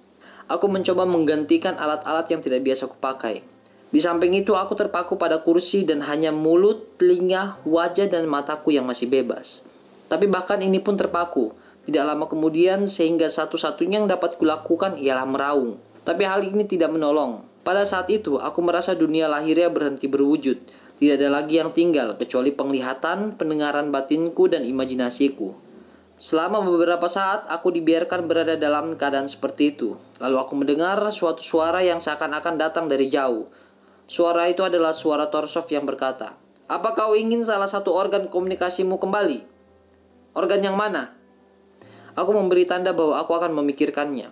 Aku 0.51 0.67
mencoba 0.67 1.07
menggantikan 1.07 1.79
alat-alat 1.79 2.27
yang 2.27 2.41
tidak 2.43 2.61
biasa 2.65 2.89
kupakai. 2.91 3.45
Di 3.91 3.99
samping 3.99 4.35
itu, 4.35 4.55
aku 4.55 4.75
terpaku 4.75 5.15
pada 5.15 5.39
kursi 5.43 5.83
dan 5.87 6.03
hanya 6.03 6.31
mulut, 6.31 6.99
telinga, 6.99 7.59
wajah, 7.63 8.07
dan 8.07 8.27
mataku 8.27 8.71
yang 8.75 8.87
masih 8.87 9.07
bebas. 9.07 9.67
Tapi 10.11 10.27
bahkan 10.27 10.59
ini 10.59 10.83
pun 10.83 10.99
terpaku. 10.99 11.55
Tidak 11.81 12.03
lama 12.03 12.27
kemudian 12.27 12.83
sehingga 12.85 13.31
satu-satunya 13.31 14.03
yang 14.03 14.09
dapat 14.11 14.35
kulakukan 14.35 14.99
ialah 14.99 15.25
meraung. 15.25 15.79
Tapi 16.03 16.23
hal 16.27 16.43
ini 16.43 16.67
tidak 16.67 16.91
menolong. 16.91 17.47
Pada 17.61 17.85
saat 17.85 18.09
itu 18.09 18.41
aku 18.41 18.59
merasa 18.65 18.97
dunia 18.97 19.29
lahirnya 19.29 19.69
berhenti 19.69 20.09
berwujud. 20.09 20.57
Tidak 21.01 21.15
ada 21.17 21.29
lagi 21.41 21.57
yang 21.57 21.73
tinggal 21.73 22.13
kecuali 22.17 22.53
penglihatan, 22.53 23.33
pendengaran 23.37 23.89
batinku 23.89 24.45
dan 24.45 24.61
imajinasiku. 24.61 25.70
Selama 26.21 26.61
beberapa 26.61 27.09
saat 27.09 27.49
aku 27.49 27.73
dibiarkan 27.73 28.29
berada 28.29 28.53
dalam 28.53 28.93
keadaan 28.93 29.25
seperti 29.25 29.73
itu. 29.73 29.97
Lalu 30.21 30.37
aku 30.37 30.53
mendengar 30.53 31.01
suatu 31.09 31.41
suara 31.41 31.81
yang 31.81 31.97
seakan-akan 31.97 32.61
datang 32.61 32.85
dari 32.85 33.09
jauh. 33.09 33.49
Suara 34.05 34.45
itu 34.45 34.61
adalah 34.61 34.93
suara 34.93 35.33
Torsov 35.33 35.65
yang 35.73 35.81
berkata, 35.89 36.37
"Apa 36.69 36.93
kau 36.93 37.17
ingin 37.17 37.41
salah 37.41 37.65
satu 37.65 37.89
organ 37.97 38.29
komunikasimu 38.29 39.01
kembali?" 39.01 39.49
Organ 40.37 40.61
yang 40.61 40.77
mana? 40.77 41.09
Aku 42.13 42.37
memberi 42.37 42.69
tanda 42.69 42.93
bahwa 42.93 43.17
aku 43.17 43.33
akan 43.41 43.57
memikirkannya. 43.57 44.29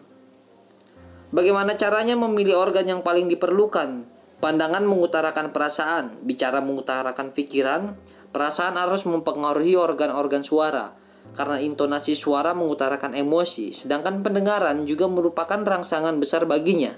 Bagaimana 1.34 1.74
caranya 1.74 2.14
memilih 2.14 2.54
organ 2.54 2.86
yang 2.86 3.02
paling 3.02 3.26
diperlukan? 3.34 4.06
Pandangan 4.38 4.86
mengutarakan 4.86 5.50
perasaan, 5.50 6.22
bicara 6.22 6.62
mengutarakan 6.62 7.34
pikiran, 7.34 7.98
perasaan 8.30 8.78
harus 8.78 9.10
mempengaruhi 9.10 9.74
organ-organ 9.74 10.46
suara, 10.46 10.99
karena 11.40 11.56
intonasi 11.64 12.20
suara 12.20 12.52
mengutarakan 12.52 13.16
emosi, 13.16 13.72
sedangkan 13.72 14.20
pendengaran 14.20 14.84
juga 14.84 15.08
merupakan 15.08 15.56
rangsangan 15.56 16.20
besar 16.20 16.44
baginya. 16.44 16.92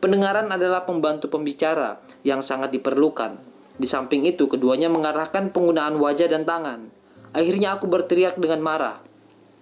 Pendengaran 0.00 0.48
adalah 0.48 0.88
pembantu 0.88 1.28
pembicara 1.28 2.00
yang 2.24 2.40
sangat 2.40 2.72
diperlukan. 2.72 3.36
Di 3.76 3.84
samping 3.84 4.24
itu, 4.24 4.48
keduanya 4.48 4.88
mengarahkan 4.88 5.52
penggunaan 5.52 6.00
wajah 6.00 6.32
dan 6.32 6.48
tangan. 6.48 6.88
Akhirnya 7.36 7.76
aku 7.76 7.84
berteriak 7.84 8.40
dengan 8.40 8.64
marah. 8.64 8.96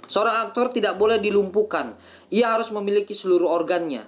Seorang 0.07 0.47
aktor 0.47 0.71
tidak 0.71 0.95
boleh 0.95 1.19
dilumpuhkan. 1.19 1.99
Ia 2.31 2.55
harus 2.55 2.71
memiliki 2.71 3.19
seluruh 3.19 3.51
organnya. 3.51 4.07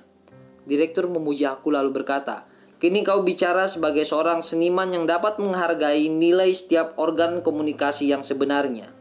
Direktur 0.71 1.11
memuji 1.11 1.51
aku 1.51 1.75
lalu 1.75 1.91
berkata, 1.91 2.47
Kini 2.79 3.03
kau 3.03 3.27
bicara 3.27 3.67
sebagai 3.67 4.07
seorang 4.07 4.39
seniman 4.39 4.87
yang 4.95 5.03
dapat 5.11 5.43
menghargai 5.43 6.07
nilai 6.07 6.55
setiap 6.55 6.95
organ 6.95 7.43
komunikasi 7.43 8.07
yang 8.15 8.23
sebenarnya. 8.23 9.00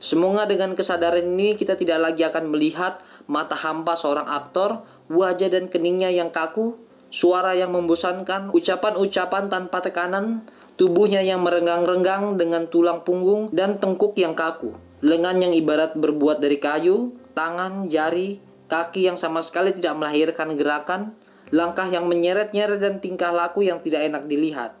Semoga 0.00 0.48
dengan 0.48 0.72
kesadaran 0.72 1.36
ini 1.36 1.60
kita 1.60 1.76
tidak 1.76 2.00
lagi 2.00 2.24
akan 2.24 2.48
melihat 2.48 3.04
mata 3.28 3.52
hampa 3.52 3.92
seorang 3.92 4.24
aktor, 4.24 4.80
wajah 5.12 5.52
dan 5.52 5.68
keningnya 5.68 6.08
yang 6.08 6.32
kaku, 6.32 6.80
suara 7.12 7.52
yang 7.52 7.76
membosankan, 7.76 8.48
ucapan-ucapan 8.56 9.52
tanpa 9.52 9.84
tekanan, 9.84 10.48
tubuhnya 10.80 11.20
yang 11.20 11.44
merenggang-renggang 11.44 12.40
dengan 12.40 12.72
tulang 12.72 13.04
punggung 13.04 13.52
dan 13.52 13.76
tengkuk 13.76 14.16
yang 14.16 14.32
kaku, 14.32 14.72
lengan 15.04 15.36
yang 15.36 15.52
ibarat 15.52 15.92
berbuat 15.92 16.40
dari 16.40 16.56
kayu, 16.56 17.12
tangan, 17.36 17.92
jari, 17.92 18.40
kaki 18.72 19.04
yang 19.04 19.20
sama 19.20 19.44
sekali 19.44 19.76
tidak 19.76 20.00
melahirkan 20.00 20.56
gerakan, 20.56 21.12
langkah 21.52 21.84
yang 21.92 22.08
menyeret-nyeret 22.08 22.80
dan 22.80 23.04
tingkah 23.04 23.36
laku 23.36 23.68
yang 23.68 23.84
tidak 23.84 24.08
enak 24.08 24.24
dilihat. 24.24 24.79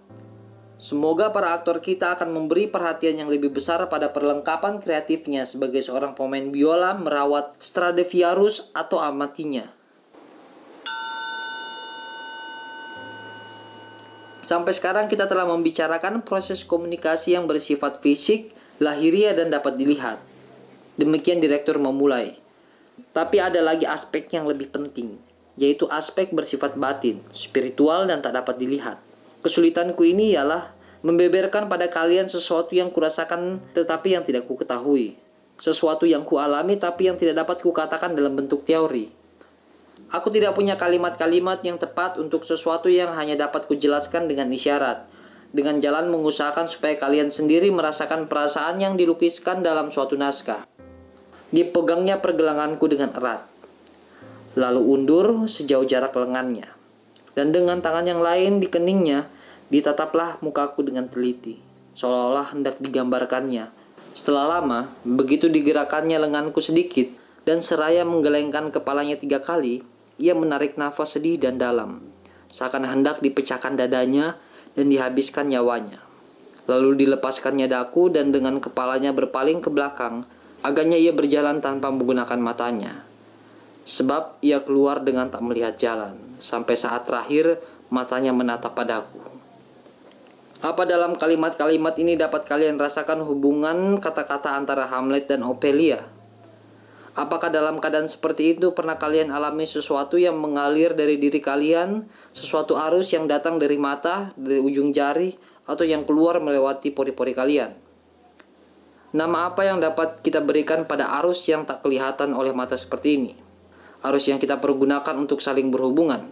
Semoga 0.80 1.28
para 1.28 1.52
aktor 1.52 1.84
kita 1.84 2.16
akan 2.16 2.32
memberi 2.32 2.64
perhatian 2.64 3.20
yang 3.20 3.28
lebih 3.28 3.52
besar 3.52 3.84
pada 3.92 4.16
perlengkapan 4.16 4.80
kreatifnya 4.80 5.44
sebagai 5.44 5.84
seorang 5.84 6.16
pemain 6.16 6.48
biola 6.48 6.96
merawat 6.96 7.52
Stradivarius 7.60 8.72
atau 8.72 8.96
amatinya. 8.96 9.68
Sampai 14.40 14.72
sekarang 14.72 15.04
kita 15.12 15.28
telah 15.28 15.44
membicarakan 15.52 16.24
proses 16.24 16.64
komunikasi 16.64 17.36
yang 17.36 17.44
bersifat 17.44 18.00
fisik, 18.00 18.48
lahiriah 18.80 19.36
dan 19.36 19.52
dapat 19.52 19.76
dilihat. 19.76 20.16
Demikian 20.96 21.44
direktur 21.44 21.76
memulai. 21.76 22.40
Tapi 23.12 23.36
ada 23.36 23.60
lagi 23.60 23.84
aspek 23.84 24.32
yang 24.32 24.48
lebih 24.48 24.72
penting, 24.72 25.20
yaitu 25.60 25.84
aspek 25.92 26.32
bersifat 26.32 26.80
batin, 26.80 27.20
spiritual 27.36 28.08
dan 28.08 28.24
tak 28.24 28.32
dapat 28.32 28.56
dilihat. 28.56 29.09
Kesulitanku 29.40 30.04
ini 30.04 30.36
ialah 30.36 30.68
membeberkan 31.00 31.72
pada 31.72 31.88
kalian 31.88 32.28
sesuatu 32.28 32.76
yang 32.76 32.92
kurasakan 32.92 33.60
tetapi 33.72 34.12
yang 34.12 34.24
tidak 34.24 34.44
ku 34.44 34.56
ketahui. 34.56 35.16
Sesuatu 35.56 36.04
yang 36.04 36.24
kualami 36.24 36.76
tapi 36.76 37.08
yang 37.08 37.16
tidak 37.16 37.44
dapat 37.44 37.64
kukatakan 37.64 38.12
dalam 38.12 38.36
bentuk 38.36 38.64
teori. 38.68 39.12
Aku 40.10 40.28
tidak 40.32 40.58
punya 40.58 40.74
kalimat-kalimat 40.74 41.62
yang 41.62 41.78
tepat 41.78 42.18
untuk 42.18 42.42
sesuatu 42.42 42.90
yang 42.90 43.14
hanya 43.14 43.48
dapat 43.48 43.64
kujelaskan 43.70 44.26
dengan 44.26 44.50
isyarat. 44.50 45.06
Dengan 45.50 45.78
jalan 45.78 46.10
mengusahakan 46.10 46.66
supaya 46.70 46.98
kalian 46.98 47.30
sendiri 47.30 47.70
merasakan 47.74 48.26
perasaan 48.26 48.82
yang 48.82 48.94
dilukiskan 48.98 49.62
dalam 49.62 49.94
suatu 49.94 50.18
naskah. 50.18 50.66
Dipegangnya 51.50 52.22
pergelanganku 52.22 52.86
dengan 52.86 53.10
erat. 53.14 53.46
Lalu 54.58 54.82
undur 54.82 55.26
sejauh 55.46 55.86
jarak 55.86 56.14
lengannya. 56.14 56.79
Dan 57.34 57.54
dengan 57.54 57.78
tangan 57.78 58.06
yang 58.06 58.20
lain 58.20 58.58
di 58.58 58.66
keningnya, 58.66 59.30
ditataplah 59.70 60.42
mukaku 60.42 60.82
dengan 60.82 61.06
teliti. 61.06 61.58
Seolah-olah 61.94 62.54
hendak 62.54 62.82
digambarkannya. 62.82 63.70
Setelah 64.10 64.58
lama, 64.58 64.90
begitu 65.06 65.46
digerakkannya 65.46 66.18
lenganku 66.18 66.58
sedikit, 66.58 67.06
dan 67.46 67.62
seraya 67.62 68.02
menggelengkan 68.02 68.74
kepalanya 68.74 69.14
tiga 69.16 69.40
kali, 69.40 69.86
ia 70.20 70.36
menarik 70.36 70.76
nafas 70.76 71.16
sedih 71.16 71.40
dan 71.40 71.56
dalam, 71.56 72.04
seakan 72.52 72.84
hendak 72.84 73.24
dipecahkan 73.24 73.78
dadanya 73.78 74.36
dan 74.76 74.92
dihabiskan 74.92 75.48
nyawanya. 75.48 76.02
Lalu 76.68 77.06
dilepaskannya 77.06 77.66
daku 77.66 78.12
dan 78.12 78.30
dengan 78.30 78.60
kepalanya 78.60 79.10
berpaling 79.16 79.64
ke 79.64 79.72
belakang, 79.72 80.22
agaknya 80.60 81.00
ia 81.00 81.10
berjalan 81.10 81.58
tanpa 81.58 81.88
menggunakan 81.90 82.38
matanya. 82.38 83.02
Sebab 83.82 84.38
ia 84.44 84.60
keluar 84.60 85.00
dengan 85.02 85.32
tak 85.32 85.40
melihat 85.40 85.74
jalan, 85.80 86.14
sampai 86.40 86.74
saat 86.74 87.06
terakhir 87.06 87.60
matanya 87.92 88.34
menatap 88.34 88.74
padaku. 88.74 89.20
Apa 90.60 90.84
dalam 90.84 91.16
kalimat-kalimat 91.16 91.96
ini 91.96 92.20
dapat 92.20 92.44
kalian 92.44 92.76
rasakan 92.76 93.24
hubungan 93.24 93.96
kata-kata 93.96 94.56
antara 94.56 94.84
Hamlet 94.88 95.24
dan 95.24 95.40
Ophelia? 95.40 96.04
Apakah 97.16 97.48
dalam 97.48 97.80
keadaan 97.80 98.06
seperti 98.06 98.56
itu 98.56 98.70
pernah 98.76 99.00
kalian 99.00 99.34
alami 99.34 99.64
sesuatu 99.64 100.20
yang 100.20 100.38
mengalir 100.38 100.92
dari 100.92 101.16
diri 101.16 101.42
kalian, 101.42 102.06
sesuatu 102.30 102.76
arus 102.76 103.10
yang 103.16 103.24
datang 103.26 103.56
dari 103.56 103.80
mata, 103.80 104.36
dari 104.36 104.60
ujung 104.60 104.92
jari, 104.94 105.34
atau 105.66 105.82
yang 105.82 106.06
keluar 106.06 106.38
melewati 106.38 106.94
pori-pori 106.94 107.34
kalian? 107.34 107.72
Nama 109.10 109.38
apa 109.50 109.66
yang 109.66 109.82
dapat 109.82 110.22
kita 110.22 110.38
berikan 110.38 110.86
pada 110.86 111.18
arus 111.18 111.42
yang 111.50 111.66
tak 111.66 111.82
kelihatan 111.82 112.30
oleh 112.30 112.54
mata 112.54 112.78
seperti 112.78 113.08
ini? 113.18 113.32
Arus 114.00 114.32
yang 114.32 114.40
kita 114.40 114.60
pergunakan 114.60 115.14
untuk 115.20 115.44
saling 115.44 115.68
berhubungan. 115.68 116.24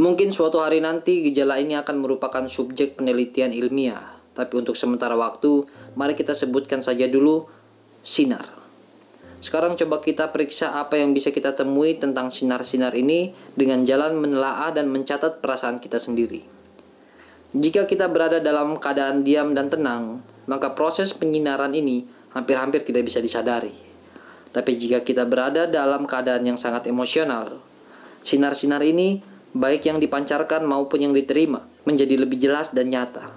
Mungkin 0.00 0.32
suatu 0.34 0.58
hari 0.58 0.80
nanti 0.82 1.22
gejala 1.22 1.60
ini 1.60 1.76
akan 1.78 2.00
merupakan 2.00 2.42
subjek 2.48 2.98
penelitian 2.98 3.52
ilmiah, 3.52 4.18
tapi 4.32 4.58
untuk 4.58 4.74
sementara 4.74 5.14
waktu, 5.14 5.68
mari 5.94 6.16
kita 6.16 6.32
sebutkan 6.32 6.80
saja 6.80 7.06
dulu 7.06 7.44
sinar. 8.00 8.62
Sekarang 9.42 9.74
coba 9.74 9.98
kita 9.98 10.30
periksa 10.30 10.78
apa 10.78 10.96
yang 10.96 11.12
bisa 11.12 11.34
kita 11.34 11.52
temui 11.58 11.98
tentang 11.98 12.30
sinar-sinar 12.30 12.94
ini 12.94 13.34
dengan 13.58 13.82
jalan 13.82 14.16
menelaah 14.16 14.70
dan 14.70 14.86
mencatat 14.88 15.42
perasaan 15.42 15.82
kita 15.82 15.98
sendiri. 15.98 16.46
Jika 17.52 17.84
kita 17.84 18.08
berada 18.08 18.40
dalam 18.40 18.80
keadaan 18.80 19.26
diam 19.26 19.52
dan 19.52 19.68
tenang, 19.68 20.24
maka 20.48 20.72
proses 20.72 21.12
penyinaran 21.12 21.74
ini 21.76 22.08
hampir-hampir 22.32 22.80
tidak 22.80 23.04
bisa 23.04 23.20
disadari. 23.20 23.91
Tapi 24.52 24.76
jika 24.76 25.00
kita 25.00 25.24
berada 25.24 25.64
dalam 25.64 26.04
keadaan 26.04 26.44
yang 26.44 26.60
sangat 26.60 26.84
emosional, 26.84 27.56
sinar-sinar 28.20 28.84
ini, 28.84 29.24
baik 29.56 29.88
yang 29.88 29.96
dipancarkan 29.96 30.68
maupun 30.68 31.00
yang 31.00 31.16
diterima, 31.16 31.64
menjadi 31.88 32.20
lebih 32.20 32.36
jelas 32.36 32.76
dan 32.76 32.92
nyata. 32.92 33.32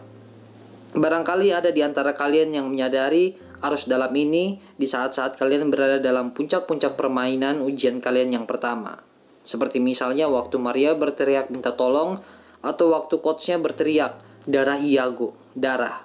Barangkali 0.96 1.52
ada 1.52 1.72
di 1.72 1.84
antara 1.84 2.16
kalian 2.16 2.56
yang 2.56 2.68
menyadari 2.72 3.36
arus 3.64 3.88
dalam 3.88 4.12
ini 4.16 4.60
di 4.76 4.88
saat-saat 4.88 5.36
kalian 5.36 5.68
berada 5.72 6.00
dalam 6.00 6.32
puncak-puncak 6.32 6.96
permainan 6.96 7.64
ujian 7.64 8.00
kalian 8.00 8.36
yang 8.36 8.46
pertama. 8.48 9.00
Seperti 9.44 9.84
misalnya 9.84 10.32
waktu 10.32 10.56
Maria 10.60 10.96
berteriak 10.96 11.52
minta 11.52 11.76
tolong 11.76 12.20
atau 12.64 12.86
waktu 12.96 13.22
coachnya 13.22 13.60
berteriak 13.62 14.18
darah 14.48 14.80
Iago, 14.80 15.36
darah. 15.54 16.02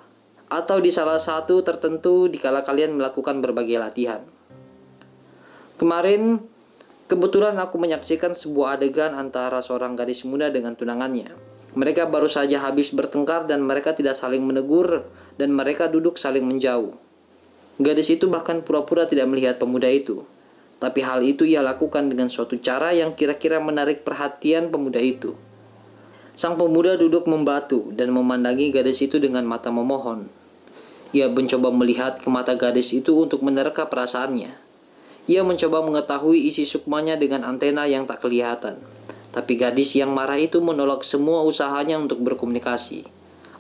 Atau 0.51 0.83
di 0.83 0.91
salah 0.91 1.23
satu 1.23 1.63
tertentu 1.63 2.27
di 2.27 2.43
kala 2.43 2.67
kalian 2.67 2.99
melakukan 2.99 3.39
berbagai 3.39 3.79
latihan. 3.79 4.21
Kemarin 5.81 6.45
kebetulan 7.09 7.57
aku 7.57 7.81
menyaksikan 7.81 8.37
sebuah 8.37 8.77
adegan 8.77 9.17
antara 9.17 9.65
seorang 9.65 9.97
gadis 9.97 10.29
muda 10.29 10.53
dengan 10.53 10.77
tunangannya. 10.77 11.33
Mereka 11.73 12.13
baru 12.13 12.29
saja 12.29 12.61
habis 12.61 12.93
bertengkar 12.93 13.49
dan 13.49 13.65
mereka 13.65 13.97
tidak 13.97 14.13
saling 14.13 14.45
menegur 14.45 15.09
dan 15.41 15.57
mereka 15.57 15.89
duduk 15.89 16.21
saling 16.21 16.45
menjauh. 16.45 16.93
Gadis 17.81 18.13
itu 18.13 18.29
bahkan 18.29 18.61
pura-pura 18.61 19.09
tidak 19.09 19.33
melihat 19.33 19.57
pemuda 19.57 19.89
itu. 19.89 20.21
Tapi 20.77 21.01
hal 21.01 21.25
itu 21.25 21.49
ia 21.49 21.65
lakukan 21.65 22.13
dengan 22.13 22.29
suatu 22.29 22.61
cara 22.61 22.93
yang 22.93 23.17
kira-kira 23.17 23.57
menarik 23.57 24.05
perhatian 24.05 24.69
pemuda 24.69 25.01
itu. 25.01 25.33
Sang 26.37 26.61
pemuda 26.61 27.01
duduk 27.01 27.25
membatu 27.25 27.89
dan 27.97 28.13
memandangi 28.13 28.69
gadis 28.69 29.01
itu 29.01 29.17
dengan 29.17 29.49
mata 29.49 29.73
memohon. 29.73 30.29
Ia 31.17 31.33
mencoba 31.33 31.73
melihat 31.73 32.21
ke 32.21 32.29
mata 32.29 32.53
gadis 32.53 32.93
itu 32.93 33.17
untuk 33.17 33.41
menerka 33.41 33.89
perasaannya. 33.89 34.69
Ia 35.29 35.45
mencoba 35.45 35.85
mengetahui 35.85 36.49
isi 36.49 36.65
sukmanya 36.65 37.19
dengan 37.21 37.45
antena 37.45 37.85
yang 37.85 38.09
tak 38.09 38.25
kelihatan. 38.25 38.81
Tapi 39.31 39.61
gadis 39.61 39.95
yang 39.95 40.11
marah 40.11 40.41
itu 40.41 40.59
menolak 40.59 41.05
semua 41.05 41.45
usahanya 41.45 42.01
untuk 42.01 42.23
berkomunikasi. 42.25 43.07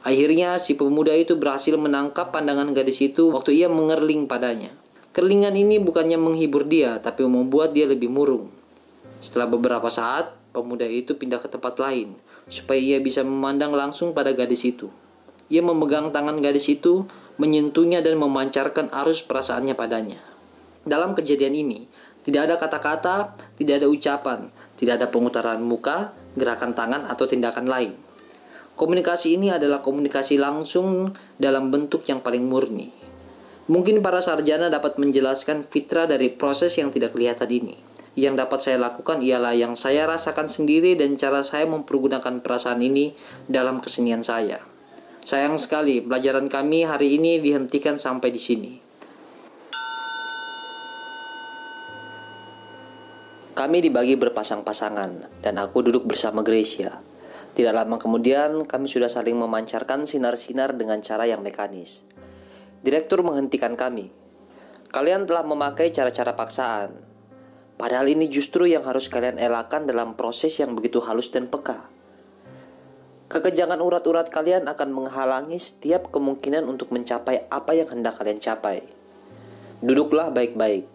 Akhirnya 0.00 0.56
si 0.56 0.80
pemuda 0.80 1.12
itu 1.12 1.36
berhasil 1.36 1.76
menangkap 1.76 2.32
pandangan 2.32 2.72
gadis 2.72 3.04
itu 3.04 3.28
waktu 3.30 3.61
ia 3.61 3.68
mengerling 3.68 4.24
padanya. 4.24 4.72
Kerlingan 5.11 5.58
ini 5.58 5.82
bukannya 5.82 6.16
menghibur 6.16 6.64
dia, 6.64 7.02
tapi 7.02 7.26
membuat 7.26 7.74
dia 7.74 7.84
lebih 7.84 8.08
murung. 8.08 8.46
Setelah 9.18 9.50
beberapa 9.50 9.90
saat, 9.90 10.32
pemuda 10.54 10.86
itu 10.86 11.18
pindah 11.18 11.42
ke 11.42 11.50
tempat 11.50 11.76
lain, 11.82 12.14
supaya 12.46 12.78
ia 12.78 12.98
bisa 13.02 13.26
memandang 13.26 13.74
langsung 13.74 14.14
pada 14.14 14.30
gadis 14.32 14.62
itu. 14.64 14.86
Ia 15.50 15.66
memegang 15.66 16.14
tangan 16.14 16.38
gadis 16.38 16.70
itu, 16.70 17.11
menyentuhnya 17.42 18.00
dan 18.06 18.22
memancarkan 18.22 18.88
arus 19.02 19.26
perasaannya 19.26 19.74
padanya. 19.74 20.30
Dalam 20.91 21.14
kejadian 21.14 21.55
ini, 21.55 21.86
tidak 22.26 22.51
ada 22.51 22.55
kata-kata, 22.59 23.38
tidak 23.55 23.78
ada 23.78 23.86
ucapan, 23.86 24.51
tidak 24.74 24.99
ada 24.99 25.07
pengutaran 25.07 25.62
muka, 25.62 26.11
gerakan 26.34 26.74
tangan, 26.74 27.07
atau 27.07 27.30
tindakan 27.30 27.70
lain. 27.70 27.95
Komunikasi 28.74 29.38
ini 29.38 29.55
adalah 29.55 29.86
komunikasi 29.86 30.43
langsung 30.43 31.14
dalam 31.38 31.70
bentuk 31.70 32.03
yang 32.11 32.18
paling 32.18 32.43
murni. 32.43 32.91
Mungkin 33.70 34.03
para 34.03 34.18
sarjana 34.18 34.66
dapat 34.66 34.99
menjelaskan 34.99 35.62
fitrah 35.62 36.11
dari 36.11 36.26
proses 36.34 36.74
yang 36.74 36.91
tidak 36.91 37.14
kelihatan 37.14 37.47
ini. 37.47 37.78
Yang 38.18 38.34
dapat 38.43 38.59
saya 38.59 38.82
lakukan 38.82 39.22
ialah 39.22 39.55
yang 39.55 39.78
saya 39.78 40.11
rasakan 40.11 40.51
sendiri 40.51 40.99
dan 40.99 41.14
cara 41.14 41.47
saya 41.47 41.70
mempergunakan 41.70 42.43
perasaan 42.43 42.82
ini 42.82 43.14
dalam 43.47 43.78
kesenian 43.78 44.26
saya. 44.26 44.59
Sayang 45.22 45.55
sekali, 45.62 46.03
pelajaran 46.03 46.51
kami 46.51 46.82
hari 46.82 47.14
ini 47.14 47.38
dihentikan 47.38 47.95
sampai 47.95 48.34
di 48.34 48.43
sini. 48.43 48.89
Kami 53.61 53.84
dibagi 53.84 54.16
berpasang-pasangan, 54.16 55.44
dan 55.44 55.54
aku 55.61 55.84
duduk 55.84 56.08
bersama 56.08 56.40
Gracia. 56.40 56.96
Tidak 57.52 57.76
lama 57.76 58.00
kemudian, 58.00 58.64
kami 58.64 58.88
sudah 58.88 59.12
saling 59.12 59.36
memancarkan 59.36 60.08
sinar-sinar 60.08 60.72
dengan 60.80 61.04
cara 61.04 61.28
yang 61.28 61.44
mekanis. 61.44 62.00
Direktur 62.80 63.20
menghentikan 63.20 63.76
kami. 63.76 64.08
Kalian 64.88 65.28
telah 65.28 65.44
memakai 65.44 65.92
cara-cara 65.92 66.32
paksaan. 66.32 67.04
Padahal 67.76 68.08
ini 68.08 68.32
justru 68.32 68.64
yang 68.64 68.80
harus 68.88 69.12
kalian 69.12 69.36
elakkan 69.36 69.84
dalam 69.84 70.16
proses 70.16 70.56
yang 70.56 70.72
begitu 70.72 71.04
halus 71.04 71.28
dan 71.28 71.52
peka. 71.52 71.84
Kekejangan 73.28 73.84
urat-urat 73.84 74.32
kalian 74.32 74.72
akan 74.72 74.88
menghalangi 74.88 75.61
setiap 75.61 76.08
kemungkinan 76.08 76.64
untuk 76.64 76.96
mencapai 76.96 77.44
apa 77.52 77.76
yang 77.76 77.92
hendak 77.92 78.16
kalian 78.16 78.40
capai. 78.40 78.88
Duduklah 79.84 80.32
baik-baik, 80.32 80.88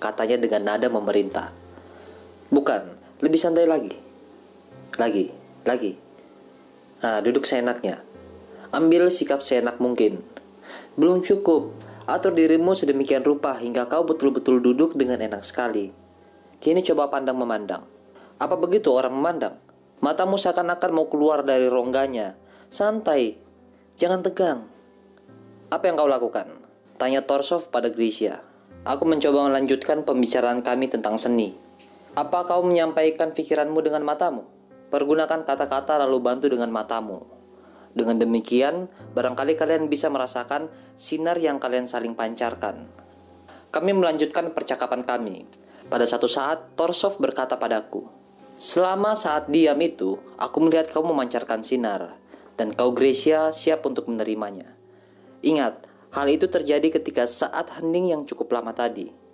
katanya 0.00 0.40
dengan 0.40 0.64
nada 0.64 0.88
memerintah. 0.88 1.65
Bukan, 2.50 2.82
lebih 3.22 3.40
santai 3.40 3.66
lagi. 3.66 3.94
Lagi, 4.96 5.30
lagi. 5.66 5.92
Nah, 7.02 7.18
duduk 7.20 7.42
seenaknya. 7.42 8.00
Ambil 8.70 9.10
sikap 9.10 9.42
seenak 9.42 9.82
mungkin. 9.82 10.22
Belum 10.94 11.22
cukup. 11.22 11.74
Atur 12.06 12.38
dirimu 12.38 12.70
sedemikian 12.70 13.26
rupa 13.26 13.58
hingga 13.58 13.90
kau 13.90 14.06
betul-betul 14.06 14.62
duduk 14.62 14.94
dengan 14.94 15.18
enak 15.18 15.42
sekali. 15.42 15.90
Kini 16.62 16.80
coba 16.86 17.10
pandang 17.10 17.34
memandang. 17.34 17.82
Apa 18.38 18.54
begitu 18.54 18.94
orang 18.94 19.12
memandang? 19.12 19.58
Matamu 19.98 20.38
seakan-akan 20.38 20.90
mau 20.92 21.08
keluar 21.08 21.40
dari 21.40 21.66
rongganya, 21.66 22.36
Santai, 22.68 23.38
jangan 23.96 24.20
tegang. 24.20 24.68
Apa 25.72 25.88
yang 25.88 25.96
kau 25.96 26.06
lakukan? 26.06 26.46
Tanya 27.00 27.24
Torsov 27.24 27.72
pada 27.72 27.88
Grisha. 27.88 28.44
Aku 28.86 29.02
mencoba 29.08 29.50
melanjutkan 29.50 30.06
pembicaraan 30.06 30.62
kami 30.62 30.86
tentang 30.86 31.18
seni. 31.18 31.65
Apa 32.16 32.48
kau 32.48 32.64
menyampaikan 32.64 33.36
pikiranmu 33.36 33.76
dengan 33.84 34.00
matamu? 34.00 34.48
Pergunakan 34.88 35.44
kata-kata 35.44 36.00
lalu 36.00 36.24
bantu 36.24 36.48
dengan 36.48 36.72
matamu. 36.72 37.20
Dengan 37.92 38.16
demikian, 38.16 38.88
barangkali 39.12 39.52
kalian 39.52 39.92
bisa 39.92 40.08
merasakan 40.08 40.72
sinar 40.96 41.36
yang 41.36 41.60
kalian 41.60 41.84
saling 41.84 42.16
pancarkan. 42.16 42.88
Kami 43.68 43.92
melanjutkan 43.92 44.48
percakapan 44.56 45.04
kami. 45.04 45.44
Pada 45.92 46.08
satu 46.08 46.24
saat, 46.24 46.72
Torsov 46.72 47.20
berkata 47.20 47.60
padaku, 47.60 48.08
Selama 48.56 49.12
saat 49.12 49.52
diam 49.52 49.76
itu, 49.84 50.16
aku 50.40 50.64
melihat 50.64 50.88
kau 50.88 51.04
memancarkan 51.04 51.60
sinar, 51.60 52.16
dan 52.56 52.72
kau 52.72 52.96
Gracia 52.96 53.52
siap 53.52 53.84
untuk 53.84 54.08
menerimanya. 54.08 54.72
Ingat, 55.44 55.84
hal 56.16 56.32
itu 56.32 56.48
terjadi 56.48 56.96
ketika 56.96 57.28
saat 57.28 57.76
hening 57.76 58.16
yang 58.16 58.24
cukup 58.24 58.56
lama 58.56 58.72
tadi. 58.72 59.25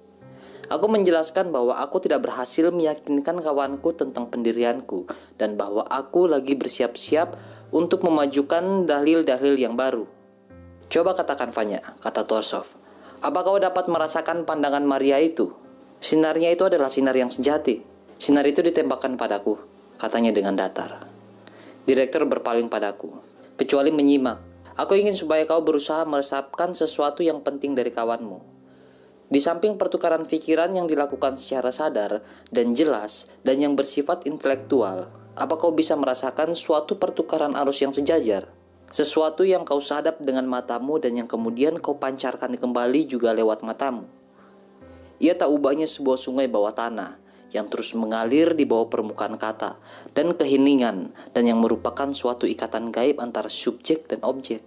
Aku 0.72 0.88
menjelaskan 0.88 1.52
bahwa 1.52 1.76
aku 1.76 2.00
tidak 2.00 2.24
berhasil 2.24 2.72
meyakinkan 2.72 3.44
kawanku 3.44 3.92
tentang 3.92 4.32
pendirianku 4.32 5.04
dan 5.36 5.60
bahwa 5.60 5.84
aku 5.84 6.24
lagi 6.24 6.56
bersiap-siap 6.56 7.36
untuk 7.76 8.00
memajukan 8.08 8.88
dalil-dalil 8.88 9.52
yang 9.60 9.76
baru. 9.76 10.08
Coba 10.88 11.12
katakan 11.12 11.52
Fanya, 11.52 11.84
kata 12.00 12.24
Torsov. 12.24 12.72
Apa 13.20 13.44
kau 13.44 13.60
dapat 13.60 13.84
merasakan 13.92 14.48
pandangan 14.48 14.80
Maria 14.88 15.20
itu? 15.20 15.52
Sinarnya 16.00 16.56
itu 16.56 16.64
adalah 16.64 16.88
sinar 16.88 17.20
yang 17.20 17.28
sejati. 17.28 17.84
Sinar 18.16 18.48
itu 18.48 18.64
ditembakkan 18.64 19.20
padaku, 19.20 19.60
katanya 20.00 20.32
dengan 20.32 20.56
datar. 20.56 21.04
Direktur 21.84 22.24
berpaling 22.24 22.72
padaku, 22.72 23.12
kecuali 23.60 23.92
menyimak. 23.92 24.40
Aku 24.80 24.96
ingin 24.96 25.12
supaya 25.12 25.44
kau 25.44 25.60
berusaha 25.60 26.08
meresapkan 26.08 26.72
sesuatu 26.72 27.20
yang 27.20 27.44
penting 27.44 27.76
dari 27.76 27.92
kawanmu. 27.92 28.51
Di 29.32 29.40
samping 29.40 29.80
pertukaran 29.80 30.28
pikiran 30.28 30.76
yang 30.76 30.84
dilakukan 30.84 31.40
secara 31.40 31.72
sadar 31.72 32.20
dan 32.52 32.76
jelas 32.76 33.32
dan 33.40 33.64
yang 33.64 33.72
bersifat 33.72 34.28
intelektual, 34.28 35.08
apa 35.32 35.54
kau 35.56 35.72
bisa 35.72 35.96
merasakan 35.96 36.52
suatu 36.52 37.00
pertukaran 37.00 37.56
arus 37.56 37.80
yang 37.80 37.96
sejajar? 37.96 38.52
Sesuatu 38.92 39.40
yang 39.40 39.64
kau 39.64 39.80
sadap 39.80 40.20
dengan 40.20 40.44
matamu 40.44 41.00
dan 41.00 41.16
yang 41.16 41.24
kemudian 41.24 41.80
kau 41.80 41.96
pancarkan 41.96 42.60
kembali 42.60 43.08
juga 43.08 43.32
lewat 43.32 43.64
matamu. 43.64 44.04
Ia 45.16 45.32
tak 45.32 45.48
ubahnya 45.48 45.88
sebuah 45.88 46.20
sungai 46.20 46.44
bawah 46.44 46.76
tanah 46.76 47.16
yang 47.56 47.72
terus 47.72 47.96
mengalir 47.96 48.52
di 48.52 48.68
bawah 48.68 48.92
permukaan 48.92 49.40
kata 49.40 49.80
dan 50.12 50.36
keheningan 50.36 51.08
dan 51.32 51.48
yang 51.48 51.56
merupakan 51.56 52.12
suatu 52.12 52.44
ikatan 52.44 52.92
gaib 52.92 53.16
antara 53.16 53.48
subjek 53.48 54.12
dan 54.12 54.20
objek. 54.28 54.60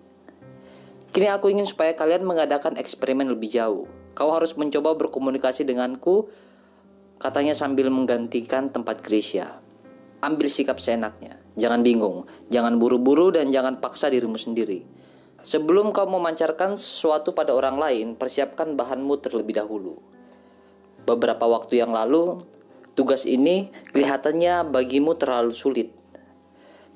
Kini 1.13 1.30
aku 1.30 1.53
ingin 1.53 1.70
supaya 1.70 1.93
kalian 1.93 2.26
mengadakan 2.26 2.82
eksperimen 2.82 3.30
lebih 3.30 3.53
jauh. 3.53 3.86
Kau 4.16 4.32
harus 4.32 4.55
mencoba 4.55 4.95
berkomunikasi 4.95 5.68
denganku, 5.68 6.32
katanya 7.20 7.51
sambil 7.51 7.91
menggantikan 7.91 8.72
tempat 8.72 9.03
Gracia 9.03 9.66
ambil 10.26 10.49
sikap 10.49 10.82
seenaknya. 10.82 11.38
Jangan 11.55 11.86
bingung, 11.86 12.26
jangan 12.49 12.82
buru-buru 12.82 13.30
dan 13.30 13.53
jangan 13.53 13.78
paksa 13.78 14.09
dirimu 14.09 14.36
sendiri. 14.36 14.82
Sebelum 15.45 15.93
kau 15.93 16.09
memancarkan 16.09 16.74
sesuatu 16.74 17.38
pada 17.38 17.53
orang 17.53 17.78
lain, 17.78 18.07
persiapkan 18.18 18.74
bahanmu 18.74 19.22
terlebih 19.22 19.61
dahulu. 19.61 20.01
Beberapa 21.05 21.45
waktu 21.45 21.86
yang 21.86 21.93
lalu, 21.93 22.41
tugas 22.97 23.30
ini 23.30 23.70
kelihatannya 23.93 24.74
bagimu 24.74 25.13
terlalu 25.13 25.53
sulit. 25.53 25.93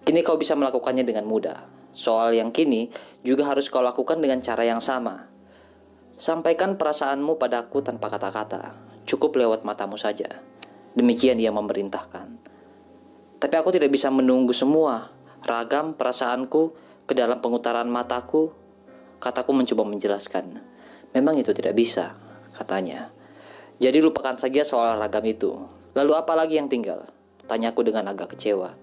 Kini 0.02 0.26
kau 0.26 0.42
bisa 0.42 0.58
melakukannya 0.58 1.06
dengan 1.06 1.30
mudah. 1.30 1.70
Soal 1.94 2.34
yang 2.34 2.50
kini 2.50 2.90
juga 3.22 3.46
harus 3.46 3.70
kau 3.70 3.86
lakukan 3.86 4.18
dengan 4.18 4.42
cara 4.42 4.66
yang 4.66 4.82
sama. 4.82 5.30
Sampaikan 6.20 6.76
perasaanmu 6.76 7.40
padaku 7.40 7.80
tanpa 7.80 8.12
kata-kata, 8.12 8.76
cukup 9.08 9.40
lewat 9.40 9.64
matamu 9.64 9.96
saja. 9.96 10.28
Demikian 10.92 11.40
ia 11.40 11.48
memerintahkan. 11.48 12.28
Tapi 13.40 13.56
aku 13.56 13.72
tidak 13.72 13.88
bisa 13.88 14.12
menunggu 14.12 14.52
semua 14.52 15.16
ragam 15.48 15.96
perasaanku 15.96 16.76
ke 17.08 17.16
dalam 17.16 17.40
pengutaran 17.40 17.88
mataku. 17.88 18.52
Kataku 19.24 19.56
mencoba 19.56 19.88
menjelaskan. 19.88 20.60
Memang 21.16 21.40
itu 21.40 21.56
tidak 21.56 21.72
bisa, 21.80 22.20
katanya. 22.52 23.08
Jadi 23.80 24.04
lupakan 24.04 24.36
saja 24.36 24.68
soal 24.68 25.00
ragam 25.00 25.24
itu. 25.24 25.56
Lalu 25.96 26.20
apa 26.20 26.36
lagi 26.36 26.60
yang 26.60 26.68
tinggal? 26.68 27.08
Tanyaku 27.48 27.88
dengan 27.88 28.12
agak 28.12 28.36
kecewa. 28.36 28.76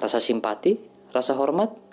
Rasa 0.00 0.16
simpati? 0.16 0.80
Rasa 1.12 1.36
hormat? 1.36 1.87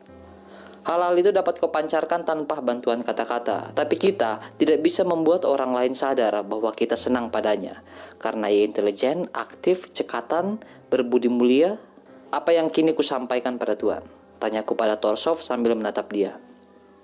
Hal-hal 0.86 1.18
itu 1.18 1.34
dapat 1.34 1.58
kau 1.58 1.74
pancarkan 1.74 2.30
tanpa 2.30 2.62
bantuan 2.62 3.02
kata-kata, 3.02 3.74
tapi 3.74 3.98
kita 3.98 4.54
tidak 4.62 4.86
bisa 4.86 5.02
membuat 5.02 5.42
orang 5.42 5.74
lain 5.74 5.98
sadar 5.98 6.46
bahwa 6.46 6.70
kita 6.78 6.94
senang 6.94 7.34
padanya, 7.34 7.82
karena 8.22 8.54
ia 8.54 8.70
intelijen, 8.70 9.26
aktif, 9.34 9.90
cekatan, 9.98 10.62
berbudi 10.94 11.26
mulia. 11.26 11.82
Apa 12.30 12.54
yang 12.54 12.70
kini 12.70 12.94
ku 12.94 13.02
sampaikan 13.02 13.58
pada 13.58 13.74
Tuhan? 13.74 14.06
Tanyaku 14.38 14.78
pada 14.78 15.02
Torsov 15.02 15.42
sambil 15.42 15.74
menatap 15.74 16.06
dia. 16.14 16.38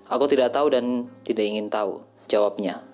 Aku 0.06 0.30
tidak 0.30 0.54
tahu 0.54 0.70
dan 0.70 1.10
tidak 1.26 1.42
ingin 1.42 1.66
tahu, 1.66 2.06
jawabnya. 2.30 2.86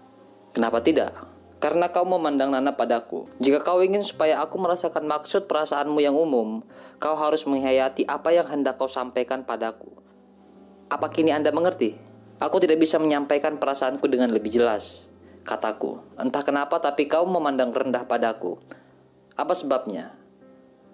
Kenapa 0.56 0.80
tidak? 0.80 1.12
Karena 1.60 1.92
kau 1.92 2.08
memandang 2.08 2.48
Nana 2.48 2.72
padaku. 2.72 3.28
Jika 3.44 3.60
kau 3.60 3.84
ingin 3.84 4.00
supaya 4.00 4.40
aku 4.40 4.56
merasakan 4.56 5.04
maksud 5.04 5.52
perasaanmu 5.52 6.00
yang 6.00 6.16
umum, 6.16 6.64
kau 6.96 7.12
harus 7.12 7.44
menghayati 7.44 8.08
apa 8.08 8.32
yang 8.32 8.48
hendak 8.48 8.80
kau 8.80 8.88
sampaikan 8.88 9.44
padaku 9.44 10.07
apa 10.88 11.12
kini 11.12 11.36
Anda 11.36 11.52
mengerti? 11.52 11.92
Aku 12.40 12.56
tidak 12.64 12.80
bisa 12.80 12.96
menyampaikan 12.96 13.60
perasaanku 13.60 14.08
dengan 14.08 14.32
lebih 14.32 14.48
jelas. 14.48 15.12
Kataku, 15.44 16.00
entah 16.16 16.40
kenapa 16.40 16.80
tapi 16.80 17.04
kau 17.04 17.28
memandang 17.28 17.72
rendah 17.72 18.08
padaku. 18.08 18.56
Apa 19.36 19.52
sebabnya? 19.52 20.16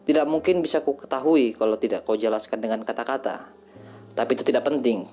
Tidak 0.05 0.27
mungkin 0.27 0.61
bisa 0.61 0.83
ku 0.83 0.99
ketahui 0.99 1.55
kalau 1.55 1.79
tidak 1.79 2.03
kau 2.03 2.19
jelaskan 2.19 2.59
dengan 2.59 2.83
kata-kata. 2.83 3.47
Tapi 4.19 4.31
itu 4.35 4.43
tidak 4.43 4.67
penting. 4.67 5.07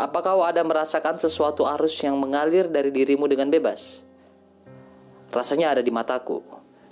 Apa 0.00 0.24
kau 0.24 0.48
ada 0.48 0.64
merasakan 0.64 1.20
sesuatu 1.20 1.68
arus 1.68 2.00
yang 2.00 2.16
mengalir 2.16 2.72
dari 2.72 2.88
dirimu 2.88 3.28
dengan 3.28 3.52
bebas? 3.52 4.08
Rasanya 5.28 5.76
ada 5.76 5.82
di 5.84 5.92
mataku. 5.92 6.40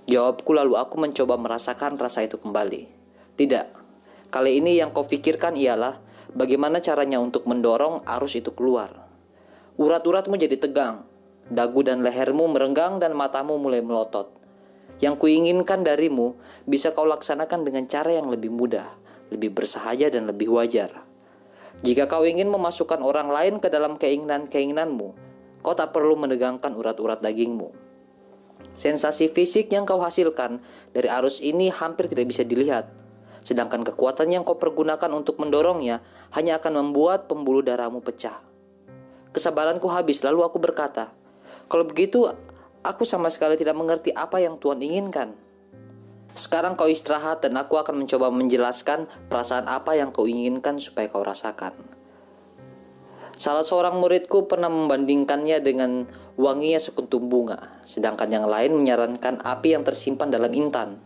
Jawabku 0.05 0.53
lalu 0.53 0.77
aku 0.77 1.01
mencoba 1.01 1.41
merasakan 1.41 1.97
rasa 1.97 2.25
itu 2.25 2.37
kembali. 2.37 2.85
Tidak. 3.37 3.67
Kali 4.29 4.61
ini 4.61 4.77
yang 4.77 4.93
kau 4.93 5.09
pikirkan 5.09 5.57
ialah 5.57 6.01
Bagaimana 6.37 6.85
caranya 6.85 7.17
untuk 7.23 7.49
mendorong 7.49 8.05
arus 8.05 8.37
itu 8.37 8.53
keluar? 8.53 8.93
Urat-uratmu 9.81 10.37
jadi 10.37 10.61
tegang, 10.61 11.09
dagu 11.49 11.81
dan 11.81 12.05
lehermu 12.05 12.53
merenggang 12.53 13.01
dan 13.01 13.17
matamu 13.17 13.57
mulai 13.57 13.81
melotot. 13.81 14.37
Yang 14.99 15.25
kuinginkan 15.25 15.87
darimu 15.87 16.37
bisa 16.69 16.93
kau 16.93 17.07
laksanakan 17.09 17.65
dengan 17.65 17.87
cara 17.89 18.13
yang 18.13 18.29
lebih 18.29 18.51
mudah, 18.53 18.91
lebih 19.33 19.55
bersahaja 19.55 20.13
dan 20.13 20.29
lebih 20.29 20.53
wajar. 20.53 20.91
Jika 21.81 22.11
kau 22.11 22.27
ingin 22.27 22.51
memasukkan 22.51 22.99
orang 23.01 23.31
lain 23.31 23.55
ke 23.63 23.71
dalam 23.71 23.97
keinginan-keinginanmu, 23.97 25.09
kau 25.63 25.75
tak 25.79 25.95
perlu 25.95 26.19
menegangkan 26.19 26.75
urat-urat 26.75 27.23
dagingmu. 27.23 27.71
Sensasi 28.75 29.31
fisik 29.31 29.71
yang 29.71 29.87
kau 29.87 30.03
hasilkan 30.03 30.59
dari 30.91 31.07
arus 31.07 31.39
ini 31.39 31.71
hampir 31.71 32.11
tidak 32.11 32.27
bisa 32.27 32.43
dilihat, 32.43 32.91
Sedangkan 33.43 33.87
kekuatan 33.87 34.29
yang 34.31 34.43
kau 34.43 34.59
pergunakan 34.59 35.11
untuk 35.15 35.39
mendorongnya 35.41 36.03
hanya 36.35 36.59
akan 36.59 36.85
membuat 36.85 37.31
pembuluh 37.31 37.65
darahmu 37.65 38.03
pecah. 38.03 38.41
Kesabaranku 39.33 39.87
habis, 39.93 40.25
lalu 40.25 40.43
aku 40.43 40.59
berkata, 40.59 41.13
"Kalau 41.69 41.85
begitu, 41.85 42.27
aku 42.83 43.03
sama 43.05 43.29
sekali 43.29 43.55
tidak 43.61 43.77
mengerti 43.77 44.11
apa 44.11 44.41
yang 44.41 44.57
Tuhan 44.57 44.81
inginkan." 44.81 45.37
Sekarang 46.39 46.79
kau 46.79 46.87
istirahat 46.87 47.43
dan 47.43 47.59
aku 47.59 47.75
akan 47.83 48.07
mencoba 48.07 48.31
menjelaskan 48.31 49.11
perasaan 49.27 49.67
apa 49.67 49.99
yang 49.99 50.15
kau 50.15 50.31
inginkan 50.31 50.79
supaya 50.79 51.11
kau 51.11 51.27
rasakan. 51.27 51.75
Salah 53.39 53.63
seorang 53.63 54.03
muridku 54.03 54.51
pernah 54.51 54.67
membandingkannya 54.67 55.63
dengan 55.63 56.11
wanginya 56.35 56.79
sekuntum 56.83 57.31
bunga, 57.31 57.83
sedangkan 57.87 58.31
yang 58.35 58.47
lain 58.51 58.75
menyarankan 58.75 59.43
api 59.43 59.79
yang 59.79 59.87
tersimpan 59.87 60.31
dalam 60.31 60.51
intan. 60.51 60.99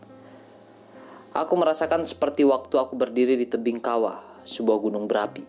Aku 1.33 1.57
merasakan 1.57 2.05
seperti 2.05 2.45
waktu 2.45 2.77
aku 2.77 2.93
berdiri 2.93 3.41
di 3.41 3.49
tebing 3.49 3.81
kawah, 3.81 4.21
sebuah 4.45 4.85
gunung 4.85 5.09
berapi. 5.09 5.41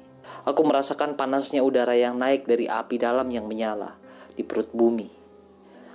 Aku 0.48 0.64
merasakan 0.64 1.20
panasnya 1.20 1.60
udara 1.60 1.92
yang 1.92 2.16
naik 2.16 2.48
dari 2.48 2.72
api 2.72 2.96
dalam 2.96 3.28
yang 3.28 3.44
menyala 3.44 4.00
di 4.32 4.48
perut 4.48 4.72
bumi. 4.72 5.12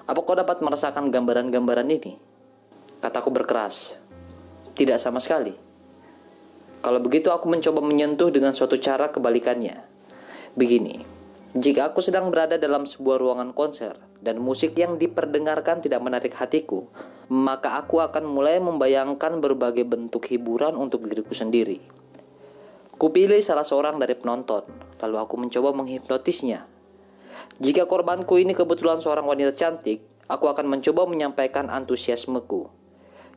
Apa 0.05 0.20
kau 0.24 0.36
dapat 0.36 0.61
merasakan 0.61 1.09
gambaran-gambaran 1.09 1.89
ini? 1.89 2.20
Kataku 3.01 3.32
berkeras. 3.32 3.97
Tidak 4.76 5.01
sama 5.01 5.24
sekali. 5.24 5.57
Kalau 6.84 7.01
begitu 7.01 7.32
aku 7.32 7.49
mencoba 7.49 7.80
menyentuh 7.80 8.28
dengan 8.28 8.53
suatu 8.53 8.76
cara 8.76 9.09
kebalikannya. 9.09 9.76
Begini, 10.53 11.01
jika 11.57 11.88
aku 11.88 12.05
sedang 12.05 12.28
berada 12.28 12.61
dalam 12.61 12.84
sebuah 12.84 13.16
ruangan 13.16 13.57
konser 13.57 13.96
dan 14.20 14.36
musik 14.36 14.76
yang 14.76 15.01
diperdengarkan 15.01 15.80
tidak 15.80 16.05
menarik 16.05 16.36
hatiku, 16.36 16.84
maka 17.32 17.80
aku 17.80 18.05
akan 18.05 18.28
mulai 18.28 18.61
membayangkan 18.61 19.40
berbagai 19.40 19.88
bentuk 19.88 20.28
hiburan 20.28 20.76
untuk 20.76 21.09
diriku 21.09 21.32
sendiri. 21.32 21.80
Kupilih 23.01 23.40
salah 23.40 23.64
seorang 23.64 23.96
dari 23.96 24.12
penonton, 24.12 24.68
lalu 25.01 25.16
aku 25.16 25.34
mencoba 25.40 25.72
menghipnotisnya. 25.72 26.68
Jika 27.57 27.88
korbanku 27.88 28.36
ini 28.36 28.53
kebetulan 28.53 29.01
seorang 29.01 29.24
wanita 29.24 29.57
cantik, 29.57 30.05
aku 30.28 30.53
akan 30.53 30.68
mencoba 30.68 31.09
menyampaikan 31.09 31.72
antusiasmeku. 31.72 32.68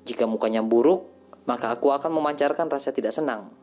Jika 0.04 0.28
mukanya 0.28 0.60
buruk, 0.60 1.08
maka 1.48 1.72
aku 1.72 1.96
akan 1.96 2.12
memancarkan 2.12 2.68
rasa 2.68 2.92
tidak 2.92 3.16
senang. 3.16 3.61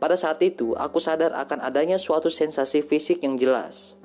Pada 0.00 0.16
saat 0.16 0.40
itu, 0.40 0.72
aku 0.72 0.96
sadar 0.96 1.36
akan 1.36 1.60
adanya 1.60 2.00
suatu 2.00 2.32
sensasi 2.32 2.80
fisik 2.80 3.20
yang 3.20 3.36
jelas. 3.36 4.00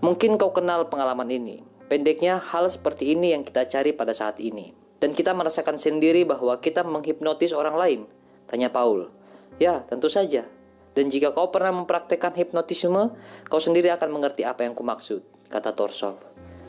Mungkin 0.00 0.40
kau 0.40 0.56
kenal 0.56 0.88
pengalaman 0.88 1.28
ini. 1.28 1.60
Pendeknya, 1.92 2.40
hal 2.40 2.72
seperti 2.72 3.12
ini 3.12 3.36
yang 3.36 3.44
kita 3.44 3.68
cari 3.68 3.92
pada 3.92 4.16
saat 4.16 4.40
ini. 4.40 4.72
Dan 4.96 5.12
kita 5.12 5.36
merasakan 5.36 5.76
sendiri 5.76 6.24
bahwa 6.24 6.56
kita 6.56 6.88
menghipnotis 6.88 7.52
orang 7.52 7.76
lain. 7.76 8.00
Tanya 8.48 8.72
Paul. 8.72 9.12
Ya, 9.60 9.84
tentu 9.92 10.08
saja. 10.08 10.48
Dan 10.96 11.12
jika 11.12 11.36
kau 11.36 11.52
pernah 11.52 11.76
mempraktekkan 11.76 12.32
hipnotisme, 12.32 13.12
kau 13.44 13.60
sendiri 13.60 13.92
akan 13.92 14.08
mengerti 14.08 14.48
apa 14.48 14.64
yang 14.64 14.72
kumaksud, 14.72 15.20
kata 15.52 15.76
Torsov. 15.76 16.16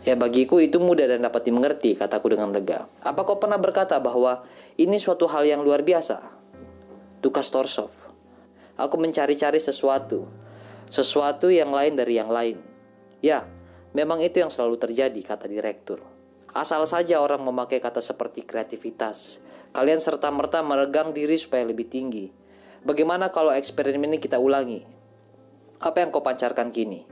Ya 0.01 0.17
bagiku 0.17 0.57
itu 0.57 0.81
mudah 0.81 1.05
dan 1.05 1.21
dapat 1.21 1.45
dimengerti, 1.45 1.93
kataku 1.93 2.33
dengan 2.33 2.49
lega. 2.49 2.89
Apa 3.05 3.21
kau 3.21 3.37
pernah 3.37 3.61
berkata 3.61 4.01
bahwa 4.01 4.43
ini 4.75 4.97
suatu 4.97 5.29
hal 5.29 5.45
yang 5.45 5.61
luar 5.61 5.85
biasa? 5.85 6.19
Tukas 7.21 7.53
Torsov. 7.53 8.00
Aku 8.79 8.95
mencari-cari 8.99 9.59
sesuatu. 9.59 10.27
Sesuatu 10.91 11.47
yang 11.47 11.71
lain 11.71 11.95
dari 11.95 12.19
yang 12.19 12.31
lain. 12.31 12.59
Ya, 13.23 13.47
memang 13.95 14.19
itu 14.19 14.43
yang 14.43 14.51
selalu 14.51 14.79
terjadi, 14.79 15.19
kata 15.23 15.47
direktur. 15.47 16.03
Asal 16.51 16.83
saja 16.83 17.23
orang 17.23 17.43
memakai 17.47 17.79
kata 17.79 18.03
seperti 18.03 18.43
kreativitas. 18.43 19.39
Kalian 19.71 20.03
serta-merta 20.03 20.59
meregang 20.59 21.15
diri 21.15 21.39
supaya 21.39 21.63
lebih 21.63 21.87
tinggi. 21.87 22.27
Bagaimana 22.83 23.31
kalau 23.31 23.55
eksperimen 23.55 24.11
ini 24.11 24.19
kita 24.19 24.35
ulangi? 24.35 24.83
Apa 25.79 26.03
yang 26.03 26.11
kau 26.11 26.25
pancarkan 26.25 26.75
kini? 26.75 27.07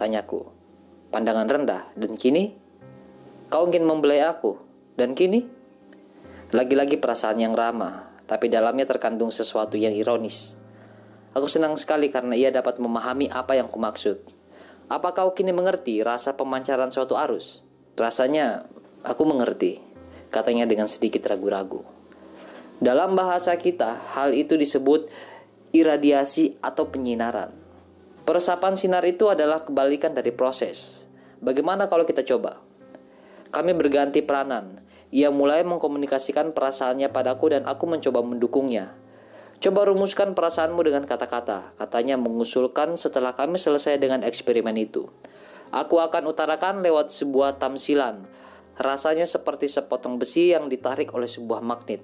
Tanyaku. 0.00 0.48
Pandangan 1.12 1.48
rendah. 1.50 1.82
Dan 1.92 2.16
kini? 2.16 2.56
Kau 3.52 3.68
ingin 3.68 3.84
membelai 3.84 4.24
aku. 4.24 4.56
Dan 4.96 5.12
kini? 5.12 5.44
Lagi-lagi 6.50 6.98
perasaan 6.98 7.38
yang 7.38 7.54
ramah, 7.54 8.10
tapi 8.26 8.50
dalamnya 8.50 8.82
terkandung 8.82 9.30
sesuatu 9.30 9.78
yang 9.78 9.94
ironis. 9.94 10.59
Aku 11.30 11.46
senang 11.46 11.78
sekali 11.78 12.10
karena 12.10 12.34
ia 12.34 12.50
dapat 12.50 12.82
memahami 12.82 13.30
apa 13.30 13.54
yang 13.54 13.70
kumaksud. 13.70 14.18
Apa 14.90 15.14
kau 15.14 15.30
kini 15.30 15.54
mengerti 15.54 16.02
rasa 16.02 16.34
pemancaran 16.34 16.90
suatu 16.90 17.14
arus? 17.14 17.62
Rasanya 17.94 18.66
aku 19.06 19.22
mengerti, 19.22 19.78
katanya 20.34 20.66
dengan 20.66 20.90
sedikit 20.90 21.22
ragu-ragu. 21.30 21.86
Dalam 22.82 23.14
bahasa 23.14 23.54
kita, 23.54 24.02
hal 24.18 24.34
itu 24.34 24.58
disebut 24.58 25.06
iradiasi 25.70 26.58
atau 26.58 26.90
penyinaran. 26.90 27.54
Peresapan 28.26 28.74
sinar 28.74 29.06
itu 29.06 29.30
adalah 29.30 29.62
kebalikan 29.62 30.10
dari 30.10 30.34
proses. 30.34 31.06
Bagaimana 31.38 31.86
kalau 31.86 32.02
kita 32.02 32.26
coba? 32.26 32.58
Kami 33.54 33.70
berganti 33.74 34.22
peranan. 34.22 34.82
Ia 35.10 35.30
mulai 35.30 35.66
mengkomunikasikan 35.66 36.54
perasaannya 36.54 37.10
padaku 37.10 37.54
dan 37.54 37.66
aku 37.66 37.86
mencoba 37.86 38.22
mendukungnya. 38.22 38.94
Coba 39.60 39.84
rumuskan 39.84 40.32
perasaanmu 40.32 40.80
dengan 40.80 41.04
kata-kata, 41.04 41.76
katanya 41.76 42.16
mengusulkan 42.16 42.96
setelah 42.96 43.36
kami 43.36 43.60
selesai 43.60 44.00
dengan 44.00 44.24
eksperimen 44.24 44.72
itu. 44.80 45.04
Aku 45.68 46.00
akan 46.00 46.32
utarakan 46.32 46.80
lewat 46.80 47.12
sebuah 47.12 47.60
tamsilan. 47.60 48.24
Rasanya 48.80 49.28
seperti 49.28 49.68
sepotong 49.68 50.16
besi 50.16 50.56
yang 50.56 50.72
ditarik 50.72 51.12
oleh 51.12 51.28
sebuah 51.28 51.60
magnet. 51.60 52.00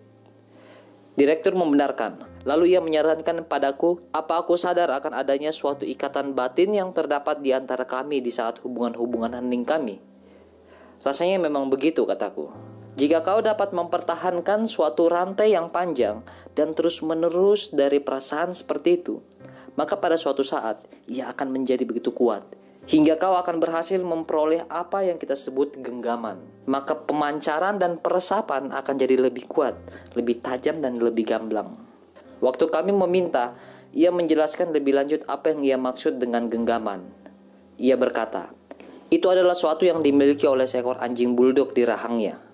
Direktur 1.17 1.57
membenarkan. 1.57 2.45
Lalu 2.45 2.77
ia 2.77 2.85
menyarankan 2.85 3.49
padaku, 3.49 4.05
apa 4.13 4.45
aku 4.45 4.61
sadar 4.61 4.93
akan 4.93 5.17
adanya 5.17 5.49
suatu 5.49 5.89
ikatan 5.89 6.37
batin 6.37 6.77
yang 6.77 6.93
terdapat 6.93 7.41
di 7.41 7.57
antara 7.57 7.89
kami 7.89 8.21
di 8.21 8.29
saat 8.29 8.61
hubungan-hubungan 8.61 9.33
hening 9.33 9.65
kami. 9.65 9.97
Rasanya 11.01 11.41
memang 11.41 11.73
begitu, 11.73 12.05
kataku. 12.05 12.76
Jika 12.97 13.21
kau 13.21 13.45
dapat 13.45 13.77
mempertahankan 13.77 14.65
suatu 14.65 15.13
rantai 15.13 15.53
yang 15.53 15.69
panjang 15.69 16.25
dan 16.57 16.73
terus-menerus 16.73 17.77
dari 17.77 18.01
perasaan 18.01 18.57
seperti 18.57 19.05
itu, 19.05 19.21
maka 19.77 20.01
pada 20.01 20.17
suatu 20.17 20.41
saat 20.41 20.81
ia 21.05 21.29
akan 21.29 21.53
menjadi 21.53 21.85
begitu 21.85 22.17
kuat 22.17 22.49
hingga 22.87 23.19
kau 23.19 23.35
akan 23.35 23.59
berhasil 23.59 23.99
memperoleh 23.99 24.65
apa 24.71 25.03
yang 25.03 25.19
kita 25.19 25.35
sebut 25.35 25.75
genggaman. 25.77 26.39
Maka 26.71 26.95
pemancaran 26.95 27.77
dan 27.83 27.99
peresapan 27.99 28.71
akan 28.71 28.95
jadi 28.95 29.29
lebih 29.29 29.45
kuat, 29.51 29.75
lebih 30.15 30.41
tajam 30.41 30.79
dan 30.79 30.97
lebih 30.97 31.27
gamblang. 31.27 31.75
Waktu 32.39 32.71
kami 32.71 32.95
meminta, 32.95 33.59
ia 33.91 34.15
menjelaskan 34.15 34.71
lebih 34.71 34.95
lanjut 34.95 35.21
apa 35.27 35.53
yang 35.53 35.61
ia 35.67 35.77
maksud 35.77 36.23
dengan 36.23 36.47
genggaman. 36.47 37.03
Ia 37.77 37.99
berkata, 37.99 38.55
itu 39.11 39.27
adalah 39.31 39.55
suatu 39.55 39.83
yang 39.83 40.01
dimiliki 40.01 40.47
oleh 40.47 40.67
seekor 40.67 40.99
anjing 41.03 41.35
bulldog 41.35 41.75
di 41.75 41.83
rahangnya. 41.83 42.46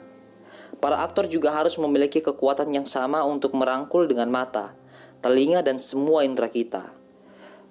Para 0.83 0.99
aktor 1.07 1.31
juga 1.31 1.55
harus 1.55 1.79
memiliki 1.79 2.19
kekuatan 2.19 2.75
yang 2.75 2.85
sama 2.91 3.23
untuk 3.23 3.55
merangkul 3.55 4.11
dengan 4.11 4.27
mata, 4.35 4.75
telinga, 5.23 5.63
dan 5.63 5.79
semua 5.79 6.27
indera 6.27 6.51
kita 6.51 6.91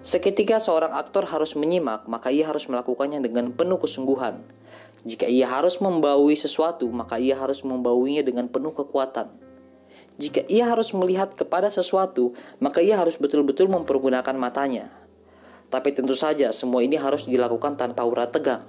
Seketika 0.01 0.57
seorang 0.57 0.97
aktor 0.97 1.29
harus 1.29 1.53
menyimak, 1.53 2.09
maka 2.09 2.33
ia 2.33 2.49
harus 2.49 2.65
melakukannya 2.65 3.21
dengan 3.21 3.53
penuh 3.53 3.77
kesungguhan. 3.77 4.41
Jika 5.05 5.29
ia 5.29 5.45
harus 5.45 5.77
membaui 5.77 6.33
sesuatu, 6.33 6.89
maka 6.89 7.21
ia 7.21 7.37
harus 7.37 7.61
membauinya 7.61 8.25
dengan 8.25 8.49
penuh 8.49 8.73
kekuatan. 8.73 9.29
Jika 10.17 10.41
ia 10.49 10.65
harus 10.65 10.89
melihat 10.97 11.37
kepada 11.37 11.69
sesuatu, 11.69 12.33
maka 12.57 12.81
ia 12.81 12.97
harus 12.97 13.13
betul-betul 13.21 13.69
mempergunakan 13.69 14.33
matanya. 14.33 14.89
Tapi 15.69 15.93
tentu 15.93 16.17
saja 16.17 16.49
semua 16.49 16.81
ini 16.81 16.97
harus 16.97 17.29
dilakukan 17.29 17.77
tanpa 17.77 18.01
urat 18.01 18.33
tegang. 18.33 18.65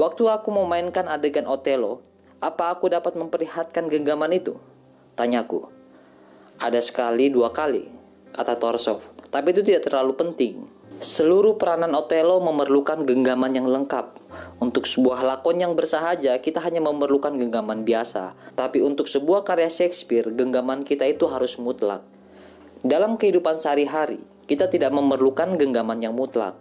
Waktu 0.00 0.32
aku 0.32 0.48
memainkan 0.48 1.12
adegan 1.12 1.44
Otelo, 1.44 2.00
apa 2.40 2.72
aku 2.72 2.88
dapat 2.88 3.20
memperlihatkan 3.20 3.92
genggaman 3.92 4.32
itu? 4.32 4.56
Tanyaku. 5.12 5.68
Ada 6.56 6.80
sekali 6.80 7.28
dua 7.28 7.52
kali, 7.52 7.84
kata 8.32 8.56
Torsov. 8.56 9.04
Tapi 9.28 9.52
itu 9.52 9.60
tidak 9.60 9.84
terlalu 9.84 10.16
penting. 10.16 10.64
Seluruh 11.00 11.60
peranan 11.60 11.92
Otelo 11.92 12.40
memerlukan 12.40 13.04
genggaman 13.04 13.52
yang 13.52 13.68
lengkap. 13.68 14.16
Untuk 14.60 14.84
sebuah 14.88 15.20
lakon 15.20 15.60
yang 15.60 15.72
bersahaja, 15.76 16.36
kita 16.40 16.60
hanya 16.64 16.80
memerlukan 16.80 17.36
genggaman 17.36 17.84
biasa. 17.84 18.36
Tapi 18.56 18.84
untuk 18.84 19.08
sebuah 19.08 19.44
karya 19.44 19.68
Shakespeare, 19.68 20.28
genggaman 20.32 20.84
kita 20.84 21.04
itu 21.08 21.28
harus 21.28 21.56
mutlak. 21.56 22.04
Dalam 22.80 23.20
kehidupan 23.20 23.60
sehari-hari, 23.60 24.20
kita 24.48 24.68
tidak 24.72 24.92
memerlukan 24.96 25.60
genggaman 25.60 26.00
yang 26.00 26.16
mutlak. 26.16 26.56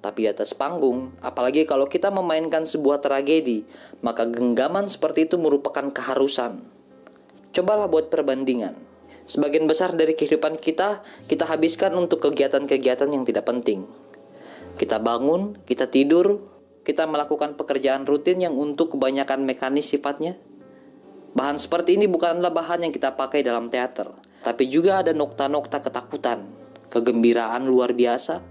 Tapi 0.00 0.24
di 0.24 0.28
atas 0.32 0.56
panggung, 0.56 1.12
apalagi 1.20 1.68
kalau 1.68 1.84
kita 1.84 2.08
memainkan 2.08 2.64
sebuah 2.64 3.04
tragedi, 3.04 3.68
maka 4.00 4.24
genggaman 4.24 4.88
seperti 4.88 5.28
itu 5.28 5.36
merupakan 5.36 5.92
keharusan. 5.92 6.64
Cobalah 7.52 7.84
buat 7.84 8.08
perbandingan. 8.08 8.72
Sebagian 9.28 9.68
besar 9.68 9.92
dari 9.92 10.16
kehidupan 10.16 10.56
kita, 10.56 11.04
kita 11.28 11.44
habiskan 11.44 11.92
untuk 12.00 12.24
kegiatan-kegiatan 12.24 13.12
yang 13.12 13.28
tidak 13.28 13.44
penting. 13.44 13.84
Kita 14.80 14.96
bangun, 14.96 15.60
kita 15.68 15.86
tidur, 15.92 16.40
kita 16.80 17.04
melakukan 17.04 17.54
pekerjaan 17.60 18.08
rutin 18.08 18.40
yang 18.40 18.56
untuk 18.56 18.96
kebanyakan 18.96 19.44
mekanis 19.44 19.92
sifatnya. 19.92 20.40
Bahan 21.36 21.60
seperti 21.62 21.94
ini 21.94 22.10
bukanlah 22.10 22.50
bahan 22.50 22.88
yang 22.88 22.92
kita 22.96 23.14
pakai 23.14 23.46
dalam 23.46 23.70
teater, 23.70 24.10
tapi 24.42 24.66
juga 24.66 25.04
ada 25.04 25.14
nokta-nokta 25.14 25.78
ketakutan, 25.78 26.42
kegembiraan 26.90 27.70
luar 27.70 27.94
biasa, 27.94 28.42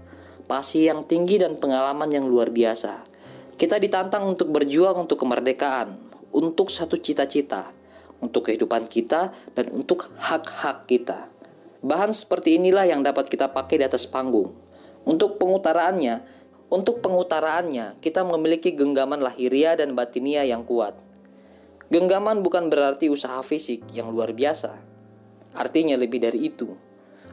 pasi 0.50 0.90
yang 0.90 1.06
tinggi 1.06 1.38
dan 1.38 1.62
pengalaman 1.62 2.10
yang 2.10 2.26
luar 2.26 2.50
biasa. 2.50 3.06
Kita 3.54 3.78
ditantang 3.78 4.34
untuk 4.34 4.50
berjuang 4.50 5.06
untuk 5.06 5.22
kemerdekaan, 5.22 5.94
untuk 6.34 6.74
satu 6.74 6.98
cita-cita, 6.98 7.70
untuk 8.18 8.50
kehidupan 8.50 8.90
kita 8.90 9.30
dan 9.54 9.70
untuk 9.70 10.10
hak-hak 10.18 10.90
kita. 10.90 11.30
Bahan 11.86 12.10
seperti 12.10 12.58
inilah 12.58 12.82
yang 12.82 13.06
dapat 13.06 13.30
kita 13.30 13.54
pakai 13.54 13.78
di 13.78 13.84
atas 13.86 14.10
panggung. 14.10 14.50
Untuk 15.06 15.38
pengutaraannya, 15.38 16.26
untuk 16.66 16.98
pengutaraannya 16.98 18.02
kita 18.02 18.26
memiliki 18.26 18.74
genggaman 18.74 19.22
lahiria 19.22 19.78
dan 19.78 19.94
batinia 19.94 20.42
yang 20.42 20.66
kuat. 20.66 20.98
Genggaman 21.94 22.42
bukan 22.42 22.66
berarti 22.66 23.06
usaha 23.06 23.38
fisik 23.46 23.86
yang 23.94 24.10
luar 24.10 24.34
biasa. 24.34 24.74
Artinya 25.54 25.94
lebih 25.94 26.18
dari 26.18 26.50
itu. 26.50 26.74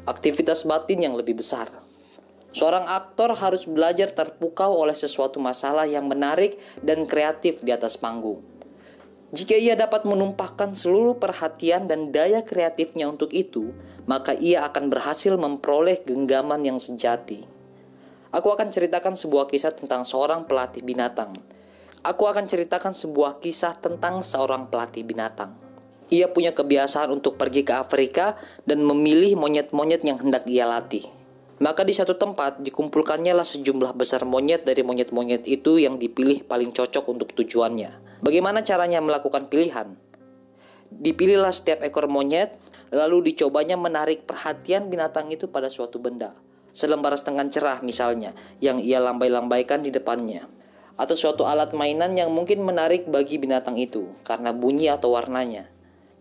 Aktivitas 0.05 0.70
batin 0.70 1.01
yang 1.01 1.18
lebih 1.18 1.41
besar. 1.41 1.86
Seorang 2.57 2.89
aktor 2.89 3.37
harus 3.37 3.69
belajar 3.69 4.09
terpukau 4.09 4.81
oleh 4.81 4.97
sesuatu 4.97 5.37
masalah 5.37 5.85
yang 5.85 6.09
menarik 6.09 6.57
dan 6.81 7.05
kreatif 7.05 7.61
di 7.61 7.69
atas 7.69 8.01
panggung. 8.01 8.41
Jika 9.29 9.53
ia 9.53 9.77
dapat 9.77 10.09
menumpahkan 10.09 10.73
seluruh 10.73 11.21
perhatian 11.21 11.85
dan 11.85 12.09
daya 12.09 12.41
kreatifnya 12.41 13.13
untuk 13.13 13.29
itu, 13.29 13.77
maka 14.09 14.33
ia 14.33 14.65
akan 14.65 14.89
berhasil 14.89 15.37
memperoleh 15.37 16.01
genggaman 16.01 16.65
yang 16.65 16.81
sejati. 16.81 17.45
Aku 18.33 18.49
akan 18.49 18.73
ceritakan 18.73 19.13
sebuah 19.13 19.53
kisah 19.53 19.77
tentang 19.77 20.01
seorang 20.01 20.49
pelatih 20.49 20.81
binatang. 20.81 21.37
Aku 22.01 22.25
akan 22.25 22.49
ceritakan 22.49 22.97
sebuah 22.97 23.37
kisah 23.37 23.77
tentang 23.77 24.25
seorang 24.25 24.65
pelatih 24.65 25.05
binatang. 25.05 25.53
Ia 26.09 26.33
punya 26.33 26.57
kebiasaan 26.57 27.13
untuk 27.13 27.37
pergi 27.37 27.61
ke 27.61 27.77
Afrika 27.77 28.33
dan 28.65 28.81
memilih 28.81 29.37
monyet-monyet 29.37 30.01
yang 30.01 30.17
hendak 30.17 30.49
ia 30.49 30.65
latih. 30.65 31.16
Maka 31.57 31.81
di 31.81 31.89
satu 31.89 32.13
tempat 32.13 32.61
dikumpulkannya 32.61 33.33
lah 33.33 33.45
sejumlah 33.45 33.97
besar 33.97 34.21
monyet 34.29 34.61
dari 34.61 34.85
monyet-monyet 34.85 35.49
itu 35.49 35.81
yang 35.81 35.97
dipilih 35.97 36.45
paling 36.45 36.69
cocok 36.69 37.09
untuk 37.09 37.33
tujuannya. 37.33 38.21
Bagaimana 38.21 38.61
caranya 38.61 39.01
melakukan 39.01 39.49
pilihan? 39.49 39.97
Dipilihlah 40.93 41.49
setiap 41.49 41.81
ekor 41.81 42.05
monyet, 42.05 42.53
lalu 42.93 43.33
dicobanya 43.33 43.73
menarik 43.73 44.29
perhatian 44.29 44.93
binatang 44.93 45.33
itu 45.33 45.49
pada 45.49 45.65
suatu 45.65 45.97
benda. 45.97 46.37
Selembar 46.77 47.17
setengah 47.17 47.49
cerah 47.49 47.79
misalnya, 47.81 48.37
yang 48.61 48.77
ia 48.77 49.01
lambai-lambaikan 49.01 49.81
di 49.81 49.89
depannya. 49.89 50.45
Atau 50.93 51.17
suatu 51.17 51.49
alat 51.49 51.73
mainan 51.73 52.13
yang 52.13 52.29
mungkin 52.29 52.61
menarik 52.61 53.09
bagi 53.09 53.41
binatang 53.41 53.81
itu, 53.81 54.13
karena 54.21 54.53
bunyi 54.53 54.93
atau 54.93 55.17
warnanya. 55.17 55.65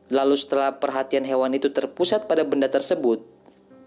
Lalu 0.08 0.32
setelah 0.32 0.80
perhatian 0.80 1.28
hewan 1.28 1.52
itu 1.52 1.68
terpusat 1.68 2.24
pada 2.24 2.40
benda 2.48 2.72
tersebut, 2.72 3.35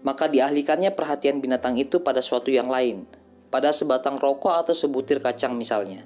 maka 0.00 0.28
dialihkannya 0.28 0.96
perhatian 0.96 1.44
binatang 1.44 1.76
itu 1.76 2.00
pada 2.00 2.24
suatu 2.24 2.48
yang 2.48 2.72
lain, 2.72 3.04
pada 3.52 3.68
sebatang 3.74 4.16
rokok 4.16 4.64
atau 4.66 4.74
sebutir 4.74 5.20
kacang 5.20 5.52
misalnya. 5.56 6.04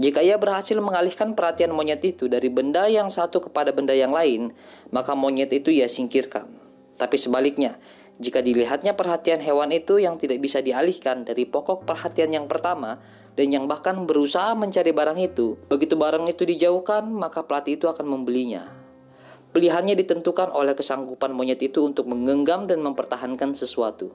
Jika 0.00 0.24
ia 0.24 0.40
berhasil 0.40 0.80
mengalihkan 0.80 1.36
perhatian 1.36 1.76
monyet 1.76 2.00
itu 2.00 2.24
dari 2.24 2.48
benda 2.48 2.88
yang 2.88 3.12
satu 3.12 3.44
kepada 3.44 3.76
benda 3.76 3.92
yang 3.92 4.08
lain, 4.08 4.56
maka 4.88 5.12
monyet 5.12 5.52
itu 5.52 5.68
ia 5.68 5.84
singkirkan. 5.84 6.48
Tapi 6.96 7.20
sebaliknya, 7.20 7.76
jika 8.16 8.40
dilihatnya 8.40 8.96
perhatian 8.96 9.44
hewan 9.44 9.68
itu 9.68 10.00
yang 10.00 10.16
tidak 10.16 10.40
bisa 10.40 10.64
dialihkan 10.64 11.28
dari 11.28 11.44
pokok 11.44 11.84
perhatian 11.84 12.32
yang 12.32 12.48
pertama 12.48 13.04
dan 13.36 13.52
yang 13.52 13.68
bahkan 13.68 14.08
berusaha 14.08 14.56
mencari 14.56 14.96
barang 14.96 15.20
itu, 15.20 15.60
begitu 15.68 15.92
barang 15.92 16.24
itu 16.24 16.48
dijauhkan, 16.48 17.04
maka 17.12 17.44
pelatih 17.44 17.76
itu 17.76 17.84
akan 17.84 18.08
membelinya 18.08 18.81
Pilihannya 19.52 19.92
ditentukan 20.00 20.48
oleh 20.56 20.72
kesanggupan 20.72 21.36
monyet 21.36 21.60
itu 21.60 21.84
untuk 21.84 22.08
menggenggam 22.08 22.64
dan 22.64 22.80
mempertahankan 22.80 23.52
sesuatu. 23.52 24.08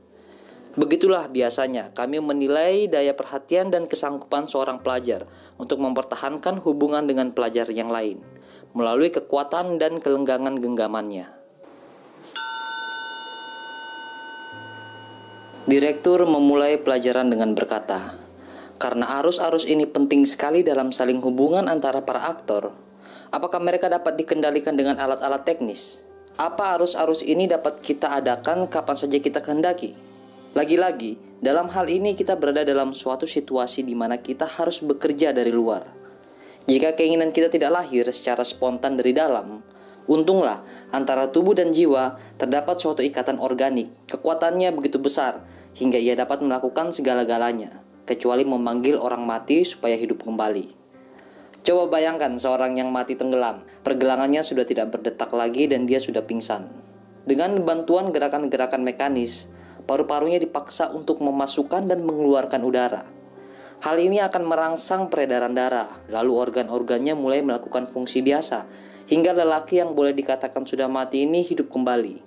Begitulah 0.77 1.29
biasanya 1.29 1.93
kami 1.93 2.21
menilai 2.21 2.89
daya 2.89 3.13
perhatian 3.13 3.73
dan 3.73 3.89
kesanggupan 3.89 4.45
seorang 4.49 4.81
pelajar 4.81 5.25
untuk 5.57 5.81
mempertahankan 5.81 6.61
hubungan 6.61 7.05
dengan 7.05 7.33
pelajar 7.33 7.69
yang 7.73 7.89
lain 7.89 8.21
melalui 8.77 9.09
kekuatan 9.09 9.81
dan 9.81 9.97
kelenggangan 9.97 10.61
genggamannya. 10.61 11.33
Direktur 15.65 16.23
memulai 16.29 16.77
pelajaran 16.77 17.33
dengan 17.33 17.57
berkata, 17.57 18.15
"Karena 18.77 19.17
arus-arus 19.19 19.65
ini 19.65 19.89
penting 19.89 20.29
sekali 20.29 20.61
dalam 20.61 20.93
saling 20.93 21.19
hubungan 21.25 21.65
antara 21.65 22.05
para 22.05 22.29
aktor, 22.29 22.71
Apakah 23.28 23.59
mereka 23.59 23.91
dapat 23.91 24.15
dikendalikan 24.15 24.80
dengan 24.80 24.95
alat-alat 24.95 25.43
teknis? 25.43 26.07
Apa 26.39 26.80
arus-arus 26.80 27.25
ini 27.25 27.49
dapat 27.49 27.84
kita 27.84 28.13
adakan 28.13 28.71
kapan 28.71 28.95
saja 28.95 29.17
kita 29.19 29.43
kehendaki? 29.43 29.97
Lagi-lagi, 30.55 31.19
dalam 31.43 31.67
hal 31.67 31.91
ini 31.91 32.15
kita 32.15 32.39
berada 32.39 32.63
dalam 32.63 32.95
suatu 32.95 33.28
situasi 33.28 33.84
di 33.84 33.93
mana 33.93 34.21
kita 34.21 34.47
harus 34.47 34.80
bekerja 34.80 35.36
dari 35.36 35.51
luar. 35.51 35.84
Jika 36.67 36.95
keinginan 36.95 37.36
kita 37.36 37.51
tidak 37.51 37.71
lahir 37.73 38.07
secara 38.09 38.47
spontan 38.47 38.95
dari 38.95 39.11
dalam, 39.11 39.59
untunglah 40.07 40.63
antara 40.95 41.28
tubuh 41.28 41.51
dan 41.51 41.75
jiwa 41.75 42.15
terdapat 42.39 42.80
suatu 42.80 43.03
ikatan 43.03 43.43
organik. 43.43 43.91
Kekuatannya 44.07 44.71
begitu 44.71 45.03
besar 45.03 45.43
hingga 45.75 45.99
ia 45.99 46.15
dapat 46.15 46.41
melakukan 46.41 46.95
segala-galanya, 46.95 47.84
kecuali 48.07 48.47
memanggil 48.47 48.95
orang 48.97 49.28
mati 49.28 49.61
supaya 49.67 49.99
hidup 49.99 50.23
kembali. 50.23 50.86
Coba 51.68 51.99
bayangkan 51.99 52.39
seorang 52.39 52.80
yang 52.80 52.95
mati 52.95 53.20
tenggelam, 53.20 53.59
pergelangannya 53.84 54.39
sudah 54.39 54.63
tidak 54.63 54.88
berdetak 54.88 55.28
lagi 55.36 55.68
dan 55.68 55.84
dia 55.84 55.99
sudah 55.99 56.24
pingsan. 56.24 56.63
Dengan 57.28 57.59
bantuan 57.68 58.15
gerakan-gerakan 58.15 58.88
mekanis, 58.88 59.51
paru-parunya 59.84 60.39
dipaksa 60.39 60.95
untuk 60.95 61.20
memasukkan 61.20 61.91
dan 61.91 62.07
mengeluarkan 62.07 62.63
udara. 62.63 63.03
Hal 63.84 63.99
ini 63.99 64.24
akan 64.24 64.47
merangsang 64.47 65.11
peredaran 65.11 65.51
darah, 65.51 65.91
lalu 66.07 66.39
organ-organnya 66.39 67.20
mulai 67.20 67.43
melakukan 67.43 67.84
fungsi 67.91 68.24
biasa, 68.24 68.63
hingga 69.11 69.36
lelaki 69.36 69.84
yang 69.84 69.91
boleh 69.91 70.15
dikatakan 70.15 70.63
sudah 70.63 70.88
mati 70.88 71.28
ini 71.28 71.43
hidup 71.43 71.68
kembali. 71.68 72.24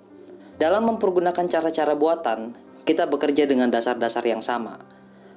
Dalam 0.61 0.85
mempergunakan 0.85 1.49
cara-cara 1.49 1.97
buatan, 1.97 2.53
kita 2.85 3.09
bekerja 3.09 3.49
dengan 3.49 3.73
dasar-dasar 3.73 4.21
yang 4.21 4.45
sama. 4.45 4.77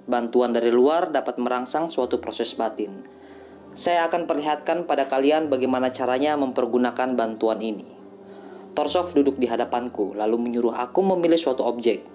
Bantuan 0.05 0.53
dari 0.53 0.69
luar 0.69 1.09
dapat 1.09 1.41
merangsang 1.41 1.89
suatu 1.89 2.21
proses 2.21 2.53
batin 2.53 3.24
saya 3.75 4.07
akan 4.07 4.31
perlihatkan 4.31 4.87
pada 4.87 5.11
kalian 5.11 5.51
bagaimana 5.51 5.91
caranya 5.91 6.39
mempergunakan 6.39 7.18
bantuan 7.18 7.59
ini. 7.59 7.91
Torsov 8.75 9.11
duduk 9.18 9.35
di 9.35 9.51
hadapanku, 9.51 10.14
lalu 10.14 10.39
menyuruh 10.39 10.75
aku 10.75 11.03
memilih 11.03 11.39
suatu 11.39 11.66
objek. 11.66 12.07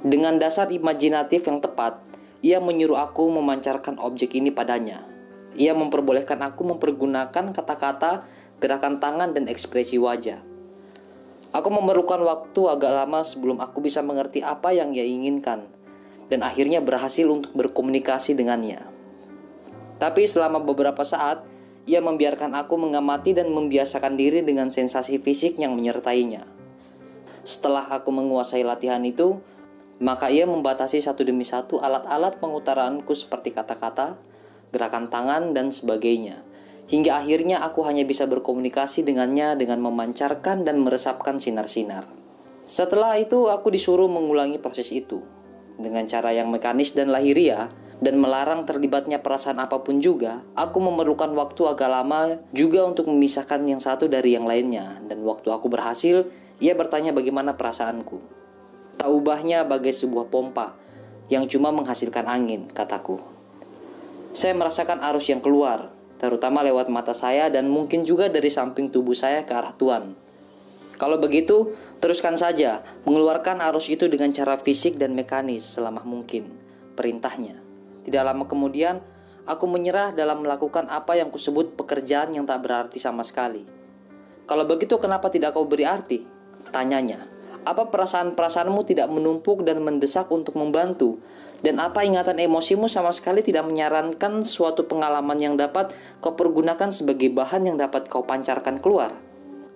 Dengan 0.00 0.40
dasar 0.40 0.72
imajinatif 0.72 1.44
yang 1.44 1.60
tepat, 1.60 2.00
ia 2.40 2.64
menyuruh 2.64 2.96
aku 2.96 3.28
memancarkan 3.28 4.00
objek 4.00 4.40
ini 4.40 4.48
padanya. 4.48 5.04
Ia 5.56 5.76
memperbolehkan 5.76 6.40
aku 6.40 6.64
mempergunakan 6.76 7.52
kata-kata, 7.52 8.24
gerakan 8.60 8.96
tangan, 8.96 9.36
dan 9.36 9.52
ekspresi 9.52 10.00
wajah. 10.00 10.40
Aku 11.52 11.68
memerlukan 11.72 12.20
waktu 12.24 12.60
agak 12.72 12.92
lama 12.92 13.20
sebelum 13.20 13.60
aku 13.60 13.84
bisa 13.84 14.00
mengerti 14.00 14.40
apa 14.40 14.72
yang 14.72 14.96
ia 14.96 15.04
inginkan, 15.04 15.64
dan 16.32 16.40
akhirnya 16.40 16.80
berhasil 16.80 17.24
untuk 17.28 17.52
berkomunikasi 17.56 18.36
dengannya. 18.36 18.95
Tapi 19.96 20.28
selama 20.28 20.60
beberapa 20.60 21.00
saat, 21.02 21.44
ia 21.86 22.02
membiarkan 22.02 22.52
aku 22.52 22.74
mengamati 22.76 23.32
dan 23.32 23.54
membiasakan 23.54 24.18
diri 24.18 24.42
dengan 24.42 24.68
sensasi 24.74 25.22
fisik 25.22 25.56
yang 25.56 25.78
menyertainya. 25.78 26.44
Setelah 27.46 27.86
aku 27.94 28.10
menguasai 28.10 28.66
latihan 28.66 29.00
itu, 29.06 29.38
maka 30.02 30.28
ia 30.28 30.44
membatasi 30.44 31.00
satu 31.00 31.22
demi 31.22 31.46
satu 31.46 31.78
alat-alat 31.80 32.42
pengutaraanku 32.42 33.14
seperti 33.14 33.54
kata-kata, 33.54 34.18
gerakan 34.74 35.08
tangan, 35.08 35.54
dan 35.54 35.70
sebagainya. 35.70 36.42
Hingga 36.86 37.22
akhirnya 37.22 37.62
aku 37.62 37.82
hanya 37.86 38.02
bisa 38.02 38.26
berkomunikasi 38.26 39.02
dengannya 39.06 39.56
dengan 39.58 39.82
memancarkan 39.82 40.62
dan 40.66 40.82
meresapkan 40.82 41.38
sinar-sinar. 41.38 42.06
Setelah 42.66 43.14
itu 43.14 43.46
aku 43.46 43.70
disuruh 43.70 44.10
mengulangi 44.10 44.58
proses 44.58 44.90
itu. 44.90 45.22
Dengan 45.78 46.02
cara 46.10 46.34
yang 46.34 46.50
mekanis 46.50 46.98
dan 46.98 47.14
lahiriah, 47.14 47.70
dan 47.96 48.20
melarang 48.20 48.68
terlibatnya 48.68 49.24
perasaan 49.24 49.56
apa 49.56 49.80
pun 49.80 50.04
juga, 50.04 50.44
aku 50.52 50.84
memerlukan 50.84 51.32
waktu 51.32 51.64
agak 51.64 51.88
lama 51.88 52.36
juga 52.52 52.84
untuk 52.84 53.08
memisahkan 53.08 53.64
yang 53.64 53.80
satu 53.80 54.04
dari 54.04 54.36
yang 54.36 54.44
lainnya. 54.44 55.00
Dan 55.08 55.24
waktu 55.24 55.48
aku 55.48 55.72
berhasil, 55.72 56.28
ia 56.60 56.76
bertanya 56.76 57.16
bagaimana 57.16 57.56
perasaanku. 57.56 58.20
Tak 59.00 59.08
ubahnya 59.08 59.64
bagai 59.64 59.96
sebuah 59.96 60.28
pompa 60.28 60.76
yang 61.32 61.48
cuma 61.48 61.72
menghasilkan 61.72 62.28
angin, 62.28 62.68
kataku. 62.68 63.16
Saya 64.36 64.52
merasakan 64.52 65.00
arus 65.12 65.32
yang 65.32 65.40
keluar, 65.40 65.88
terutama 66.20 66.60
lewat 66.60 66.92
mata 66.92 67.16
saya 67.16 67.48
dan 67.48 67.72
mungkin 67.72 68.04
juga 68.04 68.28
dari 68.28 68.52
samping 68.52 68.92
tubuh 68.92 69.16
saya 69.16 69.48
ke 69.48 69.52
arah 69.56 69.72
Tuan. 69.72 70.12
Kalau 70.96 71.20
begitu, 71.20 71.76
teruskan 72.00 72.36
saja 72.40 72.84
mengeluarkan 73.04 73.60
arus 73.72 73.88
itu 73.88 74.08
dengan 74.08 74.32
cara 74.32 74.56
fisik 74.56 74.96
dan 74.96 75.12
mekanis 75.12 75.76
selama 75.76 76.04
mungkin. 76.04 76.48
Perintahnya. 76.96 77.65
Tidak 78.06 78.22
lama 78.22 78.46
kemudian, 78.46 79.02
aku 79.50 79.66
menyerah 79.66 80.14
dalam 80.14 80.46
melakukan 80.46 80.86
apa 80.86 81.18
yang 81.18 81.34
kusebut 81.34 81.74
pekerjaan 81.74 82.30
yang 82.30 82.46
tak 82.46 82.62
berarti 82.62 83.02
sama 83.02 83.26
sekali. 83.26 83.66
Kalau 84.46 84.62
begitu 84.62 84.94
kenapa 85.02 85.26
tidak 85.26 85.58
kau 85.58 85.66
beri 85.66 85.82
arti? 85.82 86.22
Tanyanya. 86.70 87.26
Apa 87.66 87.90
perasaan-perasaanmu 87.90 88.86
tidak 88.86 89.10
menumpuk 89.10 89.66
dan 89.66 89.82
mendesak 89.82 90.30
untuk 90.30 90.54
membantu? 90.54 91.18
Dan 91.58 91.82
apa 91.82 92.06
ingatan 92.06 92.38
emosimu 92.38 92.86
sama 92.86 93.10
sekali 93.10 93.42
tidak 93.42 93.66
menyarankan 93.66 94.46
suatu 94.46 94.86
pengalaman 94.86 95.34
yang 95.42 95.58
dapat 95.58 95.90
kau 96.22 96.38
pergunakan 96.38 96.94
sebagai 96.94 97.26
bahan 97.34 97.66
yang 97.66 97.74
dapat 97.74 98.06
kau 98.06 98.22
pancarkan 98.22 98.78
keluar? 98.78 99.10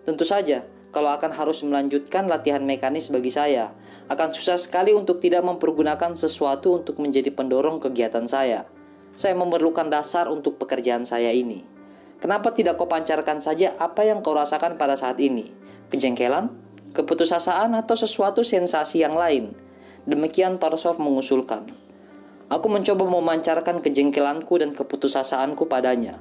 Tentu 0.06 0.22
saja, 0.22 0.62
kalau 0.90 1.14
akan 1.14 1.30
harus 1.30 1.62
melanjutkan 1.62 2.26
latihan 2.26 2.62
mekanis 2.66 3.14
bagi 3.14 3.30
saya. 3.30 3.70
Akan 4.10 4.34
susah 4.34 4.58
sekali 4.58 4.90
untuk 4.90 5.22
tidak 5.22 5.46
mempergunakan 5.46 6.18
sesuatu 6.18 6.82
untuk 6.82 6.98
menjadi 6.98 7.30
pendorong 7.30 7.78
kegiatan 7.78 8.26
saya. 8.26 8.66
Saya 9.14 9.38
memerlukan 9.38 9.86
dasar 9.86 10.26
untuk 10.26 10.58
pekerjaan 10.58 11.06
saya 11.06 11.30
ini. 11.30 11.62
Kenapa 12.18 12.52
tidak 12.52 12.76
kau 12.76 12.90
pancarkan 12.90 13.40
saja 13.40 13.72
apa 13.78 14.04
yang 14.04 14.20
kau 14.20 14.34
rasakan 14.34 14.76
pada 14.76 14.98
saat 14.98 15.16
ini? 15.22 15.50
Kejengkelan? 15.88 16.52
Keputusasaan 16.90 17.72
atau 17.78 17.94
sesuatu 17.94 18.42
sensasi 18.42 19.00
yang 19.00 19.14
lain? 19.14 19.54
Demikian 20.04 20.58
Torsov 20.58 20.98
mengusulkan. 20.98 21.70
Aku 22.50 22.66
mencoba 22.66 23.06
memancarkan 23.06 23.78
kejengkelanku 23.78 24.58
dan 24.58 24.74
keputusasaanku 24.74 25.70
padanya. 25.70 26.18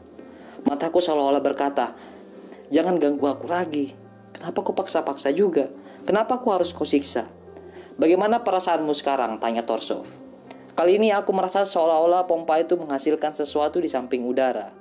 Mataku 0.62 1.02
seolah-olah 1.02 1.42
berkata, 1.42 1.98
Jangan 2.70 3.02
ganggu 3.02 3.26
aku 3.26 3.50
lagi. 3.50 4.09
Kenapa 4.40 4.64
kau 4.64 4.72
paksa-paksa 4.72 5.36
juga? 5.36 5.68
Kenapa 6.08 6.40
aku 6.40 6.56
harus 6.56 6.72
kau 6.72 6.88
siksa? 6.88 7.28
Bagaimana 8.00 8.40
perasaanmu 8.48 8.96
sekarang? 8.96 9.36
Tanya 9.36 9.68
Torsov. 9.68 10.08
Kali 10.80 10.96
ini 10.96 11.12
aku 11.12 11.36
merasa 11.36 11.68
seolah-olah 11.68 12.24
pompa 12.24 12.56
itu 12.64 12.80
menghasilkan 12.80 13.36
sesuatu 13.36 13.84
di 13.84 13.92
samping 13.92 14.24
udara. 14.24 14.72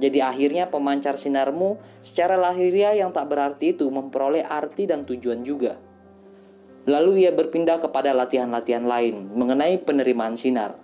Jadi 0.00 0.24
akhirnya 0.24 0.72
pemancar 0.72 1.20
sinarmu 1.20 1.76
secara 2.00 2.40
lahiriah 2.40 2.96
yang 2.96 3.12
tak 3.12 3.28
berarti 3.28 3.76
itu 3.76 3.92
memperoleh 3.92 4.40
arti 4.40 4.88
dan 4.88 5.04
tujuan 5.04 5.44
juga. 5.44 5.76
Lalu 6.88 7.28
ia 7.28 7.36
berpindah 7.36 7.84
kepada 7.84 8.16
latihan-latihan 8.16 8.88
lain 8.88 9.36
mengenai 9.36 9.84
penerimaan 9.84 10.32
sinar. 10.32 10.80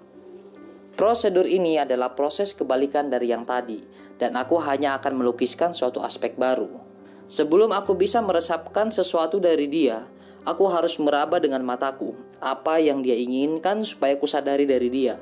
Prosedur 0.93 1.49
ini 1.49 1.81
adalah 1.81 2.13
proses 2.13 2.53
kebalikan 2.53 3.09
dari 3.09 3.33
yang 3.33 3.49
tadi, 3.49 3.81
dan 4.21 4.37
aku 4.37 4.61
hanya 4.61 5.01
akan 5.01 5.25
melukiskan 5.25 5.73
suatu 5.73 6.05
aspek 6.05 6.37
baru. 6.37 6.90
Sebelum 7.31 7.71
aku 7.71 7.95
bisa 7.95 8.19
meresapkan 8.19 8.91
sesuatu 8.91 9.39
dari 9.39 9.71
dia, 9.71 10.03
aku 10.43 10.67
harus 10.67 10.99
meraba 10.99 11.39
dengan 11.39 11.63
mataku 11.63 12.11
apa 12.43 12.83
yang 12.83 13.07
dia 13.07 13.15
inginkan 13.15 13.87
supaya 13.87 14.19
aku 14.19 14.27
sadari 14.27 14.67
dari 14.67 14.91
dia. 14.91 15.15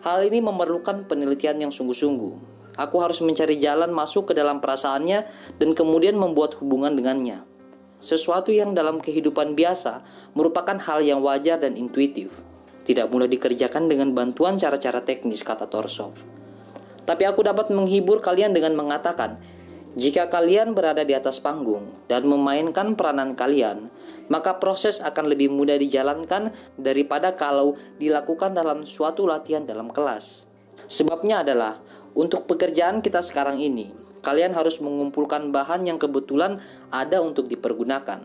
Hal 0.00 0.24
ini 0.24 0.40
memerlukan 0.40 1.04
penelitian 1.04 1.60
yang 1.60 1.68
sungguh-sungguh. 1.68 2.56
Aku 2.80 2.96
harus 3.04 3.20
mencari 3.20 3.60
jalan 3.60 3.92
masuk 3.92 4.32
ke 4.32 4.34
dalam 4.34 4.64
perasaannya 4.64 5.28
dan 5.60 5.70
kemudian 5.76 6.16
membuat 6.16 6.56
hubungan 6.56 6.96
dengannya. 6.96 7.44
Sesuatu 8.00 8.48
yang 8.48 8.72
dalam 8.72 8.96
kehidupan 8.96 9.52
biasa 9.52 10.00
merupakan 10.32 10.80
hal 10.80 11.04
yang 11.04 11.20
wajar 11.20 11.60
dan 11.60 11.76
intuitif. 11.76 12.32
Tidak 12.88 13.12
mudah 13.12 13.28
dikerjakan 13.28 13.92
dengan 13.92 14.16
bantuan 14.16 14.56
cara-cara 14.56 15.04
teknis, 15.04 15.44
kata 15.44 15.68
Torsov. 15.68 16.16
Tapi 17.04 17.28
aku 17.28 17.44
dapat 17.44 17.68
menghibur 17.68 18.24
kalian 18.24 18.56
dengan 18.56 18.72
mengatakan, 18.72 19.36
jika 19.98 20.30
kalian 20.30 20.70
berada 20.70 21.02
di 21.02 21.18
atas 21.18 21.42
panggung 21.42 21.90
dan 22.06 22.22
memainkan 22.22 22.94
peranan 22.94 23.34
kalian, 23.34 23.90
maka 24.30 24.62
proses 24.62 25.02
akan 25.02 25.26
lebih 25.34 25.50
mudah 25.50 25.74
dijalankan 25.74 26.54
daripada 26.78 27.34
kalau 27.34 27.74
dilakukan 27.98 28.54
dalam 28.54 28.86
suatu 28.86 29.26
latihan 29.26 29.66
dalam 29.66 29.90
kelas. 29.90 30.46
Sebabnya 30.86 31.42
adalah 31.42 31.82
untuk 32.14 32.46
pekerjaan 32.46 33.02
kita 33.02 33.18
sekarang 33.18 33.58
ini, 33.58 33.90
kalian 34.22 34.54
harus 34.54 34.78
mengumpulkan 34.78 35.50
bahan 35.50 35.82
yang 35.90 35.98
kebetulan 35.98 36.62
ada 36.94 37.18
untuk 37.18 37.50
dipergunakan. 37.50 38.22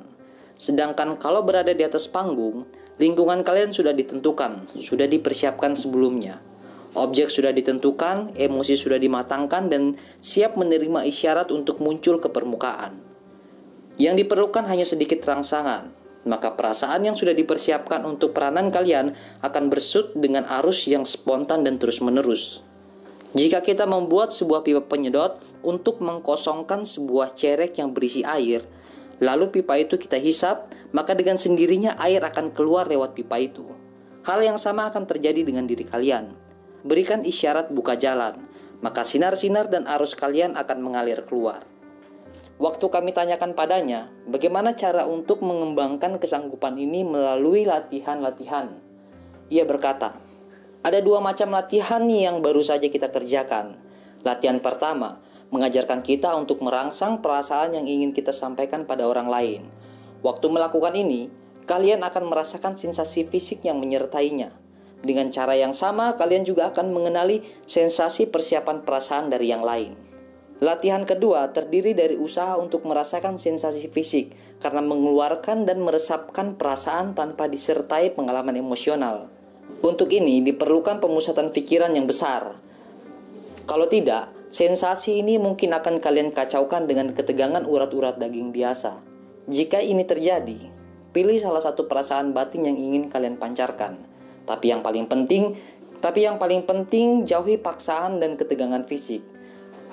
Sedangkan 0.62 1.18
kalau 1.18 1.42
berada 1.42 1.74
di 1.74 1.82
atas 1.82 2.06
panggung, 2.06 2.70
lingkungan 3.02 3.42
kalian 3.42 3.74
sudah 3.74 3.92
ditentukan, 3.92 4.70
sudah 4.78 5.10
dipersiapkan 5.10 5.74
sebelumnya. 5.74 6.38
Objek 6.96 7.28
sudah 7.28 7.52
ditentukan, 7.52 8.40
emosi 8.40 8.80
sudah 8.80 8.96
dimatangkan, 8.96 9.68
dan 9.68 10.00
siap 10.24 10.56
menerima 10.56 11.04
isyarat 11.04 11.52
untuk 11.52 11.84
muncul 11.84 12.24
ke 12.24 12.32
permukaan. 12.32 12.96
Yang 14.00 14.24
diperlukan 14.24 14.64
hanya 14.64 14.88
sedikit 14.88 15.20
rangsangan, 15.28 15.92
maka 16.24 16.56
perasaan 16.56 17.04
yang 17.04 17.16
sudah 17.20 17.36
dipersiapkan 17.36 18.08
untuk 18.08 18.32
peranan 18.32 18.72
kalian 18.72 19.12
akan 19.44 19.64
bersut 19.68 20.16
dengan 20.16 20.48
arus 20.64 20.88
yang 20.88 21.04
spontan 21.04 21.68
dan 21.68 21.76
terus-menerus. 21.76 22.64
Jika 23.36 23.60
kita 23.60 23.84
membuat 23.84 24.32
sebuah 24.32 24.64
pipa 24.64 24.80
penyedot 24.88 25.36
untuk 25.68 26.00
mengkosongkan 26.00 26.88
sebuah 26.88 27.36
cerek 27.36 27.76
yang 27.76 27.92
berisi 27.92 28.24
air, 28.24 28.64
lalu 29.20 29.52
pipa 29.52 29.76
itu 29.76 30.00
kita 30.00 30.16
hisap, 30.16 30.72
maka 30.96 31.12
dengan 31.12 31.36
sendirinya 31.36 32.00
air 32.00 32.24
akan 32.24 32.56
keluar 32.56 32.88
lewat 32.88 33.12
pipa 33.12 33.36
itu. 33.44 33.68
Hal 34.24 34.40
yang 34.40 34.56
sama 34.56 34.88
akan 34.88 35.04
terjadi 35.04 35.44
dengan 35.44 35.68
diri 35.68 35.84
kalian. 35.84 36.45
Berikan 36.86 37.26
isyarat 37.26 37.74
buka 37.74 37.98
jalan, 37.98 38.46
maka 38.86 39.02
sinar-sinar 39.02 39.74
dan 39.74 39.90
arus 39.90 40.14
kalian 40.14 40.54
akan 40.54 40.86
mengalir 40.86 41.26
keluar. 41.26 41.66
Waktu 42.62 42.86
kami 42.94 43.10
tanyakan 43.10 43.58
padanya, 43.58 44.14
bagaimana 44.30 44.78
cara 44.78 45.10
untuk 45.10 45.42
mengembangkan 45.42 46.22
kesanggupan 46.22 46.78
ini 46.78 47.02
melalui 47.02 47.66
latihan-latihan. 47.66 48.78
Ia 49.50 49.66
berkata, 49.66 50.16
ada 50.86 51.02
dua 51.02 51.18
macam 51.18 51.50
latihan 51.50 52.06
yang 52.06 52.46
baru 52.46 52.62
saja 52.62 52.86
kita 52.86 53.10
kerjakan. 53.10 53.82
Latihan 54.22 54.62
pertama, 54.62 55.18
mengajarkan 55.50 56.06
kita 56.06 56.38
untuk 56.38 56.62
merangsang 56.62 57.26
perasaan 57.26 57.74
yang 57.74 57.90
ingin 57.90 58.14
kita 58.14 58.30
sampaikan 58.30 58.86
pada 58.86 59.10
orang 59.10 59.26
lain. 59.26 59.62
Waktu 60.22 60.46
melakukan 60.54 60.94
ini, 60.94 61.34
kalian 61.66 62.06
akan 62.06 62.30
merasakan 62.30 62.78
sensasi 62.78 63.26
fisik 63.26 63.66
yang 63.66 63.82
menyertainya. 63.82 64.54
Dengan 65.06 65.30
cara 65.30 65.54
yang 65.54 65.78
sama, 65.78 66.18
kalian 66.18 66.42
juga 66.42 66.74
akan 66.74 66.90
mengenali 66.90 67.46
sensasi 67.70 68.26
persiapan 68.34 68.82
perasaan 68.82 69.30
dari 69.30 69.54
yang 69.54 69.62
lain. 69.62 69.94
Latihan 70.66 71.06
kedua 71.06 71.54
terdiri 71.54 71.94
dari 71.94 72.18
usaha 72.18 72.58
untuk 72.58 72.90
merasakan 72.90 73.38
sensasi 73.38 73.92
fisik 73.92 74.34
karena 74.58 74.82
mengeluarkan 74.82 75.68
dan 75.68 75.84
meresapkan 75.86 76.58
perasaan 76.58 77.14
tanpa 77.14 77.46
disertai 77.46 78.18
pengalaman 78.18 78.58
emosional. 78.58 79.30
Untuk 79.86 80.10
ini 80.10 80.42
diperlukan 80.42 80.98
pemusatan 81.04 81.54
pikiran 81.54 81.94
yang 81.94 82.10
besar. 82.10 82.58
Kalau 83.70 83.86
tidak, 83.92 84.32
sensasi 84.50 85.22
ini 85.22 85.38
mungkin 85.38 85.76
akan 85.76 86.02
kalian 86.02 86.32
kacaukan 86.34 86.90
dengan 86.90 87.12
ketegangan 87.12 87.68
urat-urat 87.68 88.18
daging 88.18 88.56
biasa. 88.56 88.98
Jika 89.52 89.84
ini 89.84 90.08
terjadi, 90.08 90.58
pilih 91.12 91.38
salah 91.38 91.62
satu 91.62 91.86
perasaan 91.86 92.32
batin 92.32 92.66
yang 92.66 92.80
ingin 92.80 93.12
kalian 93.12 93.36
pancarkan. 93.36 94.15
Tapi 94.46 94.72
yang 94.72 94.86
paling 94.86 95.10
penting, 95.10 95.58
tapi 96.00 96.26
yang 96.26 96.38
paling 96.38 96.64
penting 96.64 97.26
jauhi 97.26 97.58
paksaan 97.58 98.22
dan 98.22 98.38
ketegangan 98.38 98.86
fisik. 98.86 99.26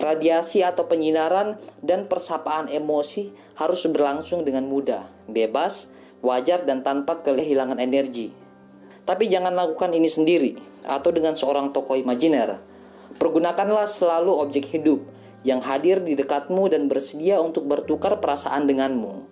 Radiasi 0.01 0.65
atau 0.65 0.89
penyinaran 0.89 1.61
dan 1.85 2.09
persapaan 2.09 2.69
emosi 2.69 3.33
harus 3.61 3.85
berlangsung 3.89 4.45
dengan 4.45 4.65
mudah, 4.65 5.09
bebas, 5.29 5.93
wajar 6.25 6.65
dan 6.65 6.81
tanpa 6.81 7.21
kehilangan 7.21 7.77
energi. 7.77 8.33
Tapi 9.03 9.27
jangan 9.27 9.53
lakukan 9.53 9.91
ini 9.93 10.07
sendiri 10.07 10.53
atau 10.87 11.11
dengan 11.11 11.35
seorang 11.35 11.75
tokoh 11.75 11.99
imajiner. 11.99 12.63
Pergunakanlah 13.19 13.85
selalu 13.85 14.33
objek 14.33 14.71
hidup 14.73 15.03
yang 15.43 15.59
hadir 15.59 16.01
di 16.01 16.15
dekatmu 16.15 16.71
dan 16.71 16.87
bersedia 16.87 17.43
untuk 17.43 17.67
bertukar 17.67 18.23
perasaan 18.23 18.65
denganmu. 18.71 19.27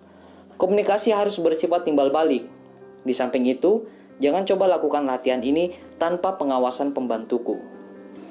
Komunikasi 0.59 1.15
harus 1.15 1.39
bersifat 1.39 1.87
timbal 1.87 2.11
balik. 2.11 2.45
Di 3.01 3.15
samping 3.15 3.47
itu, 3.49 3.87
jangan 4.21 4.45
coba 4.45 4.77
lakukan 4.77 5.03
latihan 5.09 5.41
ini 5.41 5.73
tanpa 5.97 6.37
pengawasan 6.37 6.93
pembantuku. 6.93 7.57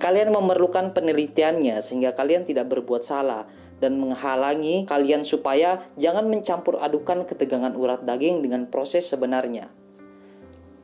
Kalian 0.01 0.33
memerlukan 0.33 0.97
penelitiannya 0.97 1.83
sehingga 1.85 2.17
kalian 2.17 2.49
tidak 2.49 2.73
berbuat 2.73 3.05
salah 3.05 3.45
dan 3.85 4.01
menghalangi 4.01 4.89
kalian 4.89 5.27
supaya 5.27 5.85
jangan 6.01 6.25
mencampur 6.31 6.81
adukan 6.81 7.29
ketegangan 7.29 7.77
urat 7.77 8.07
daging 8.07 8.41
dengan 8.41 8.65
proses 8.71 9.05
sebenarnya. 9.11 9.69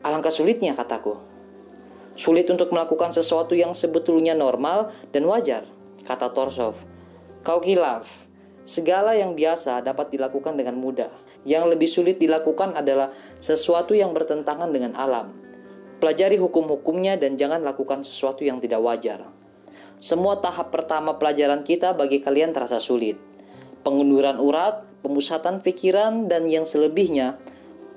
Alangkah 0.05 0.35
sulitnya 0.35 0.77
kataku. 0.77 1.17
Sulit 2.17 2.49
untuk 2.49 2.73
melakukan 2.73 3.13
sesuatu 3.13 3.53
yang 3.53 3.77
sebetulnya 3.77 4.33
normal 4.33 4.89
dan 5.13 5.29
wajar, 5.29 5.69
kata 6.09 6.33
Torsov. 6.33 6.81
Kau 7.45 7.61
kilaf. 7.61 8.25
Segala 8.67 9.15
yang 9.15 9.37
biasa 9.37 9.85
dapat 9.85 10.11
dilakukan 10.11 10.57
dengan 10.57 10.81
mudah. 10.81 11.13
Yang 11.47 11.65
lebih 11.79 11.89
sulit 11.89 12.17
dilakukan 12.19 12.75
adalah 12.75 13.15
sesuatu 13.39 13.95
yang 13.95 14.11
bertentangan 14.11 14.69
dengan 14.75 14.99
alam. 14.99 15.31
Pelajari 16.03 16.37
hukum-hukumnya 16.37 17.17
dan 17.17 17.39
jangan 17.39 17.63
lakukan 17.63 18.03
sesuatu 18.03 18.43
yang 18.43 18.59
tidak 18.59 18.83
wajar. 18.83 19.25
Semua 19.97 20.43
tahap 20.43 20.75
pertama 20.75 21.17
pelajaran 21.17 21.65
kita 21.65 21.95
bagi 21.95 22.21
kalian 22.21 22.53
terasa 22.53 22.83
sulit. 22.83 23.17
Pengunduran 23.81 24.43
urat, 24.43 24.85
pemusatan 25.01 25.63
pikiran, 25.63 26.27
dan 26.27 26.51
yang 26.51 26.67
selebihnya 26.67 27.39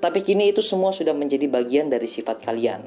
tapi 0.00 0.24
kini 0.24 0.48
itu 0.48 0.64
semua 0.64 0.96
sudah 0.96 1.12
menjadi 1.12 1.44
bagian 1.44 1.92
dari 1.92 2.08
sifat 2.08 2.40
kalian. 2.40 2.80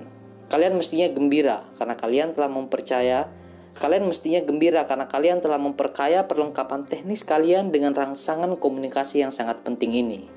Kalian 0.50 0.74
mestinya 0.74 1.06
gembira 1.14 1.62
karena 1.78 1.94
kalian 1.94 2.34
telah 2.34 2.50
mempercaya 2.50 3.30
Kalian 3.74 4.06
mestinya 4.06 4.38
gembira 4.46 4.86
karena 4.86 5.10
kalian 5.10 5.42
telah 5.42 5.58
memperkaya 5.58 6.30
perlengkapan 6.30 6.86
teknis 6.86 7.26
kalian 7.26 7.74
dengan 7.74 7.98
rangsangan 7.98 8.62
komunikasi 8.62 9.26
yang 9.26 9.34
sangat 9.34 9.66
penting 9.66 9.98
ini. 9.98 10.30